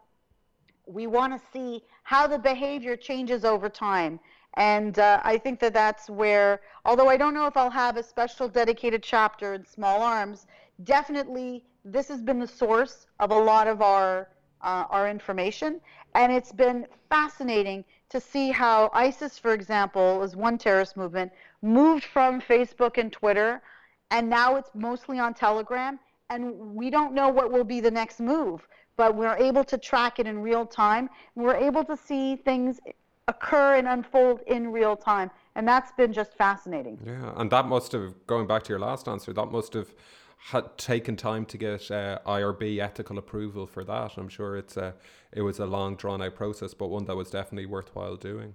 we 0.87 1.07
want 1.07 1.33
to 1.33 1.47
see 1.53 1.83
how 2.03 2.27
the 2.27 2.39
behavior 2.39 2.97
changes 2.97 3.45
over 3.45 3.69
time. 3.69 4.19
And 4.55 4.99
uh, 4.99 5.21
I 5.23 5.39
think 5.39 5.61
that 5.61 5.73
that's 5.73 6.11
where, 6.11 6.61
although 6.85 7.09
I 7.09 7.17
don't 7.17 7.35
know 7.35 7.47
if 7.47 7.57
I'll 7.57 7.71
have 7.71 7.97
a 7.97 8.03
special 8.03 8.49
dedicated 8.49 9.03
chapter 9.03 9.55
in 9.55 9.65
Small 9.65 10.03
Arms, 10.03 10.47
definitely 10.83 11.65
this 11.85 12.09
has 12.09 12.21
been 12.21 12.41
the 12.41 12.49
source 12.49 13.07
of 13.21 13.31
a 13.31 13.39
lot 13.39 13.69
of 13.69 13.81
our 13.81 14.29
uh, 14.63 14.85
our 14.91 15.09
information, 15.09 15.81
and 16.15 16.31
it's 16.31 16.53
been 16.53 16.87
fascinating 17.09 17.83
to 18.11 18.21
see 18.21 18.51
how 18.51 18.91
ISIS, 18.93 19.39
for 19.39 19.55
example, 19.55 20.23
is 20.23 20.37
one 20.37 20.59
terrorist 20.59 20.97
movement, 20.97 21.33
moved 21.63 22.05
from 22.05 22.43
Facebook 22.43 22.99
and 22.99 23.11
Twitter 23.11 23.63
and 24.11 24.29
now 24.29 24.57
it's 24.57 24.71
mostly 24.75 25.19
on 25.19 25.35
Telegram, 25.35 25.99
and 26.31 26.55
we 26.75 26.91
don't 26.91 27.15
know 27.15 27.29
what 27.29 27.51
will 27.51 27.65
be 27.65 27.81
the 27.81 27.91
next 27.91 28.21
move, 28.21 28.67
but 28.97 29.15
we're 29.15 29.37
able 29.37 29.65
to 29.65 29.79
track 29.79 30.19
it 30.19 30.27
in 30.27 30.39
real 30.41 30.67
time. 30.67 31.09
We're 31.35 31.57
able 31.57 31.85
to 31.85 31.97
see 31.97 32.37
things 32.37 32.81
occur 33.29 33.77
and 33.77 33.87
unfold 33.89 34.41
in 34.47 34.73
real 34.73 34.97
time, 34.97 35.31
and 35.55 35.67
that's 35.67 35.93
been 35.93 36.13
just 36.13 36.35
fascinating. 36.35 36.99
Yeah, 37.05 37.33
and 37.37 37.51
that 37.51 37.67
must 37.67 37.93
have, 37.93 38.15
going 38.27 38.47
back 38.47 38.65
to 38.65 38.69
your 38.71 38.81
last 38.81 39.09
answer, 39.09 39.33
that 39.33 39.47
must 39.47 39.75
have 39.75 39.95
had 40.39 40.77
taken 40.79 41.17
time 41.17 41.45
to 41.45 41.59
get 41.59 41.91
uh, 41.91 42.19
IRB 42.27 42.79
ethical 42.81 43.19
approval 43.19 43.67
for 43.67 43.85
that. 43.85 44.17
I'm 44.17 44.29
sure 44.29 44.57
it's 44.57 44.77
a, 44.77 44.95
it 45.33 45.43
was 45.43 45.59
a 45.59 45.67
long, 45.67 45.97
drawn 45.97 46.23
out 46.23 46.35
process, 46.35 46.75
but 46.75 46.89
one 46.89 47.05
that 47.05 47.17
was 47.17 47.31
definitely 47.31 47.67
worthwhile 47.67 48.17
doing. 48.17 48.55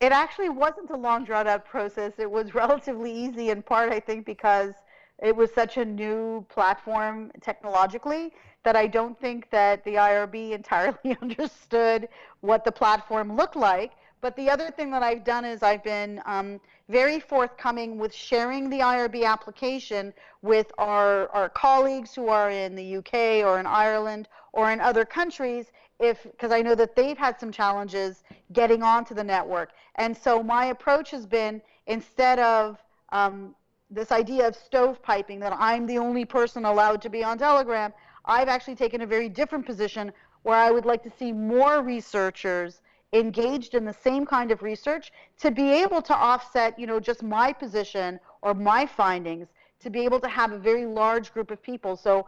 It 0.00 0.12
actually 0.12 0.50
wasn't 0.50 0.90
a 0.90 0.96
long, 0.96 1.24
drawn 1.24 1.46
out 1.46 1.64
process. 1.64 2.12
It 2.18 2.30
was 2.30 2.54
relatively 2.62 3.12
easy, 3.12 3.50
in 3.50 3.62
part, 3.62 3.90
I 3.92 4.00
think, 4.00 4.26
because 4.26 4.74
it 5.22 5.34
was 5.34 5.52
such 5.54 5.76
a 5.76 5.84
new 5.84 6.44
platform 6.48 7.30
technologically 7.40 8.32
that 8.64 8.76
I 8.76 8.86
don't 8.86 9.18
think 9.18 9.50
that 9.50 9.84
the 9.84 9.94
IRB 9.94 10.52
entirely 10.52 11.16
understood 11.22 12.08
what 12.40 12.64
the 12.64 12.72
platform 12.72 13.36
looked 13.36 13.56
like. 13.56 13.92
But 14.20 14.36
the 14.36 14.48
other 14.48 14.70
thing 14.70 14.90
that 14.90 15.02
I've 15.02 15.22
done 15.22 15.44
is 15.44 15.62
I've 15.62 15.84
been 15.84 16.20
um, 16.24 16.58
very 16.88 17.20
forthcoming 17.20 17.98
with 17.98 18.14
sharing 18.14 18.70
the 18.70 18.80
IRB 18.80 19.26
application 19.26 20.14
with 20.40 20.72
our, 20.78 21.28
our 21.28 21.50
colleagues 21.50 22.14
who 22.14 22.28
are 22.28 22.50
in 22.50 22.74
the 22.74 22.96
UK 22.96 23.44
or 23.44 23.60
in 23.60 23.66
Ireland 23.66 24.28
or 24.52 24.72
in 24.72 24.80
other 24.80 25.04
countries 25.04 25.72
if 26.00 26.22
because 26.24 26.50
I 26.50 26.62
know 26.62 26.74
that 26.74 26.96
they've 26.96 27.16
had 27.16 27.38
some 27.38 27.52
challenges 27.52 28.24
getting 28.52 28.82
onto 28.82 29.14
the 29.14 29.24
network. 29.24 29.72
And 29.96 30.16
so 30.16 30.42
my 30.42 30.66
approach 30.66 31.10
has 31.12 31.26
been 31.26 31.62
instead 31.86 32.38
of 32.38 32.82
um, 33.10 33.54
this 33.94 34.10
idea 34.10 34.48
of 34.48 34.56
stovepiping 34.56 35.40
that 35.40 35.56
I'm 35.58 35.86
the 35.86 35.98
only 35.98 36.24
person 36.24 36.64
allowed 36.64 37.00
to 37.02 37.08
be 37.08 37.22
on 37.22 37.38
Telegram, 37.38 37.92
I've 38.24 38.48
actually 38.48 38.74
taken 38.74 39.02
a 39.02 39.06
very 39.06 39.28
different 39.28 39.64
position 39.64 40.12
where 40.42 40.56
I 40.56 40.70
would 40.70 40.84
like 40.84 41.02
to 41.04 41.10
see 41.10 41.32
more 41.32 41.82
researchers 41.82 42.80
engaged 43.12 43.74
in 43.74 43.84
the 43.84 43.92
same 43.92 44.26
kind 44.26 44.50
of 44.50 44.62
research 44.62 45.12
to 45.38 45.50
be 45.50 45.70
able 45.70 46.02
to 46.02 46.14
offset, 46.14 46.78
you 46.78 46.86
know, 46.86 46.98
just 46.98 47.22
my 47.22 47.52
position 47.52 48.18
or 48.42 48.52
my 48.52 48.84
findings 48.84 49.48
to 49.80 49.90
be 49.90 50.04
able 50.04 50.18
to 50.18 50.28
have 50.28 50.52
a 50.52 50.58
very 50.58 50.86
large 50.86 51.32
group 51.32 51.50
of 51.50 51.62
people. 51.62 51.96
So 51.96 52.26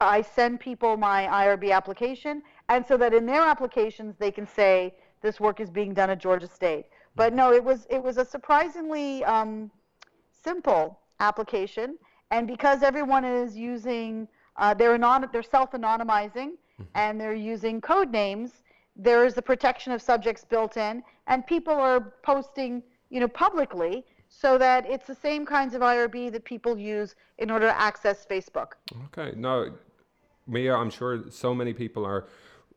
I 0.00 0.22
send 0.22 0.60
people 0.60 0.96
my 0.96 1.26
IRB 1.26 1.72
application 1.72 2.42
and 2.68 2.86
so 2.86 2.96
that 2.98 3.12
in 3.12 3.26
their 3.26 3.42
applications 3.42 4.14
they 4.18 4.30
can 4.30 4.46
say 4.46 4.94
this 5.22 5.40
work 5.40 5.58
is 5.58 5.70
being 5.70 5.94
done 5.94 6.10
at 6.10 6.18
Georgia 6.18 6.46
State. 6.46 6.86
But 7.16 7.34
no, 7.34 7.52
it 7.52 7.64
was 7.64 7.86
it 7.90 8.00
was 8.00 8.18
a 8.18 8.24
surprisingly 8.24 9.24
um, 9.24 9.70
simple 10.44 11.00
application. 11.20 11.98
And 12.30 12.46
because 12.46 12.82
everyone 12.82 13.24
is 13.24 13.56
using, 13.56 14.28
uh, 14.56 14.74
they're, 14.74 14.94
anon- 14.94 15.28
they're 15.32 15.42
self-anonymizing 15.42 16.50
mm-hmm. 16.50 16.82
and 16.94 17.20
they're 17.20 17.34
using 17.34 17.80
code 17.80 18.10
names, 18.10 18.62
there 18.96 19.24
is 19.24 19.34
the 19.34 19.42
protection 19.42 19.92
of 19.92 20.02
subjects 20.02 20.44
built 20.44 20.76
in, 20.76 21.02
and 21.28 21.46
people 21.46 21.72
are 21.72 22.12
posting, 22.22 22.82
you 23.10 23.20
know, 23.20 23.28
publicly 23.28 24.04
so 24.28 24.58
that 24.58 24.84
it's 24.86 25.06
the 25.06 25.14
same 25.14 25.46
kinds 25.46 25.74
of 25.74 25.80
IRB 25.80 26.30
that 26.32 26.44
people 26.44 26.76
use 26.76 27.14
in 27.38 27.50
order 27.50 27.66
to 27.66 27.80
access 27.80 28.26
Facebook. 28.26 28.72
Okay. 29.06 29.34
Now, 29.36 29.66
Mia, 30.46 30.74
I'm 30.74 30.90
sure 30.90 31.24
so 31.30 31.54
many 31.54 31.72
people 31.72 32.04
are 32.04 32.26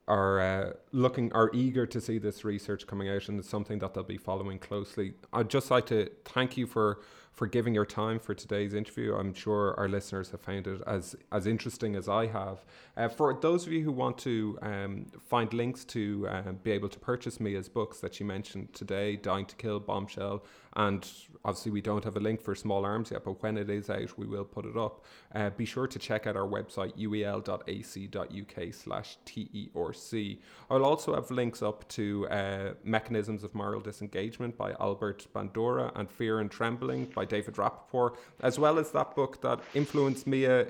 are 0.07 0.39
uh, 0.41 0.73
looking 0.91 1.31
are 1.31 1.51
eager 1.53 1.85
to 1.85 2.01
see 2.01 2.17
this 2.17 2.43
research 2.43 2.87
coming 2.87 3.07
out 3.07 3.29
and 3.29 3.39
it's 3.39 3.47
something 3.47 3.79
that 3.79 3.93
they'll 3.93 4.03
be 4.03 4.17
following 4.17 4.59
closely. 4.59 5.13
I'd 5.31 5.49
just 5.49 5.71
like 5.71 5.85
to 5.87 6.09
thank 6.25 6.57
you 6.57 6.67
for 6.67 6.99
for 7.31 7.47
giving 7.47 7.73
your 7.73 7.85
time 7.85 8.19
for 8.19 8.33
today's 8.33 8.73
interview. 8.73 9.15
I'm 9.15 9.33
sure 9.33 9.73
our 9.77 9.87
listeners 9.87 10.31
have 10.31 10.41
found 10.41 10.67
it 10.67 10.81
as 10.85 11.15
as 11.31 11.47
interesting 11.47 11.95
as 11.95 12.07
I 12.09 12.27
have. 12.27 12.65
Uh, 12.95 13.07
for 13.07 13.33
those 13.33 13.65
of 13.65 13.73
you 13.73 13.83
who 13.83 13.91
want 13.91 14.17
to 14.19 14.59
um, 14.61 15.05
find 15.23 15.53
links 15.53 15.85
to 15.85 16.27
uh, 16.29 16.51
be 16.51 16.71
able 16.71 16.89
to 16.89 16.99
purchase 16.99 17.39
Mia's 17.39 17.69
books 17.69 17.99
that 18.01 18.15
she 18.15 18.23
mentioned 18.23 18.73
today, 18.73 19.15
Dying 19.15 19.45
to 19.45 19.55
Kill, 19.55 19.79
Bombshell, 19.79 20.43
and 20.75 21.07
obviously 21.43 21.71
we 21.71 21.81
don't 21.81 22.03
have 22.03 22.15
a 22.15 22.19
link 22.19 22.41
for 22.41 22.55
Small 22.55 22.85
Arms 22.85 23.11
yet, 23.11 23.23
but 23.23 23.41
when 23.41 23.57
it 23.57 23.69
is 23.69 23.89
out, 23.89 24.17
we 24.17 24.25
will 24.25 24.45
put 24.45 24.65
it 24.65 24.77
up. 24.77 25.05
Uh, 25.33 25.49
be 25.49 25.65
sure 25.65 25.87
to 25.87 25.99
check 25.99 26.27
out 26.27 26.35
our 26.35 26.47
website 26.47 26.95
uel.ac.uk 26.97 28.73
slash 28.73 29.17
TERC. 29.25 30.39
I'll 30.69 30.85
also 30.85 31.15
have 31.15 31.29
links 31.31 31.61
up 31.61 31.87
to 31.89 32.27
uh, 32.29 32.73
Mechanisms 32.83 33.43
of 33.43 33.53
Moral 33.55 33.81
Disengagement 33.81 34.57
by 34.57 34.73
Albert 34.79 35.27
Bandura 35.33 35.91
and 35.95 36.09
Fear 36.09 36.39
and 36.39 36.51
Trembling 36.51 37.05
by 37.05 37.25
David 37.25 37.57
Rapoport, 37.57 38.17
as 38.41 38.59
well 38.59 38.79
as 38.79 38.91
that 38.91 39.15
book 39.15 39.41
that 39.41 39.59
influenced 39.73 40.27
me 40.27 40.45
uh, 40.45 40.63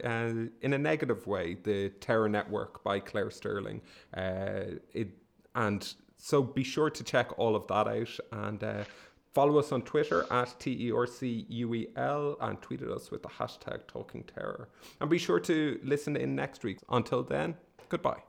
in 0.62 0.74
a 0.74 0.78
negative 0.78 1.28
way, 1.28 1.58
The 1.64 1.89
Terror 1.99 2.30
Network 2.30 2.84
by 2.84 2.99
Claire 2.99 3.32
Sterling. 3.32 3.82
Uh, 4.16 4.78
it 4.93 5.10
and 5.54 5.93
so 6.18 6.43
be 6.43 6.64
sure 6.64 6.89
to 6.89 7.04
check 7.04 7.38
all 7.38 7.56
of 7.56 7.68
that 7.68 7.88
out 7.88 8.20
and 8.32 8.64
uh, 8.64 8.84
follow 9.34 9.58
us 9.60 9.72
on 9.72 9.82
Twitter 9.82 10.26
at 10.32 10.60
TERCUEL 10.60 12.38
and 12.42 12.62
tweet 12.62 12.82
at 12.82 12.90
us 12.90 13.12
with 13.12 13.24
the 13.24 13.30
hashtag 13.30 13.88
Talking 13.88 14.24
Terror. 14.24 14.70
And 15.00 15.10
be 15.10 15.18
sure 15.18 15.40
to 15.42 15.80
listen 15.84 16.16
in 16.16 16.36
next 16.36 16.64
week. 16.64 16.80
Until 16.90 17.24
then, 17.24 17.56
goodbye. 17.90 18.22